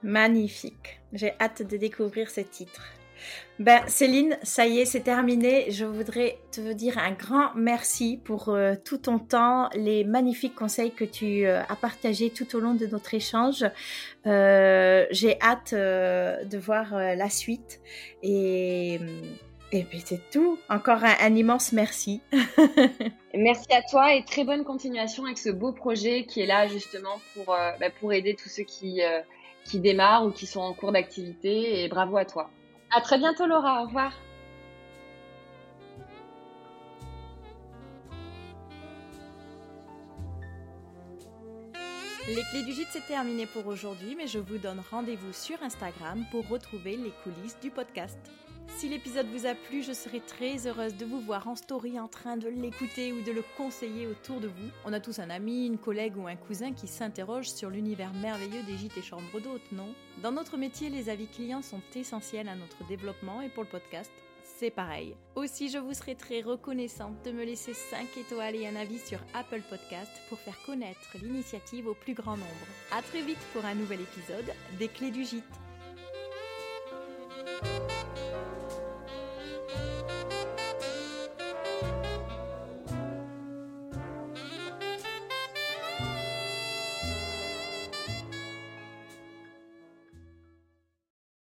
Magnifique. 0.04 1.00
J'ai 1.14 1.34
hâte 1.40 1.64
de 1.64 1.78
découvrir 1.78 2.30
ce 2.30 2.42
titre. 2.42 2.84
Ben, 3.60 3.82
Céline, 3.88 4.38
ça 4.42 4.68
y 4.68 4.80
est, 4.80 4.86
c'est 4.86 5.02
terminé. 5.02 5.70
Je 5.70 5.84
voudrais 5.84 6.40
te 6.54 6.72
dire 6.72 6.98
un 6.98 7.12
grand 7.12 7.54
merci 7.56 8.18
pour 8.24 8.48
euh, 8.48 8.76
tout 8.86 9.00
ton 9.00 9.20
temps, 9.20 9.68
les 9.76 10.06
magnifiques 10.06 10.56
conseils 10.56 10.92
que 10.92 11.04
tu 11.04 11.46
euh, 11.46 11.62
as 11.68 11.76
partagés 11.76 12.30
tout 12.30 12.56
au 12.56 12.62
long 12.62 12.74
de 12.74 12.88
notre 12.88 13.14
échange. 13.14 13.66
Euh, 14.26 15.06
J'ai 15.12 15.38
hâte 15.42 15.74
de 15.74 16.58
voir 16.58 16.96
la 16.96 17.30
suite. 17.30 17.82
Et, 18.24 18.98
et 19.74 19.84
puis 19.84 20.02
c'est 20.06 20.22
tout. 20.32 20.58
Encore 20.70 21.04
un, 21.04 21.36
immense 21.36 21.74
merci. 21.74 22.22
merci 23.34 23.74
à 23.74 23.82
toi 23.82 24.16
et 24.16 24.24
très 24.24 24.46
bonne 24.46 24.64
continuation 24.64 25.26
avec 25.26 25.38
ce 25.38 25.50
beau 25.50 25.74
projet 25.74 26.24
qui 26.24 26.40
est 26.40 26.46
là 26.46 26.68
justement 26.68 27.20
pour, 27.34 27.48
bah, 27.48 27.90
pour 28.00 28.14
aider 28.14 28.36
tous 28.36 28.48
ceux 28.48 28.64
qui, 28.64 29.02
qui 29.66 29.80
démarrent 29.82 30.26
ou 30.26 30.32
qui 30.32 30.46
sont 30.46 30.62
en 30.62 30.74
cours 30.74 30.94
d'activité. 30.94 31.84
Et 31.84 31.90
bravo 31.90 32.16
à 32.16 32.24
toi. 32.24 32.50
À 32.92 33.02
très 33.02 33.18
bientôt 33.20 33.46
Laura, 33.46 33.84
au 33.84 33.86
revoir. 33.86 34.14
Les 42.28 42.44
clés 42.52 42.64
du 42.64 42.74
gîte, 42.74 42.90
c'est 42.92 43.08
terminé 43.08 43.48
pour 43.48 43.66
aujourd'hui, 43.66 44.16
mais 44.16 44.28
je 44.28 44.38
vous 44.38 44.60
donne 44.60 44.82
rendez-vous 44.92 45.34
sur 45.34 45.62
Instagram 45.64 46.26
pour 46.32 46.48
retrouver 46.48 46.96
les 46.96 47.12
coulisses 47.24 47.60
du 47.60 47.72
podcast. 47.72 48.20
Si 48.78 48.88
l'épisode 48.88 49.28
vous 49.28 49.46
a 49.46 49.56
plu, 49.56 49.84
je 49.84 49.92
serai 49.92 50.22
très 50.22 50.66
heureuse 50.66 50.96
de 50.96 51.06
vous 51.06 51.20
voir 51.20 51.48
en 51.48 51.56
story 51.56 52.00
en 52.00 52.08
train 52.08 52.38
de 52.38 52.48
l'écouter 52.48 53.12
ou 53.12 53.22
de 53.22 53.32
le 53.32 53.44
conseiller 53.58 54.08
autour 54.08 54.40
de 54.40 54.48
vous. 54.48 54.70
On 54.86 54.94
a 54.94 55.02
tous 55.02 55.20
un 55.20 55.30
ami, 55.30 55.66
une 55.66 55.78
collègue 55.78 56.16
ou 56.18 56.28
un 56.28 56.38
cousin 56.38 56.72
qui 56.72 56.88
s'interroge 56.88 57.50
sur 57.50 57.70
l'univers 57.70 58.14
merveilleux 58.14 58.64
des 58.64 58.78
gîtes 58.78 58.98
et 58.98 59.02
chambres 59.02 59.42
d'hôtes, 59.42 59.72
non? 59.74 59.94
Dans 60.24 60.32
notre 60.32 60.56
métier, 60.56 60.90
les 60.90 61.10
avis 61.10 61.28
clients 61.28 61.62
sont 61.62 61.82
essentiels 61.94 62.48
à 62.48 62.56
notre 62.56 62.88
développement 62.88 63.42
et 63.42 63.50
pour 63.50 63.64
le 63.64 63.70
podcast, 63.70 64.12
c'est 64.58 64.72
pareil. 64.72 65.16
Aussi, 65.36 65.70
je 65.70 65.78
vous 65.78 65.94
serai 65.94 66.16
très 66.16 66.42
reconnaissante 66.42 67.24
de 67.26 67.32
me 67.32 67.44
laisser 67.44 67.74
5 67.74 68.18
étoiles 68.18 68.56
et 68.56 68.68
un 68.68 68.76
avis 68.76 69.00
sur 69.00 69.20
Apple 69.34 69.62
Podcast 69.70 70.12
pour 70.30 70.40
faire 70.40 70.58
connaître 70.66 71.18
l'initiative 71.22 71.88
au 71.88 71.96
plus 71.96 72.14
grand 72.14 72.38
nombre. 72.38 72.68
À 72.98 73.02
très 73.02 73.22
vite 73.22 73.40
pour 73.54 73.66
un 73.66 73.76
nouvel 73.76 74.00
épisode 74.02 74.54
des 74.78 74.88
Clés 74.88 75.12
du 75.12 75.26
Gîte. 75.26 75.44